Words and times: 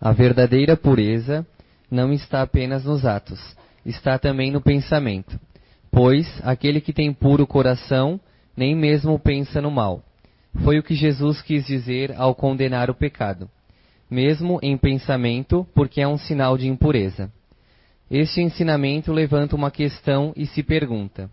A 0.00 0.12
verdadeira 0.12 0.78
pureza 0.78 1.46
não 1.90 2.10
está 2.10 2.40
apenas 2.40 2.84
nos 2.84 3.04
atos, 3.04 3.38
está 3.84 4.18
também 4.18 4.50
no 4.50 4.62
pensamento. 4.62 5.38
Pois 5.90 6.26
aquele 6.42 6.80
que 6.80 6.92
tem 6.92 7.12
puro 7.12 7.46
coração 7.46 8.18
nem 8.56 8.74
mesmo 8.74 9.18
pensa 9.18 9.60
no 9.60 9.70
mal. 9.70 10.02
Foi 10.64 10.78
o 10.78 10.82
que 10.82 10.94
Jesus 10.94 11.42
quis 11.42 11.66
dizer 11.66 12.14
ao 12.16 12.34
condenar 12.34 12.88
o 12.88 12.94
pecado, 12.94 13.48
mesmo 14.10 14.58
em 14.62 14.76
pensamento, 14.78 15.66
porque 15.74 16.00
é 16.00 16.08
um 16.08 16.16
sinal 16.16 16.56
de 16.56 16.66
impureza. 16.66 17.30
Este 18.10 18.40
ensinamento 18.40 19.12
levanta 19.12 19.54
uma 19.54 19.70
questão 19.70 20.32
e 20.34 20.46
se 20.46 20.62
pergunta: 20.62 21.30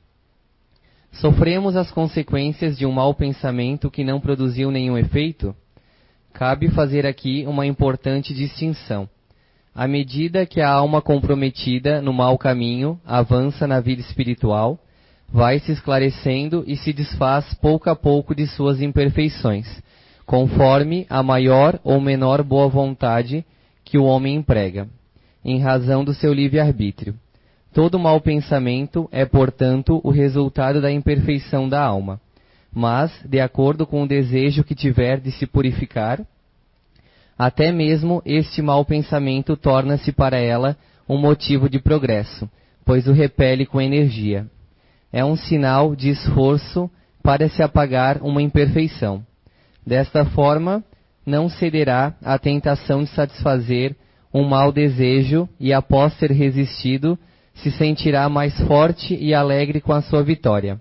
Sofremos 1.14 1.78
as 1.78 1.90
consequências 1.90 2.78
de 2.78 2.86
um 2.86 2.92
mau 2.92 3.14
pensamento 3.14 3.90
que 3.90 4.04
não 4.04 4.20
produziu 4.20 4.70
nenhum 4.70 4.98
efeito? 4.98 5.56
Cabe 6.38 6.70
fazer 6.70 7.04
aqui 7.04 7.46
uma 7.48 7.66
importante 7.66 8.32
distinção. 8.32 9.10
À 9.74 9.88
medida 9.88 10.46
que 10.46 10.62
a 10.62 10.70
alma 10.70 11.02
comprometida 11.02 12.00
no 12.00 12.14
mau 12.14 12.38
caminho 12.38 13.02
avança 13.04 13.66
na 13.66 13.80
vida 13.80 14.02
espiritual, 14.02 14.78
vai 15.28 15.58
se 15.58 15.72
esclarecendo 15.72 16.64
e 16.68 16.78
se 16.78 16.94
desfaz 16.94 17.56
pouco 17.56 17.90
a 17.90 17.96
pouco 17.96 18.36
de 18.36 18.46
suas 18.46 18.80
imperfeições, 18.84 19.82
conforme 20.28 21.08
a 21.10 21.24
maior 21.24 21.80
ou 21.84 22.00
menor 22.00 22.44
boa 22.44 22.68
vontade 22.68 23.44
que 23.84 23.98
o 23.98 24.04
homem 24.04 24.36
emprega, 24.36 24.88
em 25.44 25.60
razão 25.60 26.06
do 26.06 26.14
seu 26.14 26.32
livre-arbítrio. 26.32 27.16
Todo 27.74 27.98
mau 27.98 28.22
pensamento 28.22 29.10
é, 29.12 29.26
portanto, 29.26 30.00
o 30.04 30.12
resultado 30.12 30.82
da 30.82 30.92
imperfeição 30.92 31.68
da 31.68 31.82
alma, 31.82 32.22
mas, 32.80 33.12
de 33.26 33.40
acordo 33.40 33.88
com 33.88 34.04
o 34.04 34.08
desejo 34.08 34.64
que 34.64 34.76
tiver 34.76 35.20
de 35.20 35.32
se 35.32 35.48
purificar, 35.48 36.24
até 37.36 37.72
mesmo 37.72 38.22
este 38.24 38.62
mau 38.62 38.86
pensamento 38.86 39.58
torna-se 39.58 40.12
para 40.12 40.38
ela 40.38 40.78
um 41.10 41.18
motivo 41.18 41.68
de 41.68 41.80
progresso, 41.80 42.48
pois 42.86 43.08
o 43.08 43.14
repele 43.14 43.66
com 43.66 43.82
energia 43.82 44.46
é 45.12 45.26
um 45.26 45.36
sinal 45.36 45.96
de 45.96 46.10
esforço 46.12 46.88
para 47.24 47.50
se 47.50 47.64
apagar 47.64 48.22
uma 48.22 48.44
imperfeição. 48.44 49.26
Desta 49.84 50.24
forma, 50.26 50.84
não 51.26 51.50
cederá 51.50 52.14
à 52.24 52.38
tentação 52.38 53.04
de 53.04 53.10
satisfazer 53.10 53.96
um 54.32 54.44
mau 54.44 54.72
desejo 54.72 55.50
e, 55.60 55.74
após 55.74 56.14
ser 56.20 56.30
resistido, 56.32 57.18
se 57.56 57.72
sentirá 57.72 58.30
mais 58.30 58.56
forte 58.68 59.16
e 59.16 59.34
alegre 59.34 59.82
com 59.82 59.94
a 59.94 60.02
sua 60.04 60.22
vitória. 60.22 60.80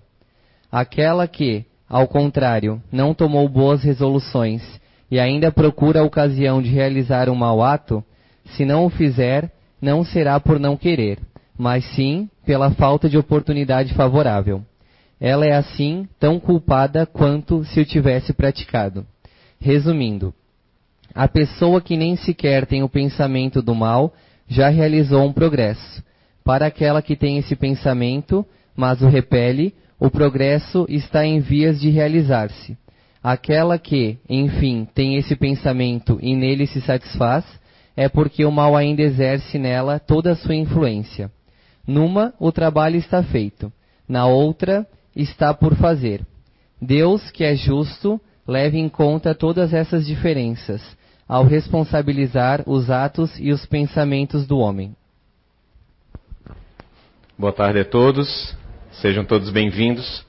Aquela 0.71 1.27
que, 1.27 1.65
ao 1.89 2.07
contrário, 2.07 2.81
não 2.91 3.13
tomou 3.13 3.47
boas 3.47 3.81
resoluções 3.83 4.61
e 5.09 5.19
ainda 5.19 5.51
procura 5.51 6.01
a 6.01 6.03
ocasião 6.03 6.61
de 6.61 6.69
realizar 6.69 7.29
um 7.29 7.35
mau 7.35 7.63
ato, 7.63 8.03
se 8.45 8.65
não 8.65 8.85
o 8.85 8.89
fizer, 8.89 9.51
não 9.81 10.03
será 10.03 10.39
por 10.39 10.59
não 10.59 10.75
querer, 10.75 11.19
mas 11.57 11.85
sim 11.95 12.29
pela 12.45 12.71
falta 12.71 13.09
de 13.09 13.17
oportunidade 13.17 13.93
favorável. 13.93 14.63
Ela 15.19 15.45
é 15.45 15.53
assim 15.53 16.07
tão 16.19 16.39
culpada 16.39 17.05
quanto 17.05 17.63
se 17.65 17.79
o 17.79 17.85
tivesse 17.85 18.33
praticado. 18.33 19.05
Resumindo, 19.59 20.33
a 21.15 21.27
pessoa 21.27 21.81
que 21.81 21.97
nem 21.97 22.15
sequer 22.15 22.65
tem 22.65 22.83
o 22.83 22.89
pensamento 22.89 23.61
do 23.61 23.73
mal 23.73 24.13
já 24.47 24.69
realizou 24.69 25.25
um 25.25 25.33
progresso. 25.33 26.03
Para 26.43 26.67
aquela 26.67 27.01
que 27.01 27.15
tem 27.15 27.37
esse 27.37 27.55
pensamento, 27.55 28.45
mas 28.77 29.01
o 29.01 29.07
repele, 29.07 29.73
o 29.99 30.11
progresso 30.11 30.85
está 30.87 31.25
em 31.25 31.39
vias 31.39 31.81
de 31.81 31.89
realizar-se. 31.89 32.77
Aquela 33.23 33.79
que, 33.79 34.19
enfim, 34.29 34.87
tem 34.93 35.15
esse 35.15 35.35
pensamento 35.35 36.19
e 36.21 36.35
nele 36.35 36.67
se 36.67 36.79
satisfaz, 36.81 37.43
é 37.95 38.07
porque 38.07 38.45
o 38.45 38.51
mal 38.51 38.77
ainda 38.77 39.01
exerce 39.01 39.57
nela 39.57 39.99
toda 39.99 40.31
a 40.31 40.35
sua 40.35 40.53
influência. 40.53 41.31
Numa, 41.85 42.33
o 42.39 42.51
trabalho 42.51 42.97
está 42.97 43.23
feito, 43.23 43.73
na 44.07 44.27
outra, 44.27 44.85
está 45.15 45.51
por 45.53 45.75
fazer. 45.75 46.21
Deus, 46.79 47.31
que 47.31 47.43
é 47.43 47.55
justo, 47.55 48.21
leve 48.47 48.77
em 48.77 48.87
conta 48.87 49.33
todas 49.33 49.73
essas 49.73 50.05
diferenças, 50.05 50.81
ao 51.27 51.43
responsabilizar 51.43 52.63
os 52.67 52.91
atos 52.91 53.37
e 53.39 53.51
os 53.51 53.65
pensamentos 53.65 54.45
do 54.45 54.59
homem. 54.59 54.95
Boa 57.37 57.51
tarde 57.51 57.79
a 57.79 57.85
todos, 57.85 58.55
sejam 59.01 59.23
todos 59.23 59.51
bem-vindos. 59.51 60.25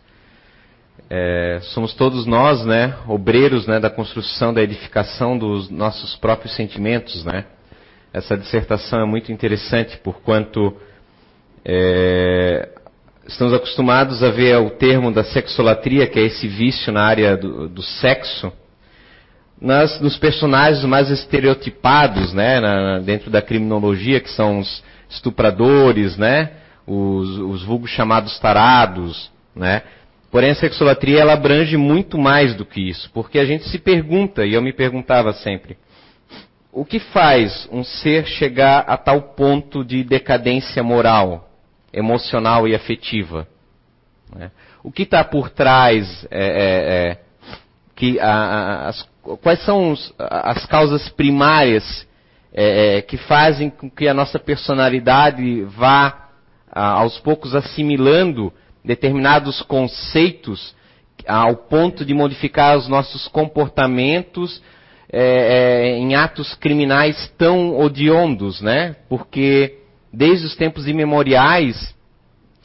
É, 1.08 1.58
somos 1.62 1.94
todos 1.94 2.26
nós, 2.26 2.66
né, 2.66 2.94
obreiros, 3.06 3.66
né, 3.66 3.80
da 3.80 3.88
construção, 3.88 4.52
da 4.52 4.62
edificação 4.62 5.38
dos 5.38 5.70
nossos 5.70 6.16
próprios 6.16 6.54
sentimentos, 6.54 7.24
né. 7.24 7.46
Essa 8.12 8.36
dissertação 8.36 9.00
é 9.00 9.06
muito 9.06 9.32
interessante, 9.32 9.96
porquanto 9.98 10.76
é, 11.64 12.68
estamos 13.26 13.54
acostumados 13.54 14.22
a 14.22 14.30
ver 14.30 14.58
o 14.58 14.70
termo 14.70 15.10
da 15.10 15.24
sexolatria, 15.24 16.06
que 16.06 16.18
é 16.18 16.22
esse 16.22 16.46
vício 16.46 16.92
na 16.92 17.04
área 17.04 17.38
do, 17.38 17.70
do 17.70 17.82
sexo, 17.82 18.52
nas, 19.58 19.98
nos 20.00 20.18
personagens 20.18 20.84
mais 20.84 21.10
estereotipados, 21.10 22.34
né, 22.34 22.60
na, 22.60 22.98
dentro 22.98 23.30
da 23.30 23.40
criminologia, 23.40 24.20
que 24.20 24.30
são 24.30 24.58
os 24.58 24.82
estupradores, 25.08 26.18
né, 26.18 26.50
os, 26.88 27.38
os 27.38 27.64
vulgos 27.64 27.90
chamados 27.90 28.38
tarados, 28.38 29.30
né. 29.54 29.82
Porém, 30.30 30.50
a 30.50 30.54
sexolatria 30.54 31.20
ela 31.20 31.32
abrange 31.32 31.76
muito 31.76 32.18
mais 32.18 32.54
do 32.54 32.64
que 32.64 32.80
isso, 32.80 33.10
porque 33.12 33.38
a 33.38 33.44
gente 33.44 33.68
se 33.68 33.78
pergunta, 33.78 34.44
e 34.44 34.54
eu 34.54 34.60
me 34.60 34.72
perguntava 34.72 35.32
sempre, 35.32 35.78
o 36.72 36.84
que 36.84 36.98
faz 36.98 37.68
um 37.72 37.82
ser 37.82 38.26
chegar 38.26 38.80
a 38.80 38.96
tal 38.96 39.22
ponto 39.34 39.84
de 39.84 40.04
decadência 40.04 40.82
moral? 40.82 41.48
emocional 41.92 42.66
e 42.66 42.74
afetiva. 42.74 43.46
Né? 44.34 44.50
O 44.82 44.90
que 44.90 45.02
está 45.02 45.24
por 45.24 45.50
trás? 45.50 46.26
É, 46.30 46.40
é, 46.40 47.10
é, 47.10 47.18
que 47.94 48.20
a, 48.20 48.30
a, 48.30 48.88
as, 48.88 49.08
quais 49.42 49.62
são 49.64 49.92
os, 49.92 50.14
as 50.18 50.64
causas 50.66 51.08
primárias 51.08 52.06
é, 52.52 52.98
é, 52.98 53.02
que 53.02 53.16
fazem 53.16 53.70
com 53.70 53.90
que 53.90 54.06
a 54.06 54.14
nossa 54.14 54.38
personalidade 54.38 55.62
vá 55.62 56.27
aos 56.78 57.18
poucos 57.18 57.54
assimilando 57.54 58.52
determinados 58.84 59.60
conceitos 59.62 60.74
ao 61.26 61.56
ponto 61.56 62.04
de 62.04 62.14
modificar 62.14 62.76
os 62.76 62.88
nossos 62.88 63.26
comportamentos 63.28 64.62
é, 65.12 65.96
em 65.96 66.14
atos 66.14 66.54
criminais 66.54 67.32
tão 67.36 67.78
odiondos, 67.78 68.60
né? 68.60 68.96
Porque 69.08 69.78
desde 70.12 70.46
os 70.46 70.56
tempos 70.56 70.86
imemoriais, 70.86 71.94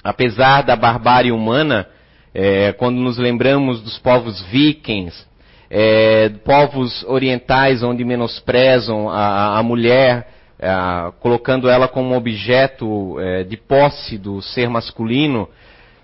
apesar 0.03 0.61
da 0.61 0.75
barbárie 0.75 1.31
humana, 1.31 1.87
é, 2.33 2.71
quando 2.73 2.97
nos 2.97 3.17
lembramos 3.17 3.81
dos 3.81 3.97
povos 3.97 4.41
vikings, 4.43 5.25
é, 5.69 6.29
povos 6.45 7.03
orientais 7.07 7.81
onde 7.81 8.03
menosprezam 8.05 9.09
a, 9.09 9.57
a 9.57 9.63
mulher, 9.63 10.27
é, 10.63 11.11
colocando 11.19 11.69
ela 11.69 11.89
como 11.89 12.15
objeto 12.15 13.19
é, 13.19 13.43
de 13.43 13.57
posse 13.57 14.17
do 14.17 14.41
ser 14.41 14.69
masculino, 14.69 15.49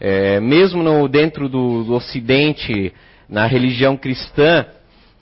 é, 0.02 0.42
mesmo 0.42 0.84
no, 0.84 1.08
dentro 1.08 1.48
do, 1.48 1.86
do 1.86 1.94
Ocidente, 1.94 2.94
na 3.30 3.46
religião 3.46 3.96
cristã, 3.96 4.66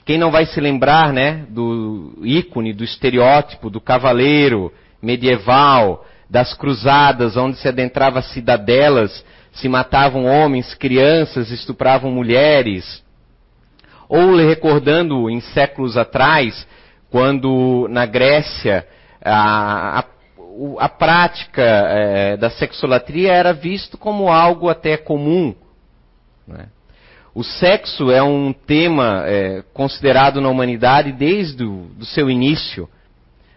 quem 0.04 0.18
não 0.18 0.32
vai 0.32 0.44
se 0.44 0.60
lembrar, 0.60 1.12
né, 1.12 1.46
do 1.50 2.18
ícone, 2.24 2.72
do 2.72 2.82
estereótipo 2.82 3.70
do 3.70 3.80
cavaleiro 3.80 4.72
medieval, 5.00 6.04
das 6.28 6.52
cruzadas, 6.54 7.36
onde 7.36 7.58
se 7.58 7.68
adentrava 7.68 8.20
cidadelas, 8.22 9.24
se 9.52 9.68
matavam 9.68 10.24
homens, 10.24 10.74
crianças, 10.74 11.52
estupravam 11.52 12.10
mulheres. 12.10 13.04
Ou 14.08 14.34
recordando 14.34 15.30
em 15.30 15.40
séculos 15.40 15.96
atrás, 15.96 16.66
quando 17.08 17.86
na 17.88 18.04
Grécia 18.04 18.84
a, 19.24 20.00
a, 20.00 20.04
a 20.78 20.88
prática 20.88 21.62
é, 21.62 22.36
da 22.36 22.50
sexolatria 22.50 23.32
era 23.32 23.52
visto 23.52 23.96
como 23.98 24.28
algo 24.28 24.68
até 24.68 24.96
comum. 24.96 25.54
Né? 26.46 26.66
O 27.34 27.44
sexo 27.44 28.10
é 28.10 28.22
um 28.22 28.52
tema 28.52 29.22
é, 29.26 29.62
considerado 29.72 30.40
na 30.40 30.48
humanidade 30.48 31.12
desde 31.12 31.64
o 31.64 32.04
seu 32.04 32.30
início 32.30 32.88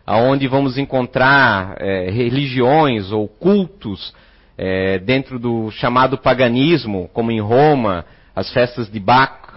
aonde 0.06 0.48
vamos 0.48 0.78
encontrar 0.78 1.76
é, 1.80 2.10
religiões 2.10 3.12
ou 3.12 3.28
cultos 3.28 4.14
é, 4.58 5.00
dentro 5.00 5.40
do 5.40 5.72
chamado 5.72 6.18
paganismo, 6.18 7.10
como 7.14 7.32
em 7.32 7.40
Roma, 7.40 8.06
as 8.36 8.52
festas 8.52 8.92
de 8.92 9.00
Baco, 9.00 9.54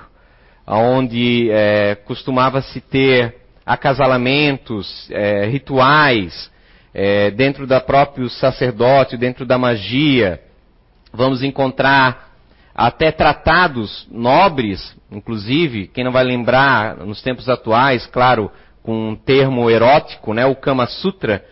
aonde 0.67 1.51
é, 1.51 1.95
costumava-se 1.95 2.81
ter 2.81 3.35
acasalamentos, 3.65 5.09
é, 5.11 5.47
rituais, 5.47 6.51
é, 6.93 7.31
dentro 7.31 7.67
da 7.67 7.81
próprio 7.81 8.29
sacerdote, 8.29 9.17
dentro 9.17 9.45
da 9.45 9.59
magia. 9.59 10.41
Vamos 11.13 11.43
encontrar 11.43 12.33
até 12.75 13.13
tratados 13.13 14.07
nobres, 14.11 14.97
inclusive, 15.11 15.87
quem 15.89 16.05
não 16.05 16.13
vai 16.13 16.25
lembrar 16.25 16.97
nos 16.99 17.23
tempos 17.23 17.49
atuais, 17.49 18.07
claro, 18.07 18.51
com 18.83 19.11
um 19.11 19.17
termo 19.17 19.71
erótico, 19.71 20.35
né? 20.35 20.45
O 20.45 20.57
Kama 20.57 20.87
Sutra, 20.87 21.45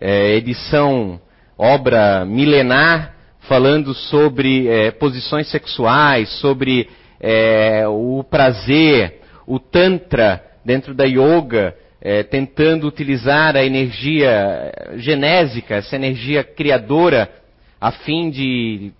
é, 0.00 0.34
edição, 0.34 1.20
obra 1.58 2.24
milenar, 2.24 3.14
falando 3.40 3.92
sobre 3.94 4.68
é, 4.68 4.90
posições 4.92 5.50
sexuais, 5.50 6.28
sobre 6.40 6.88
é, 7.20 7.86
o 7.86 8.24
prazer, 8.24 9.20
o 9.46 9.58
Tantra 9.58 10.49
dentro 10.64 10.94
da 10.94 11.04
yoga, 11.04 11.74
é, 12.00 12.22
tentando 12.22 12.86
utilizar 12.86 13.56
a 13.56 13.64
energia 13.64 14.72
genésica, 14.96 15.76
essa 15.76 15.96
energia 15.96 16.42
criadora, 16.42 17.30
a 17.80 17.90
fim 17.90 18.30
de 18.30 18.92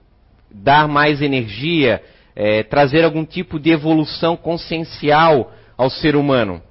dar 0.50 0.88
mais 0.88 1.22
energia, 1.22 2.02
é, 2.34 2.62
trazer 2.62 3.04
algum 3.04 3.24
tipo 3.24 3.58
de 3.58 3.70
evolução 3.70 4.36
consciencial 4.36 5.52
ao 5.76 5.90
ser 5.90 6.16
humano. 6.16 6.62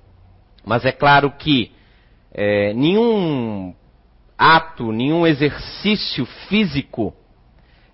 Mas 0.65 0.86
é 0.86 0.91
claro 0.91 1.31
que 1.31 1.71
é, 2.33 2.74
nenhum 2.74 3.74
ato, 4.38 4.91
nenhum 4.91 5.27
exercício 5.27 6.25
físico 6.47 7.13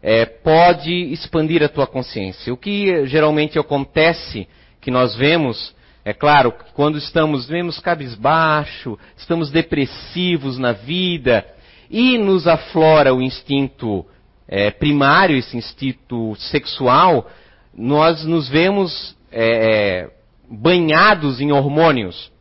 é, 0.01 0.25
pode 0.25 0.91
expandir 1.11 1.63
a 1.63 1.69
tua 1.69 1.87
consciência. 1.87 2.53
O 2.53 2.57
que 2.57 3.05
geralmente 3.07 3.57
acontece, 3.57 4.47
que 4.79 4.91
nós 4.91 5.15
vemos, 5.15 5.74
é 6.07 6.13
claro, 6.13 6.53
quando 6.75 6.99
estamos 6.99 7.47
vemos 7.47 7.79
cabisbaixo, 7.79 8.95
estamos 9.17 9.49
depressivos 9.49 10.59
na 10.59 10.71
vida 10.71 11.43
e 11.89 12.15
nos 12.19 12.45
aflora 12.45 13.11
o 13.11 13.23
instinto 13.23 14.05
é, 14.47 14.69
primário, 14.69 15.35
esse 15.35 15.57
instinto 15.57 16.35
sexual, 16.35 17.27
nós 17.75 18.23
nos 18.23 18.47
vemos 18.47 19.17
é, 19.31 20.03
é, 20.03 20.09
banhados 20.47 21.41
em 21.41 21.51
hormônios 21.51 22.31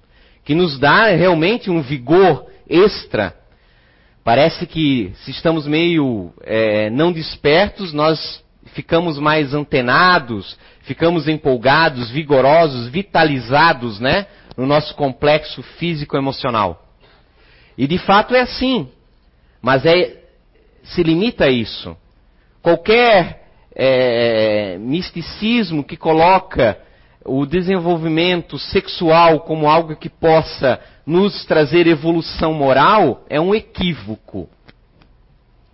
que 0.45 0.55
nos 0.55 0.79
dá 0.79 1.07
realmente 1.07 1.71
um 1.71 1.81
vigor 1.81 2.45
extra. 2.69 3.35
Parece 4.23 4.67
que 4.67 5.11
se 5.25 5.31
estamos 5.31 5.67
meio 5.67 6.35
é, 6.43 6.91
não 6.91 7.11
despertos, 7.11 7.95
nós 7.95 8.44
ficamos 8.67 9.19
mais 9.19 9.55
antenados, 9.55 10.59
ficamos 10.83 11.29
empolgados, 11.29 12.11
vigorosos, 12.11 12.89
vitalizados, 12.89 14.01
né? 14.01 14.27
No 14.57 14.67
nosso 14.67 14.95
complexo 14.95 15.63
físico-emocional. 15.63 16.87
E 17.77 17.87
de 17.87 17.99
fato 17.99 18.35
é 18.35 18.41
assim. 18.41 18.89
Mas 19.61 19.85
é, 19.85 20.23
se 20.83 21.03
limita 21.03 21.47
a 21.47 21.51
isso. 21.51 21.97
Qualquer 22.63 23.45
é, 23.75 24.79
misticismo 24.79 25.83
que 25.83 25.97
coloca 25.97 26.79
o 27.25 27.47
desenvolvimento 27.47 28.59
sexual 28.59 29.41
como 29.41 29.69
algo 29.69 29.97
que 29.97 30.09
possa 30.09 30.79
nos 31.07 31.45
trazer 31.47 31.87
evolução 31.87 32.53
moral 32.53 33.25
é 33.29 33.41
um 33.41 33.55
equívoco. 33.55 34.49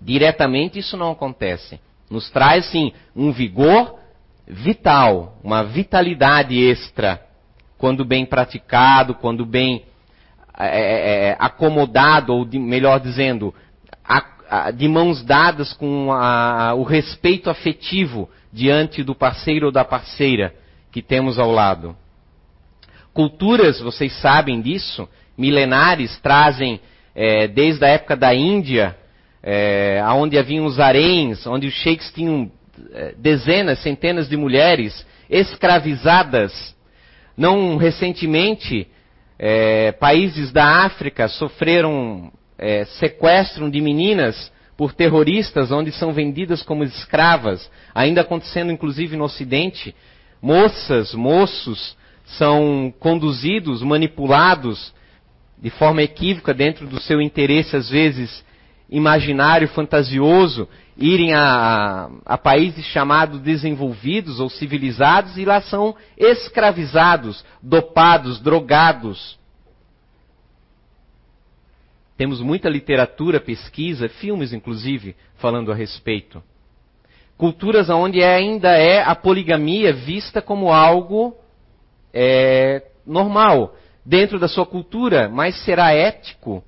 Diretamente 0.01 0.79
isso 0.79 0.97
não 0.97 1.11
acontece. 1.11 1.81
Nos 2.11 2.29
traz, 2.31 2.67
sim, 2.67 2.93
um 3.15 3.31
vigor 3.31 3.99
vital, 4.47 5.39
uma 5.45 5.63
vitalidade 5.63 6.59
extra, 6.59 7.25
quando 7.79 8.05
bem 8.05 8.27
praticado, 8.27 9.15
quando 9.15 9.47
bem 9.47 9.85
é, 10.59 10.67
é, 10.67 11.29
é 11.29 11.37
acomodado, 11.39 12.35
ou 12.35 12.45
de, 12.45 12.59
melhor 12.59 12.99
dizendo, 12.99 13.55
a, 14.05 14.25
a, 14.51 14.71
de 14.73 14.89
mãos 14.89 15.23
dadas 15.23 15.73
com 15.73 16.13
a, 16.13 16.75
o 16.75 16.83
respeito 16.83 17.49
afetivo 17.49 18.29
diante 18.53 19.05
do 19.05 19.15
parceiro 19.15 19.67
ou 19.67 19.73
da 19.73 19.85
parceira 19.85 20.55
que 20.91 21.01
temos 21.01 21.39
ao 21.39 21.51
lado. 21.51 21.97
Culturas, 23.15 23.81
vocês 23.81 24.13
sabem 24.21 24.61
disso, 24.61 25.09
milenares, 25.39 26.19
trazem 26.21 26.81
é, 27.15 27.47
desde 27.47 27.85
a 27.85 27.89
época 27.89 28.17
da 28.17 28.35
Índia, 28.35 28.97
é, 29.43 30.03
onde 30.15 30.39
haviam 30.39 30.67
os 30.67 30.79
haréns, 30.79 31.47
onde 31.47 31.67
os 31.67 31.75
sheiks 31.75 32.13
tinham 32.13 32.51
é, 32.93 33.15
dezenas, 33.17 33.81
centenas 33.81 34.29
de 34.29 34.37
mulheres 34.37 35.07
escravizadas. 35.29 36.75
Não 37.37 37.77
recentemente, 37.77 38.87
é, 39.39 39.93
países 39.93 40.53
da 40.53 40.85
África 40.85 41.29
sofreram 41.29 42.31
é, 42.59 42.85
sequestro 42.85 43.71
de 43.71 43.81
meninas 43.81 44.53
por 44.77 44.93
terroristas, 44.93 45.71
onde 45.71 45.93
são 45.93 46.13
vendidas 46.13 46.63
como 46.63 46.85
escravas, 46.85 47.71
ainda 47.95 48.23
acontecendo 48.23 48.73
inclusive 48.73 49.17
no 49.17 49.25
Ocidente. 49.25 49.95
Moças, 50.43 51.15
moços 51.15 51.97
são 52.25 52.93
conduzidos, 52.99 53.83
manipulados 53.83 54.95
de 55.59 55.69
forma 55.69 56.03
equívoca 56.03 56.55
dentro 56.55 56.87
do 56.87 57.01
seu 57.01 57.21
interesse, 57.21 57.77
às 57.77 57.91
vezes 57.91 58.43
imaginário, 58.91 59.69
fantasioso, 59.69 60.69
irem 60.97 61.33
a, 61.33 62.11
a, 62.27 62.37
países 62.37 62.85
chamados 62.87 63.41
desenvolvidos 63.41 64.41
ou 64.41 64.51
civilizados 64.51 65.39
e 65.39 65.45
lá 65.45 65.61
são 65.61 65.95
escravizados, 66.19 67.45
dopados, 67.63 68.41
drogados. 68.41 69.39
Temos 72.17 72.41
muita 72.41 72.69
literatura, 72.69 73.41
pesquisa, 73.41 74.09
filmes 74.09 74.53
inclusive, 74.53 75.17
falando 75.37 75.71
a 75.71 75.75
respeito. 75.75 76.43
Culturas 77.39 77.89
onde 77.89 78.23
ainda 78.23 78.77
é 78.77 79.03
a 79.03 79.15
poligamia 79.15 79.93
vista 79.93 80.43
como 80.43 80.71
algo 80.71 81.35
é, 82.13 82.83
normal 83.07 83.75
dentro 84.05 84.39
da 84.39 84.49
sua 84.49 84.67
cultura, 84.67 85.29
mas 85.29 85.65
será 85.65 85.95
ético? 85.95 86.63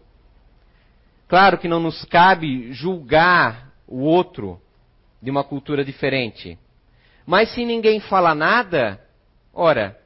Claro 1.32 1.56
que 1.56 1.66
não 1.66 1.80
nos 1.80 2.04
cabe 2.04 2.74
julgar 2.74 3.72
o 3.88 4.00
outro 4.00 4.60
de 5.22 5.30
uma 5.30 5.42
cultura 5.42 5.82
diferente. 5.82 6.58
Mas 7.24 7.54
se 7.54 7.64
ninguém 7.64 8.00
fala 8.00 8.34
nada, 8.34 9.02
ora, 9.50 9.98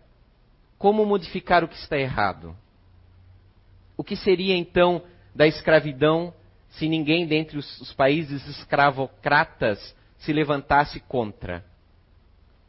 como 0.79 1.05
modificar 1.05 1.65
o 1.65 1.69
que 1.69 1.75
está 1.75 1.99
errado? 1.99 2.57
O 3.97 4.05
que 4.05 4.15
seria 4.15 4.55
então 4.55 5.03
da 5.35 5.49
escravidão 5.49 6.33
se 6.69 6.89
ninguém 6.89 7.27
dentre 7.27 7.59
os, 7.59 7.81
os 7.81 7.93
países 7.93 8.47
escravocratas 8.47 9.97
se 10.19 10.33
levantasse 10.33 11.01
contra. 11.09 11.65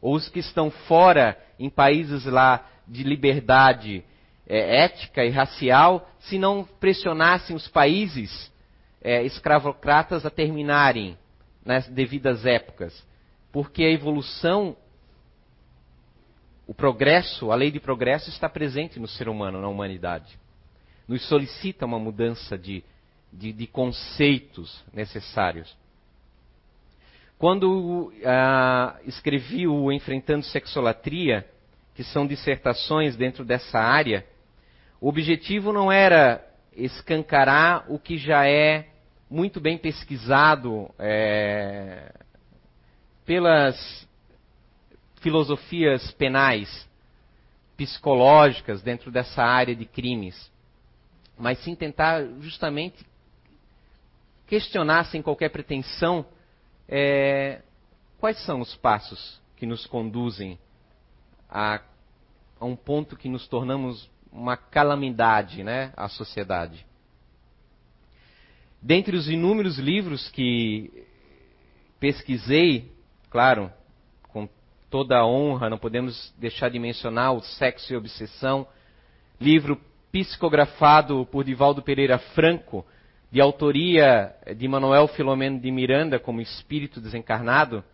Ou 0.00 0.16
os 0.16 0.28
que 0.28 0.40
estão 0.40 0.68
fora, 0.68 1.40
em 1.60 1.70
países 1.70 2.24
lá 2.24 2.68
de 2.88 3.04
liberdade 3.04 4.04
é, 4.48 4.84
ética 4.84 5.24
e 5.24 5.28
racial, 5.28 6.08
se 6.20 6.38
não 6.38 6.64
pressionassem 6.64 7.54
os 7.54 7.68
países 7.68 8.50
é, 9.02 9.22
escravocratas 9.22 10.24
a 10.24 10.30
terminarem 10.30 11.18
nas 11.64 11.86
devidas 11.88 12.46
épocas. 12.46 13.06
Porque 13.52 13.84
a 13.84 13.90
evolução, 13.90 14.74
o 16.66 16.74
progresso, 16.74 17.52
a 17.52 17.54
lei 17.54 17.70
de 17.70 17.78
progresso 17.78 18.30
está 18.30 18.48
presente 18.48 18.98
no 18.98 19.06
ser 19.06 19.28
humano, 19.28 19.60
na 19.60 19.68
humanidade. 19.68 20.38
Nos 21.06 21.26
solicita 21.28 21.84
uma 21.84 21.98
mudança 21.98 22.56
de, 22.56 22.82
de, 23.32 23.52
de 23.52 23.66
conceitos 23.66 24.82
necessários. 24.92 25.76
Quando 27.38 28.12
ah, 28.24 28.98
escrevi 29.04 29.66
o 29.66 29.92
Enfrentando 29.92 30.44
Sexolatria, 30.44 31.48
que 31.94 32.02
são 32.02 32.26
dissertações 32.26 33.14
dentro 33.16 33.44
dessa 33.44 33.78
área, 33.78 34.26
o 35.00 35.08
objetivo 35.08 35.72
não 35.72 35.90
era 35.90 36.44
escancarar 36.72 37.84
o 37.88 37.98
que 37.98 38.16
já 38.16 38.46
é 38.46 38.88
muito 39.30 39.60
bem 39.60 39.76
pesquisado 39.76 40.90
é, 40.98 42.12
pelas 43.24 44.08
filosofias 45.20 46.10
penais, 46.12 46.88
psicológicas 47.76 48.82
dentro 48.82 49.10
dessa 49.10 49.42
área 49.42 49.74
de 49.74 49.84
crimes, 49.84 50.50
mas 51.36 51.58
sim 51.58 51.74
tentar 51.74 52.24
justamente 52.40 53.06
questionar 54.46 55.04
sem 55.04 55.20
qualquer 55.20 55.50
pretensão 55.50 56.24
é, 56.88 57.60
quais 58.18 58.42
são 58.44 58.60
os 58.60 58.74
passos 58.76 59.40
que 59.56 59.66
nos 59.66 59.86
conduzem 59.86 60.58
a, 61.48 61.80
a, 62.58 62.64
um 62.64 62.74
ponto 62.74 63.16
que 63.16 63.28
nos 63.28 63.46
tornamos 63.46 64.10
uma 64.32 64.56
calamidade 64.56 65.62
né, 65.62 65.92
à 65.96 66.08
sociedade. 66.08 66.86
Dentre 68.80 69.16
os 69.16 69.28
inúmeros 69.28 69.78
livros 69.78 70.30
que 70.30 71.04
pesquisei, 71.98 72.92
claro, 73.30 73.72
com 74.28 74.48
toda 74.88 75.18
a 75.18 75.26
honra, 75.26 75.68
não 75.68 75.78
podemos 75.78 76.32
deixar 76.38 76.70
de 76.70 76.78
mencionar 76.78 77.32
o 77.32 77.40
Sexo 77.40 77.92
e 77.92 77.96
Obsessão, 77.96 78.66
livro 79.40 79.80
psicografado 80.12 81.26
por 81.26 81.44
Divaldo 81.44 81.82
Pereira 81.82 82.18
Franco, 82.18 82.86
de 83.30 83.40
autoria 83.40 84.34
de 84.56 84.66
Manuel 84.66 85.08
Filomeno 85.08 85.60
de 85.60 85.70
Miranda 85.70 86.18
como 86.18 86.40
espírito 86.40 87.00
desencarnado, 87.00 87.84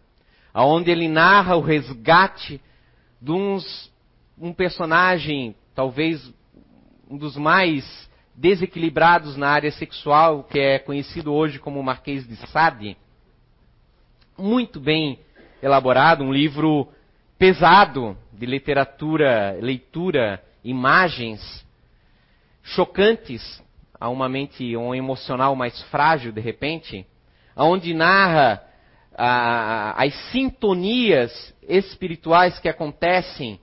aonde 0.52 0.90
ele 0.90 1.08
narra 1.08 1.56
o 1.56 1.60
resgate 1.60 2.60
de 3.20 3.32
uns, 3.32 3.92
um 4.38 4.52
personagem 4.52 5.56
talvez 5.74 6.32
um 7.10 7.16
dos 7.16 7.36
mais 7.36 8.08
desequilibrados 8.34 9.36
na 9.36 9.48
área 9.48 9.70
sexual, 9.70 10.44
que 10.44 10.58
é 10.58 10.78
conhecido 10.78 11.32
hoje 11.32 11.58
como 11.58 11.82
Marquês 11.82 12.26
de 12.26 12.36
Sade. 12.48 12.96
Muito 14.36 14.80
bem 14.80 15.18
elaborado, 15.62 16.24
um 16.24 16.32
livro 16.32 16.88
pesado 17.38 18.16
de 18.32 18.46
literatura, 18.46 19.56
leitura, 19.60 20.42
imagens 20.64 21.64
chocantes 22.62 23.62
a 24.00 24.08
uma 24.08 24.28
mente, 24.28 24.76
um 24.76 24.94
emocional 24.94 25.54
mais 25.54 25.80
frágil 25.84 26.32
de 26.32 26.40
repente, 26.40 27.06
aonde 27.54 27.94
narra 27.94 28.62
as 29.16 30.12
sintonias 30.32 31.54
espirituais 31.68 32.58
que 32.58 32.68
acontecem 32.68 33.60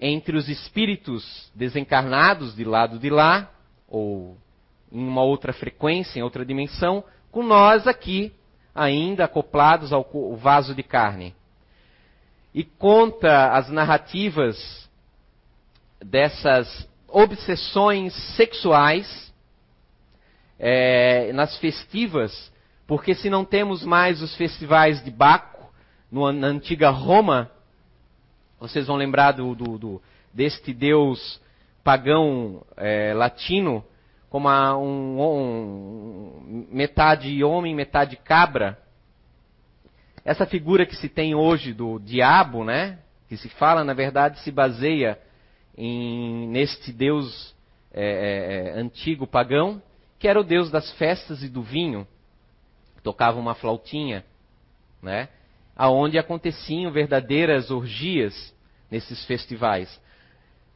entre 0.00 0.36
os 0.36 0.48
espíritos 0.48 1.50
desencarnados 1.54 2.54
de 2.54 2.64
lado 2.64 2.98
de 2.98 3.10
lá, 3.10 3.50
ou 3.86 4.36
em 4.90 5.06
uma 5.06 5.22
outra 5.22 5.52
frequência, 5.52 6.18
em 6.18 6.22
outra 6.22 6.44
dimensão, 6.44 7.04
com 7.30 7.42
nós 7.42 7.86
aqui, 7.86 8.32
ainda 8.74 9.24
acoplados 9.24 9.92
ao 9.92 10.04
vaso 10.36 10.74
de 10.74 10.82
carne. 10.82 11.34
E 12.54 12.64
conta 12.64 13.52
as 13.52 13.68
narrativas 13.68 14.88
dessas 16.02 16.88
obsessões 17.06 18.14
sexuais 18.36 19.32
é, 20.58 21.32
nas 21.32 21.56
festivas, 21.58 22.52
porque 22.86 23.14
se 23.14 23.28
não 23.28 23.44
temos 23.44 23.84
mais 23.84 24.22
os 24.22 24.34
festivais 24.34 25.02
de 25.04 25.10
Baco, 25.10 25.72
no, 26.10 26.32
na 26.32 26.48
antiga 26.48 26.90
Roma, 26.90 27.50
vocês 28.60 28.86
vão 28.86 28.96
lembrar 28.96 29.32
do, 29.32 29.54
do, 29.54 29.78
do 29.78 30.02
deste 30.32 30.72
deus 30.72 31.40
pagão 31.82 32.62
é, 32.76 33.14
latino, 33.14 33.82
como 34.28 34.48
um, 34.48 35.20
um, 35.20 36.66
metade 36.70 37.42
homem, 37.42 37.74
metade 37.74 38.16
cabra. 38.16 38.78
Essa 40.24 40.46
figura 40.46 40.84
que 40.84 40.94
se 40.94 41.08
tem 41.08 41.34
hoje 41.34 41.72
do 41.72 41.98
diabo, 41.98 42.62
né, 42.62 42.98
que 43.28 43.36
se 43.36 43.48
fala, 43.48 43.82
na 43.82 43.94
verdade, 43.94 44.38
se 44.40 44.50
baseia 44.50 45.18
em, 45.76 46.46
neste 46.48 46.92
deus 46.92 47.54
é, 47.92 48.04
é, 48.04 48.68
é, 48.68 48.80
antigo 48.80 49.26
pagão, 49.26 49.82
que 50.18 50.28
era 50.28 50.38
o 50.38 50.44
deus 50.44 50.70
das 50.70 50.92
festas 50.92 51.42
e 51.42 51.48
do 51.48 51.62
vinho, 51.62 52.06
tocava 53.02 53.38
uma 53.38 53.54
flautinha, 53.54 54.24
né? 55.02 55.28
Aonde 55.82 56.18
aconteciam 56.18 56.92
verdadeiras 56.92 57.70
orgias 57.70 58.54
nesses 58.90 59.24
festivais. 59.24 59.98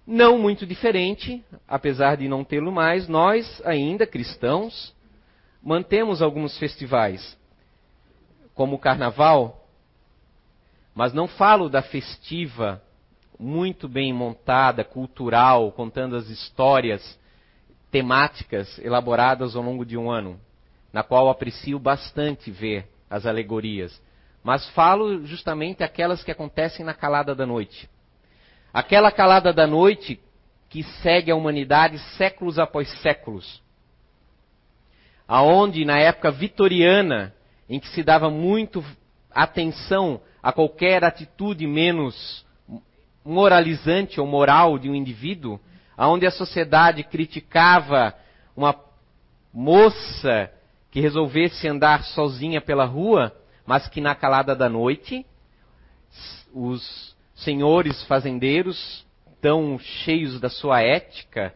Não 0.06 0.38
muito 0.38 0.64
diferente, 0.64 1.44
apesar 1.68 2.16
de 2.16 2.26
não 2.26 2.42
tê-lo 2.42 2.73
mais, 2.73 3.06
nós 3.06 3.61
ainda 3.66 4.06
cristãos 4.06 4.94
mantemos 5.62 6.23
alguns 6.23 6.56
festivais, 6.56 7.38
como 8.54 8.76
o 8.76 8.78
carnaval, 8.78 9.68
mas 10.94 11.12
não 11.12 11.28
falo 11.28 11.68
da 11.68 11.82
festiva 11.82 12.82
muito 13.38 13.87
bem 13.87 14.11
montada, 14.11 14.84
cultural, 14.84 15.70
contando 15.73 16.16
as 16.16 16.30
histórias 16.30 17.20
temáticas 17.90 18.78
elaboradas 18.78 19.54
ao 19.54 19.62
longo 19.62 19.84
de 19.84 19.99
um 19.99 20.11
ano, 20.11 20.40
na 20.90 21.02
qual 21.02 21.28
aprecio 21.28 21.78
bastante 21.78 22.50
ver 22.50 22.88
as 23.11 23.26
alegorias. 23.26 24.02
Mas 24.44 24.68
falo 24.70 25.26
justamente 25.26 25.82
aquelas 25.82 26.22
que 26.22 26.30
acontecem 26.30 26.84
na 26.84 26.92
calada 26.92 27.34
da 27.34 27.46
noite. 27.46 27.88
Aquela 28.74 29.10
calada 29.10 29.54
da 29.54 29.66
noite 29.66 30.20
que 30.68 30.82
segue 31.02 31.30
a 31.30 31.34
humanidade 31.34 31.98
séculos 32.18 32.58
após 32.58 32.90
séculos. 33.00 33.62
Aonde 35.26 35.86
na 35.86 35.98
época 35.98 36.30
vitoriana, 36.30 37.34
em 37.70 37.80
que 37.80 37.88
se 37.88 38.02
dava 38.02 38.28
muito 38.28 38.84
atenção 39.30 40.20
a 40.42 40.52
qualquer 40.52 41.02
atitude 41.02 41.66
menos 41.66 42.44
moralizante 43.24 44.20
ou 44.20 44.26
moral 44.26 44.78
de 44.78 44.90
um 44.90 44.94
indivíduo, 44.94 45.58
onde 45.96 46.26
a 46.26 46.30
sociedade 46.30 47.02
criticava 47.02 48.14
uma 48.54 48.78
moça 49.52 50.52
que 50.90 51.00
resolvesse 51.00 51.66
andar 51.66 52.04
sozinha 52.04 52.60
pela 52.60 52.84
rua, 52.84 53.34
mas 53.66 53.88
que 53.88 54.00
na 54.00 54.14
calada 54.14 54.54
da 54.54 54.68
noite 54.68 55.25
os 56.52 57.16
senhores 57.35 58.02
fazendeiros, 58.04 59.04
tão 59.40 59.78
cheios 59.78 60.40
da 60.40 60.49
sua 60.49 60.80
ética, 60.80 61.54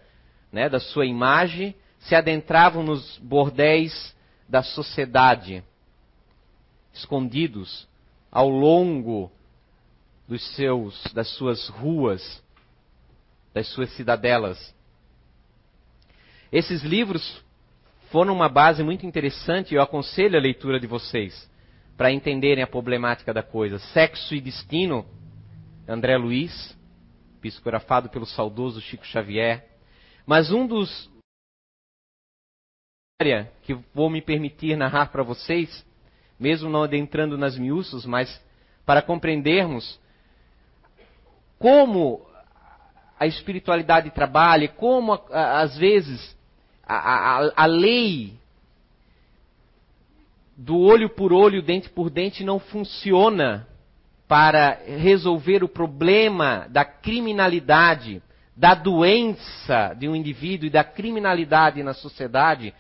né, 0.51 0.69
da 0.69 0.81
sua 0.81 1.07
imagem, 1.07 1.75
se 2.01 2.15
adentravam 2.15 2.83
nos 2.83 3.19
bordéis 3.19 4.17
da 4.49 4.63
sociedade, 4.63 5.63
escondidos 6.93 7.87
ao 8.31 8.49
longo 8.49 9.31
dos 10.27 10.43
seus, 10.55 11.03
das 11.13 11.29
suas 11.29 11.69
ruas, 11.69 12.43
das 13.53 13.69
suas 13.69 13.91
cidadelas. 13.91 14.75
Esses 16.51 16.83
livros 16.83 17.43
foram 18.11 18.35
uma 18.35 18.49
base 18.49 18.83
muito 18.83 19.07
interessante 19.07 19.73
e 19.73 19.77
eu 19.77 19.83
aconselho 19.83 20.37
a 20.37 20.41
leitura 20.41 20.81
de 20.81 20.87
vocês 20.87 21.49
para 21.99 22.13
entenderem 22.13 22.63
a 22.63 22.67
problemática 22.69 23.35
da 23.35 23.43
coisa. 23.43 23.81
Sexo 23.81 24.33
e 24.33 24.41
Destino, 24.41 25.05
André 25.87 26.17
Luiz, 26.17 26.79
psicografado 27.43 28.09
pelo 28.09 28.25
saudoso 28.25 28.81
Chico 28.81 29.05
Xavier. 29.05 29.67
Mas 30.25 30.53
um 30.53 30.65
dos 30.65 31.11
que 33.63 33.75
vou 33.93 34.09
me 34.09 34.23
permitir 34.23 34.77
narrar 34.77 35.11
para 35.11 35.25
vocês, 35.25 35.85
mesmo 36.39 36.71
não 36.71 36.85
adentrando 36.85 37.37
nas 37.37 37.59
miúças, 37.59 38.07
mas 38.07 38.41
para 38.87 39.03
compreendermos 39.03 40.01
como 41.59 42.25
a 43.19 43.27
espiritualidade 43.27 44.13
trabalha, 44.13 44.69
como 44.69 45.15
às 45.33 45.77
vezes 45.77 46.39
a, 46.85 46.95
a, 46.95 47.53
a 47.57 47.67
lei 47.67 48.39
do 50.59 50.77
olho 50.77 51.09
por 51.09 51.33
olho, 51.33 51.63
dente 51.63 51.89
por 51.89 52.11
dente 52.11 52.43
não 52.43 52.59
funciona 52.59 53.65
para 54.27 54.81
resolver 54.85 55.63
o 55.63 55.69
problema 55.69 56.67
da 56.69 56.85
criminalidade, 56.85 58.21
da 58.57 58.75
doença 58.75 59.95
de 59.97 60.09
um 60.09 60.17
indivíduo 60.17 60.67
e 60.67 60.71
da 60.71 60.83
criminalidade 60.83 61.81
na 61.85 61.95
sociedade, 61.95 62.75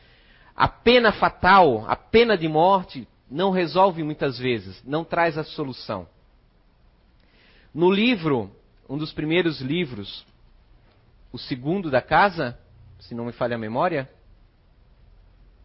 a 0.56 0.66
pena 0.66 1.12
fatal, 1.12 1.84
a 1.88 1.94
pena 1.94 2.36
de 2.36 2.48
morte, 2.48 3.06
não 3.30 3.52
resolve 3.52 4.02
muitas 4.02 4.38
vezes, 4.38 4.82
não 4.84 5.04
traz 5.04 5.38
a 5.38 5.44
solução. 5.44 6.08
No 7.72 7.92
livro 7.92 8.50
um 8.88 8.98
dos 8.98 9.12
primeiros 9.12 9.60
livros, 9.60 10.26
o 11.30 11.38
segundo 11.38 11.90
da 11.90 12.02
casa, 12.02 12.58
se 12.98 13.14
não 13.14 13.26
me 13.26 13.32
falha 13.32 13.54
a 13.54 13.58
memória. 13.58 14.10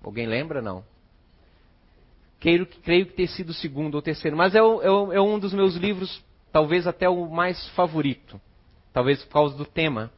Alguém 0.04 0.28
lembra? 0.28 0.62
Não. 0.62 0.93
Creio, 2.44 2.66
creio 2.66 3.06
que 3.06 3.14
ter 3.14 3.28
sido 3.28 3.52
o 3.52 3.54
segundo 3.54 3.96
ou 3.96 4.02
terceiro, 4.02 4.36
mas 4.36 4.54
é, 4.54 4.58
é, 4.58 4.62
é 4.62 5.22
um 5.22 5.40
dos 5.40 5.54
meus 5.54 5.78
livros, 5.78 6.22
talvez 6.52 6.86
até 6.86 7.08
o 7.08 7.30
mais 7.30 7.70
favorito, 7.70 8.38
talvez 8.92 9.24
por 9.24 9.32
causa 9.32 9.56
do 9.56 9.64
tema. 9.64 10.12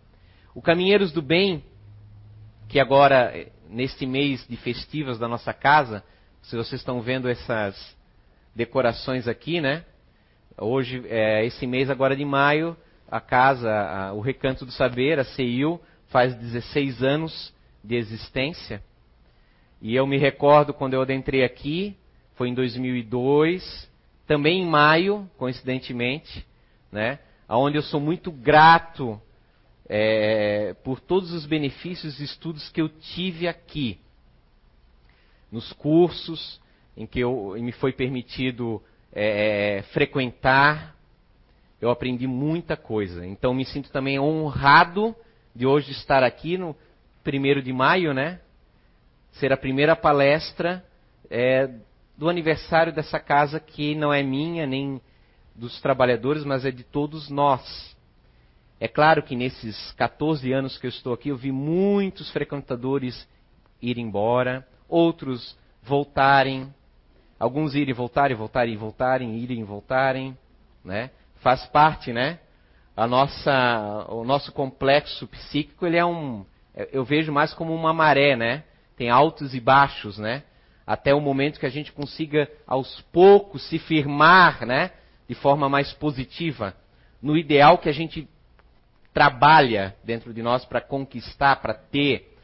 O 0.55 0.59
Caminheiros 0.59 1.11
do 1.11 1.21
Bem, 1.21 1.63
que 2.67 2.79
agora, 2.79 3.31
neste 3.69 4.07
mês 4.07 4.43
de 4.47 4.57
festivas 4.57 5.19
da 5.19 5.27
nossa 5.27 5.53
casa, 5.53 6.03
se 6.41 6.55
vocês 6.55 6.81
estão 6.81 6.99
vendo 6.99 7.29
essas 7.29 7.95
decorações 8.55 9.27
aqui, 9.27 9.61
né? 9.61 9.85
Hoje, 10.57 11.05
é, 11.07 11.45
esse 11.45 11.67
mês 11.67 11.91
agora 11.91 12.15
de 12.15 12.25
maio, 12.25 12.75
a 13.07 13.21
casa, 13.21 13.71
a, 13.71 14.13
o 14.13 14.19
Recanto 14.19 14.65
do 14.65 14.71
Saber, 14.71 15.19
a 15.19 15.23
CEIU, 15.23 15.79
faz 16.07 16.33
16 16.33 17.03
anos 17.03 17.53
de 17.83 17.95
existência. 17.95 18.81
E 19.79 19.95
eu 19.95 20.07
me 20.07 20.17
recordo 20.17 20.73
quando 20.73 20.95
eu 20.95 21.03
adentrei 21.03 21.43
aqui, 21.43 21.95
foi 22.35 22.49
em 22.49 22.53
2002, 22.53 23.89
também 24.27 24.61
em 24.61 24.65
maio, 24.65 25.29
coincidentemente, 25.37 26.45
né, 26.91 27.19
onde 27.47 27.77
eu 27.77 27.81
sou 27.81 27.99
muito 27.99 28.31
grato 28.31 29.19
é, 29.87 30.75
por 30.83 30.99
todos 30.99 31.31
os 31.31 31.45
benefícios 31.45 32.19
e 32.19 32.23
estudos 32.23 32.69
que 32.69 32.81
eu 32.81 32.89
tive 32.89 33.47
aqui. 33.47 33.99
Nos 35.51 35.71
cursos 35.73 36.59
em 36.97 37.05
que 37.05 37.19
eu, 37.19 37.55
me 37.59 37.71
foi 37.71 37.93
permitido 37.93 38.81
é, 39.13 39.83
frequentar, 39.93 40.95
eu 41.79 41.89
aprendi 41.89 42.25
muita 42.25 42.75
coisa. 42.75 43.25
Então 43.25 43.53
me 43.53 43.65
sinto 43.65 43.91
também 43.91 44.19
honrado 44.19 45.15
de 45.53 45.65
hoje 45.65 45.91
estar 45.91 46.23
aqui 46.23 46.57
no 46.57 46.75
primeiro 47.23 47.61
de 47.61 47.71
maio, 47.71 48.13
né? 48.13 48.39
Ser 49.33 49.53
a 49.53 49.57
primeira 49.57 49.95
palestra 49.95 50.83
é, 51.29 51.69
do 52.17 52.29
aniversário 52.29 52.93
dessa 52.93 53.19
casa 53.19 53.59
que 53.59 53.95
não 53.95 54.13
é 54.13 54.23
minha 54.23 54.65
nem 54.65 55.01
dos 55.55 55.79
trabalhadores, 55.81 56.43
mas 56.43 56.65
é 56.65 56.71
de 56.71 56.83
todos 56.83 57.29
nós. 57.29 57.95
É 58.79 58.87
claro 58.87 59.23
que 59.23 59.35
nesses 59.35 59.91
14 59.93 60.51
anos 60.51 60.77
que 60.77 60.85
eu 60.85 60.89
estou 60.89 61.13
aqui, 61.13 61.29
eu 61.29 61.37
vi 61.37 61.51
muitos 61.51 62.29
frequentadores 62.31 63.27
ir 63.81 63.97
embora, 63.97 64.67
outros 64.87 65.57
voltarem, 65.81 66.73
alguns 67.39 67.73
irem, 67.75 67.93
voltarem, 67.93 68.35
voltarem, 68.35 68.75
voltarem, 68.75 69.37
irem, 69.37 69.63
voltarem, 69.63 70.37
né? 70.83 71.11
Faz 71.35 71.65
parte, 71.67 72.11
né? 72.11 72.39
A 72.97 73.07
nossa, 73.07 74.05
o 74.09 74.23
nosso 74.23 74.51
complexo 74.51 75.27
psíquico, 75.27 75.85
ele 75.85 75.97
é 75.97 76.05
um, 76.05 76.45
eu 76.91 77.03
vejo 77.03 77.31
mais 77.31 77.53
como 77.53 77.73
uma 77.73 77.93
maré, 77.93 78.35
né? 78.35 78.63
Tem 78.97 79.09
altos 79.09 79.53
e 79.53 79.59
baixos, 79.59 80.17
né? 80.17 80.43
Até 80.85 81.13
o 81.13 81.21
momento 81.21 81.59
que 81.59 81.65
a 81.65 81.69
gente 81.69 81.91
consiga 81.91 82.49
aos 82.67 83.01
poucos 83.11 83.67
se 83.69 83.79
firmar, 83.79 84.65
né? 84.65 84.91
De 85.27 85.35
forma 85.35 85.67
mais 85.67 85.91
positiva 85.93 86.75
no 87.25 87.35
ideal 87.35 87.79
que 87.79 87.89
a 87.89 87.91
gente 87.91 88.29
trabalha 89.11 89.95
dentro 90.03 90.31
de 90.31 90.43
nós 90.43 90.63
para 90.63 90.79
conquistar, 90.79 91.55
para 91.55 91.73
ter, 91.73 92.35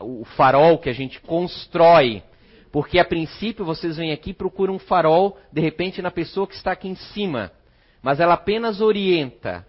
o 0.00 0.24
farol 0.36 0.78
que 0.78 0.88
a 0.88 0.92
gente 0.92 1.20
constrói. 1.20 2.22
Porque 2.70 3.00
a 3.00 3.04
princípio 3.04 3.64
vocês 3.64 3.96
vêm 3.96 4.12
aqui 4.12 4.30
e 4.30 4.34
procuram 4.34 4.74
um 4.74 4.78
farol, 4.78 5.36
de 5.52 5.60
repente, 5.60 6.00
na 6.00 6.10
pessoa 6.10 6.46
que 6.46 6.54
está 6.54 6.70
aqui 6.70 6.86
em 6.86 6.94
cima. 6.94 7.50
Mas 8.00 8.20
ela 8.20 8.34
apenas 8.34 8.80
orienta. 8.80 9.66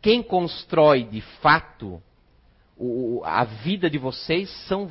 Quem 0.00 0.22
constrói 0.22 1.02
de 1.02 1.20
fato 1.40 2.00
o, 2.76 3.22
a 3.24 3.42
vida 3.42 3.90
de 3.90 3.98
vocês 3.98 4.48
são 4.68 4.90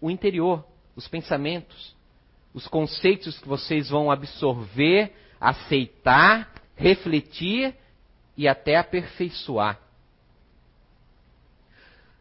o 0.00 0.10
interior, 0.10 0.62
os 0.98 1.06
pensamentos, 1.06 1.94
os 2.52 2.66
conceitos 2.66 3.38
que 3.38 3.46
vocês 3.46 3.88
vão 3.88 4.10
absorver, 4.10 5.14
aceitar, 5.40 6.52
refletir 6.74 7.72
e 8.36 8.48
até 8.48 8.74
aperfeiçoar. 8.74 9.78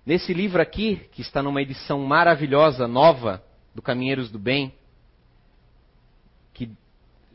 Nesse 0.05 0.31
livro 0.31 0.62
aqui, 0.62 0.98
que 1.12 1.24
está 1.24 1.41
numa 1.41 1.60
edição 1.60 2.01
maravilhosa, 2.05 2.88
nova, 2.88 3.43
do 3.74 3.81
Caminheiros 3.81 4.29
do 4.29 4.38
Bem, 4.38 4.72
que 6.53 6.69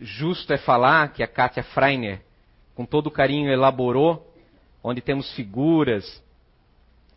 justo 0.00 0.52
é 0.52 0.58
falar 0.58 1.12
que 1.12 1.24
a 1.24 1.26
Kátia 1.26 1.64
Freiner, 1.64 2.22
com 2.72 2.86
todo 2.86 3.10
carinho, 3.10 3.50
elaborou, 3.50 4.32
onde 4.80 5.00
temos 5.00 5.34
figuras 5.34 6.22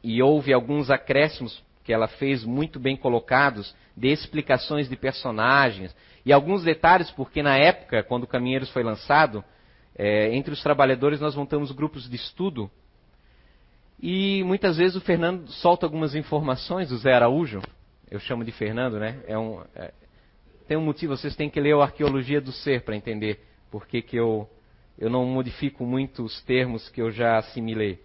e 0.03 0.19
houve 0.19 0.51
alguns 0.51 0.89
acréscimos 0.89 1.63
que 1.85 1.93
ela 1.93 2.07
fez 2.07 2.43
muito 2.43 2.79
bem 2.79 2.97
colocados, 2.97 3.73
de 3.95 4.09
explicações 4.09 4.89
de 4.89 4.95
personagens 4.97 5.95
e 6.25 6.33
alguns 6.33 6.63
detalhes, 6.63 7.09
porque 7.11 7.43
na 7.43 7.55
época, 7.55 8.03
quando 8.03 8.23
o 8.23 8.27
Caminheiros 8.27 8.69
foi 8.71 8.83
lançado, 8.83 9.43
é, 9.95 10.35
entre 10.35 10.51
os 10.51 10.61
trabalhadores 10.61 11.21
nós 11.21 11.35
montamos 11.35 11.71
grupos 11.71 12.09
de 12.09 12.15
estudo 12.15 12.69
e 14.01 14.43
muitas 14.43 14.77
vezes 14.77 14.95
o 14.95 15.01
Fernando 15.01 15.47
solta 15.47 15.85
algumas 15.85 16.15
informações 16.15 16.89
do 16.89 16.97
Zé 16.97 17.13
Araújo, 17.13 17.61
eu 18.09 18.19
chamo 18.19 18.43
de 18.43 18.51
Fernando, 18.51 18.99
né? 18.99 19.21
É 19.27 19.37
um, 19.37 19.61
é, 19.75 19.93
tem 20.67 20.75
um 20.75 20.81
motivo, 20.81 21.15
vocês 21.15 21.35
têm 21.35 21.49
que 21.49 21.59
ler 21.59 21.75
a 21.75 21.83
Arqueologia 21.83 22.41
do 22.41 22.51
Ser 22.51 22.81
para 22.81 22.95
entender 22.95 23.39
por 23.69 23.87
que 23.87 24.03
eu, 24.11 24.49
eu 24.97 25.09
não 25.09 25.23
modifico 25.25 25.85
muito 25.85 26.23
os 26.23 26.41
termos 26.43 26.89
que 26.89 27.01
eu 27.01 27.11
já 27.11 27.37
assimilei. 27.37 27.99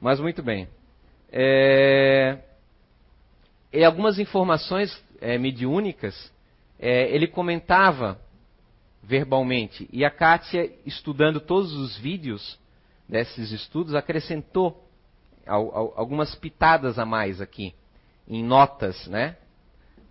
Mas 0.00 0.20
muito 0.20 0.42
bem. 0.42 0.68
É, 1.30 2.38
e 3.72 3.84
algumas 3.84 4.18
informações 4.18 4.96
é, 5.20 5.38
mediúnicas, 5.38 6.32
é, 6.78 7.10
ele 7.14 7.26
comentava 7.26 8.20
verbalmente. 9.02 9.88
E 9.92 10.04
a 10.04 10.10
Kátia, 10.10 10.70
estudando 10.84 11.40
todos 11.40 11.72
os 11.72 11.96
vídeos 11.96 12.58
desses 13.08 13.52
estudos, 13.52 13.94
acrescentou 13.94 14.84
algumas 15.46 16.34
pitadas 16.34 16.98
a 16.98 17.06
mais 17.06 17.40
aqui, 17.40 17.72
em 18.26 18.42
notas, 18.42 19.06
né? 19.06 19.36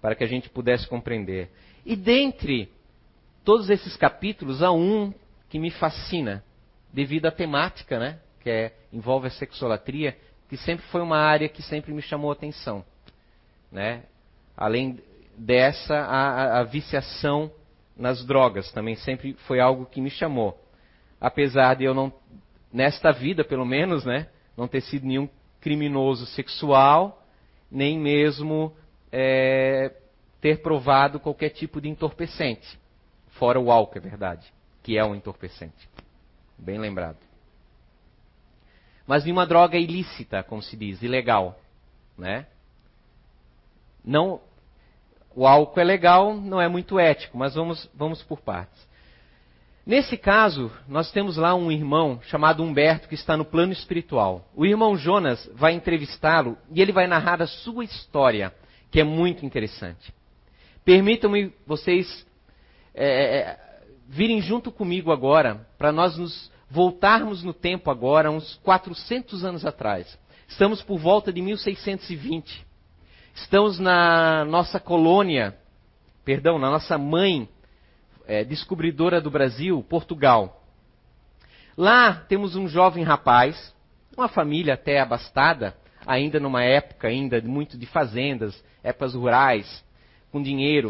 Para 0.02 0.16
que 0.16 0.24
a 0.24 0.28
gente 0.28 0.50
pudesse 0.50 0.88
compreender. 0.88 1.52
E 1.86 1.94
dentre 1.94 2.72
todos 3.44 3.70
esses 3.70 3.98
capítulos, 3.98 4.64
há 4.64 4.72
um 4.72 5.14
que 5.50 5.60
me 5.60 5.70
fascina, 5.72 6.42
devido 6.94 7.26
à 7.26 7.32
temática, 7.32 8.00
né? 8.00 8.20
Que 8.42 8.50
é, 8.50 8.74
envolve 8.94 9.28
a 9.28 9.32
sexolatria, 9.32 10.18
que 10.48 10.56
sempre 10.56 10.86
foi 10.88 11.02
uma 11.02 11.18
área 11.18 11.50
que 11.50 11.62
sempre 11.62 11.94
me 11.94 12.02
chamou 12.02 12.30
a 12.30 12.34
atenção. 12.34 12.86
Né? 13.76 14.04
Além 14.56 15.04
dessa, 15.38 15.96
a, 15.96 16.60
a 16.62 16.64
viciação 16.64 17.52
nas 17.98 18.24
drogas 18.26 18.72
também 18.72 18.96
sempre 18.96 19.34
foi 19.46 19.60
algo 19.60 19.86
que 19.86 20.00
me 20.00 20.10
chamou. 20.10 20.58
Apesar 21.20 21.76
de 21.76 21.84
eu 21.84 21.94
não, 21.94 22.14
nesta 22.72 23.12
vida 23.12 23.44
pelo 23.44 23.66
menos, 23.66 24.06
né, 24.06 24.30
não 24.56 24.66
ter 24.66 24.80
sido 24.80 25.06
nenhum 25.06 25.28
criminoso 25.60 26.26
sexual, 26.28 27.22
nem 27.70 28.00
mesmo 28.00 28.74
é, 29.12 29.94
ter 30.40 30.62
provado 30.62 31.20
qualquer 31.20 31.50
tipo 31.50 31.82
de 31.82 31.90
entorpecente. 31.90 32.80
Fora 33.32 33.60
o 33.60 33.70
álcool, 33.70 33.98
é 33.98 34.02
verdade, 34.02 34.54
que 34.84 34.98
é 34.98 35.04
um 35.04 35.14
entorpecente. 35.14 35.90
Bem 36.58 36.80
lembrado. 36.80 37.18
Mas 39.06 39.26
nenhuma 39.26 39.46
droga 39.46 39.78
ilícita, 39.78 40.44
como 40.44 40.62
se 40.62 40.78
diz, 40.78 41.02
ilegal. 41.02 41.60
Né? 42.18 42.48
Não 44.06 44.40
o 45.36 45.46
álcool 45.46 45.82
é 45.82 45.84
legal, 45.84 46.34
não 46.34 46.62
é 46.62 46.68
muito 46.68 46.98
ético, 46.98 47.38
mas 47.38 47.56
vamos, 47.56 47.90
vamos 47.94 48.24
por 48.24 48.40
partes. 48.40 48.88
Nesse 49.86 50.18
caso, 50.18 50.72
nós 50.88 51.12
temos 51.12 51.36
lá 51.38 51.54
um 51.54 51.72
irmão 51.72 52.20
chamado 52.24 52.64
Humberto 52.64 53.08
que 53.08 53.16
está 53.16 53.36
no 53.36 53.46
plano 53.46 53.74
espiritual. 53.74 54.50
O 54.56 54.66
irmão 54.66 54.98
Jonas 54.98 55.48
vai 55.54 55.74
entrevistá-lo 55.74 56.58
e 56.72 56.82
ele 56.82 56.92
vai 56.92 57.06
narrar 57.06 57.42
a 57.42 57.48
sua 57.48 57.84
história, 57.84 58.54
que 58.90 59.00
é 59.00 59.04
muito 59.04 59.46
interessante. 59.46 60.14
Permitam-me 60.84 61.54
vocês 61.68 62.26
é, 62.96 63.06
é, 63.06 63.38
é 63.40 63.60
virem 64.08 64.42
junto 64.42 64.72
comigo 64.72 65.12
agora, 65.12 65.68
para 65.78 65.92
nós 65.92 66.18
nos 66.18 66.52
voltarmos 66.70 67.44
no 67.44 67.54
tempo 67.54 67.92
agora, 67.92 68.32
uns 68.32 68.56
400 68.64 69.44
anos 69.44 69.66
atrás. 69.66 70.18
Estamos 70.48 70.82
por 70.82 70.98
volta 70.98 71.32
de 71.32 71.42
1620. 71.42 72.66
Estamos 73.36 73.80
na 73.80 74.46
nossa 74.46 74.80
colônia, 74.80 75.58
perdão, 76.24 76.58
na 76.58 76.72
nossa 76.72 76.98
mãe 76.98 77.50
é, 78.26 78.46
descobridora 78.46 79.20
do 79.20 79.30
Brasil, 79.30 79.86
Portugal. 79.90 80.64
Lá 81.78 82.14
temos 82.30 82.56
um 82.56 82.66
jovem 82.66 83.04
rapaz, 83.04 83.76
uma 84.16 84.30
família 84.30 84.76
até 84.76 85.02
abastada, 85.02 85.76
ainda 86.08 86.40
numa 86.40 86.64
época 86.64 87.10
ainda 87.10 87.42
muito 87.42 87.78
de 87.78 87.86
fazendas, 87.86 88.64
épocas 88.82 89.14
rurais, 89.14 89.84
com 90.32 90.42
dinheiro, 90.42 90.90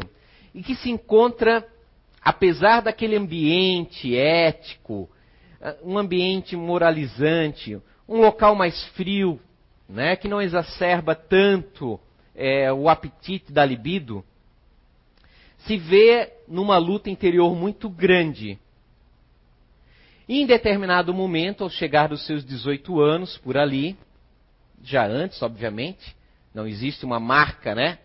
e 0.54 0.62
que 0.62 0.76
se 0.76 0.92
encontra, 0.92 1.68
apesar 2.22 2.82
daquele 2.82 3.16
ambiente 3.16 4.16
ético, 4.16 5.10
ah, 5.60 5.76
um 5.84 5.98
ambiente 5.98 6.56
moralizante, 6.56 7.82
um 8.08 8.22
local 8.22 8.54
mais 8.54 8.86
frio, 8.90 9.42
né, 9.90 10.16
que 10.16 10.28
não 10.28 10.40
exacerba 10.40 11.16
tanto 11.16 12.00
é, 12.36 12.72
o 12.72 12.90
apetite 12.90 13.52
da 13.52 13.66
libido, 13.66 14.24
se 15.60 15.78
vê 15.78 16.34
numa 16.48 16.78
luta 16.78 17.10
interior 17.10 17.56
muito 17.56 17.90
grande. 17.90 18.60
E 20.28 20.42
em 20.42 20.46
determinado 20.46 21.14
momento, 21.14 21.64
ao 21.64 21.70
chegar 21.70 22.10
dos 22.10 22.26
seus 22.26 22.44
18 22.44 23.00
anos, 23.00 23.38
por 23.38 23.58
ali, 23.58 23.98
já 24.84 25.06
antes, 25.06 25.42
obviamente, 25.42 26.16
não 26.54 26.68
existe 26.68 27.06
uma 27.06 27.20
marca, 27.20 27.74
né? 27.74 28.00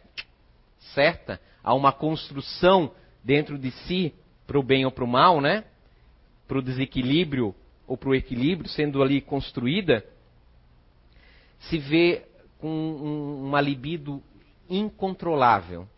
Certa, 0.94 1.40
há 1.62 1.74
uma 1.74 1.92
construção 1.92 2.92
dentro 3.22 3.58
de 3.58 3.70
si 3.70 4.14
para 4.46 4.58
o 4.58 4.62
bem 4.62 4.84
ou 4.84 4.90
para 4.90 5.04
o 5.04 5.08
mal, 5.08 5.40
né? 5.40 5.64
Para 6.48 6.58
o 6.58 6.62
desequilíbrio 6.62 7.54
ou 7.86 7.96
para 7.96 8.10
o 8.10 8.14
equilíbrio 8.14 8.68
sendo 8.68 9.02
ali 9.02 9.20
construída, 9.20 10.04
se 11.60 11.78
vê 11.78 12.24
com 12.60 12.68
um, 12.68 13.46
uma 13.46 13.60
libido 13.60 14.22
incontrolável. 14.68 15.88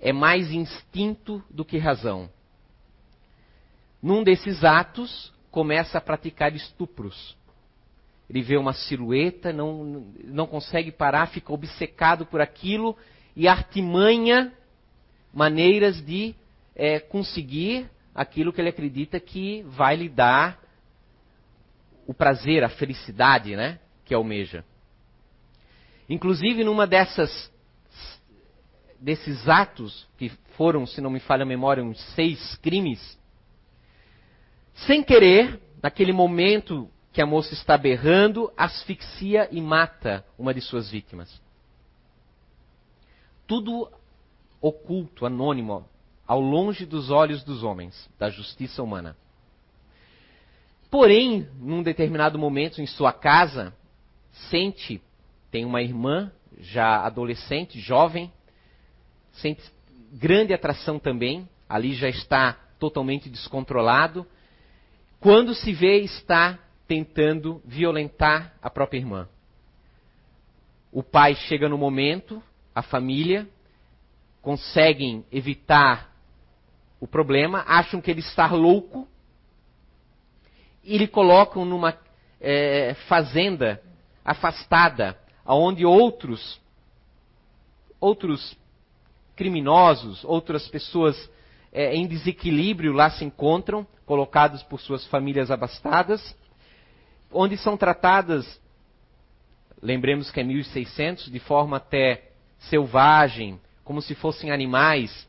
É 0.00 0.12
mais 0.12 0.50
instinto 0.52 1.42
do 1.50 1.64
que 1.64 1.76
razão. 1.76 2.30
Num 4.00 4.22
desses 4.22 4.62
atos, 4.64 5.32
começa 5.50 5.98
a 5.98 6.00
praticar 6.00 6.54
estupros. 6.54 7.36
Ele 8.30 8.42
vê 8.42 8.56
uma 8.56 8.72
silhueta, 8.72 9.52
não, 9.52 10.12
não 10.24 10.46
consegue 10.46 10.92
parar, 10.92 11.26
fica 11.26 11.52
obcecado 11.52 12.26
por 12.26 12.40
aquilo 12.40 12.96
e 13.34 13.48
artimanha 13.48 14.52
maneiras 15.32 16.00
de 16.04 16.34
é, 16.76 17.00
conseguir 17.00 17.90
aquilo 18.14 18.52
que 18.52 18.60
ele 18.60 18.68
acredita 18.68 19.18
que 19.18 19.62
vai 19.62 19.96
lhe 19.96 20.08
dar 20.08 20.60
o 22.06 22.14
prazer, 22.14 22.64
a 22.64 22.68
felicidade, 22.68 23.56
né? 23.56 23.78
Que 24.04 24.14
almeja. 24.14 24.64
Inclusive, 26.08 26.64
numa 26.64 26.86
dessas 26.86 27.50
desses 29.00 29.48
atos, 29.48 30.08
que 30.16 30.28
foram, 30.56 30.84
se 30.84 31.00
não 31.00 31.10
me 31.10 31.20
falha 31.20 31.44
a 31.44 31.46
memória, 31.46 31.84
uns 31.84 32.00
seis 32.14 32.56
crimes, 32.56 33.18
sem 34.74 35.02
querer, 35.02 35.60
naquele 35.82 36.12
momento 36.12 36.90
que 37.12 37.22
a 37.22 37.26
moça 37.26 37.54
está 37.54 37.76
berrando, 37.76 38.52
asfixia 38.56 39.48
e 39.50 39.60
mata 39.60 40.24
uma 40.38 40.52
de 40.52 40.60
suas 40.60 40.90
vítimas. 40.90 41.40
Tudo 43.46 43.90
oculto, 44.60 45.24
anônimo, 45.24 45.88
ao 46.26 46.40
longe 46.40 46.84
dos 46.84 47.10
olhos 47.10 47.42
dos 47.42 47.62
homens, 47.62 48.08
da 48.18 48.28
justiça 48.28 48.82
humana. 48.82 49.16
Porém, 50.90 51.48
num 51.58 51.82
determinado 51.82 52.38
momento 52.38 52.80
em 52.80 52.86
sua 52.86 53.12
casa, 53.12 53.74
sente, 54.50 55.00
tem 55.50 55.64
uma 55.64 55.82
irmã 55.82 56.32
já 56.58 57.04
adolescente, 57.04 57.78
jovem, 57.80 58.32
sente 59.32 59.62
grande 60.12 60.52
atração 60.52 60.98
também, 60.98 61.48
ali 61.68 61.94
já 61.94 62.08
está 62.08 62.54
totalmente 62.78 63.28
descontrolado. 63.28 64.26
Quando 65.20 65.54
se 65.54 65.72
vê, 65.72 65.98
está 66.00 66.58
tentando 66.86 67.60
violentar 67.64 68.54
a 68.62 68.70
própria 68.70 68.98
irmã. 68.98 69.28
O 70.90 71.02
pai 71.02 71.34
chega 71.34 71.68
no 71.68 71.76
momento, 71.76 72.42
a 72.74 72.82
família, 72.82 73.46
conseguem 74.40 75.24
evitar 75.30 76.10
o 76.98 77.06
problema, 77.06 77.64
acham 77.66 78.00
que 78.00 78.10
ele 78.10 78.20
está 78.20 78.46
louco, 78.48 79.06
e 80.82 80.96
lhe 80.96 81.06
colocam 81.06 81.64
numa 81.66 81.94
é, 82.40 82.94
fazenda 83.06 83.82
afastada, 84.24 85.18
onde 85.56 85.84
outros, 85.84 86.60
outros 88.00 88.56
criminosos, 89.34 90.24
outras 90.24 90.68
pessoas 90.68 91.30
é, 91.72 91.94
em 91.94 92.06
desequilíbrio 92.06 92.92
lá 92.92 93.10
se 93.10 93.24
encontram, 93.24 93.86
colocados 94.04 94.62
por 94.62 94.80
suas 94.80 95.06
famílias 95.06 95.50
abastadas, 95.50 96.36
onde 97.32 97.56
são 97.56 97.76
tratadas, 97.76 98.60
lembremos 99.82 100.30
que 100.30 100.40
é 100.40 100.44
1600, 100.44 101.30
de 101.30 101.38
forma 101.38 101.76
até 101.76 102.30
selvagem, 102.58 103.60
como 103.84 104.02
se 104.02 104.14
fossem 104.14 104.50
animais, 104.50 105.28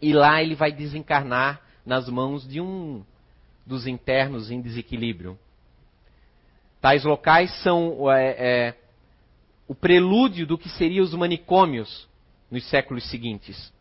e 0.00 0.12
lá 0.12 0.42
ele 0.42 0.54
vai 0.54 0.72
desencarnar 0.72 1.60
nas 1.84 2.08
mãos 2.08 2.46
de 2.48 2.60
um 2.60 3.04
dos 3.66 3.86
internos 3.86 4.50
em 4.50 4.60
desequilíbrio. 4.60 5.38
Tais 6.80 7.04
locais 7.04 7.54
são 7.62 8.10
é, 8.10 8.30
é, 8.30 8.74
o 9.70 9.74
prelúdio 9.76 10.44
do 10.44 10.58
que 10.58 10.68
seriam 10.68 11.04
os 11.04 11.14
manicômios 11.14 12.08
nos 12.50 12.68
séculos 12.68 13.08
seguintes. 13.08 13.72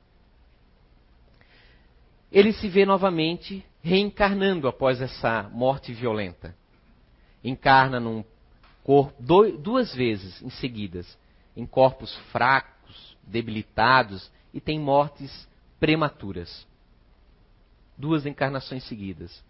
Ele 2.31 2.53
se 2.53 2.67
vê 2.69 2.85
novamente 2.85 3.65
reencarnando 3.81 4.67
após 4.67 5.01
essa 5.01 5.49
morte 5.51 5.91
violenta. 5.91 6.55
Encarna 7.43 7.99
num 7.99 8.23
corpo 8.83 9.15
duas 9.19 9.91
vezes 9.95 10.39
em 10.43 10.51
seguidas, 10.51 11.17
em 11.57 11.65
corpos 11.65 12.15
fracos, 12.31 13.17
debilitados 13.23 14.31
e 14.53 14.61
tem 14.61 14.79
mortes 14.79 15.49
prematuras. 15.79 16.67
Duas 17.97 18.27
encarnações 18.27 18.83
seguidas. 18.83 19.43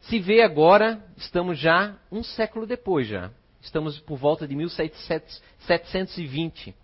Se 0.00 0.18
vê 0.18 0.42
agora, 0.42 1.02
estamos 1.16 1.58
já 1.58 1.96
um 2.12 2.22
século 2.22 2.66
depois 2.66 3.08
já. 3.08 3.30
Estamos 3.68 4.00
por 4.00 4.16
volta 4.16 4.48
de 4.48 4.56
1720. 4.56 6.74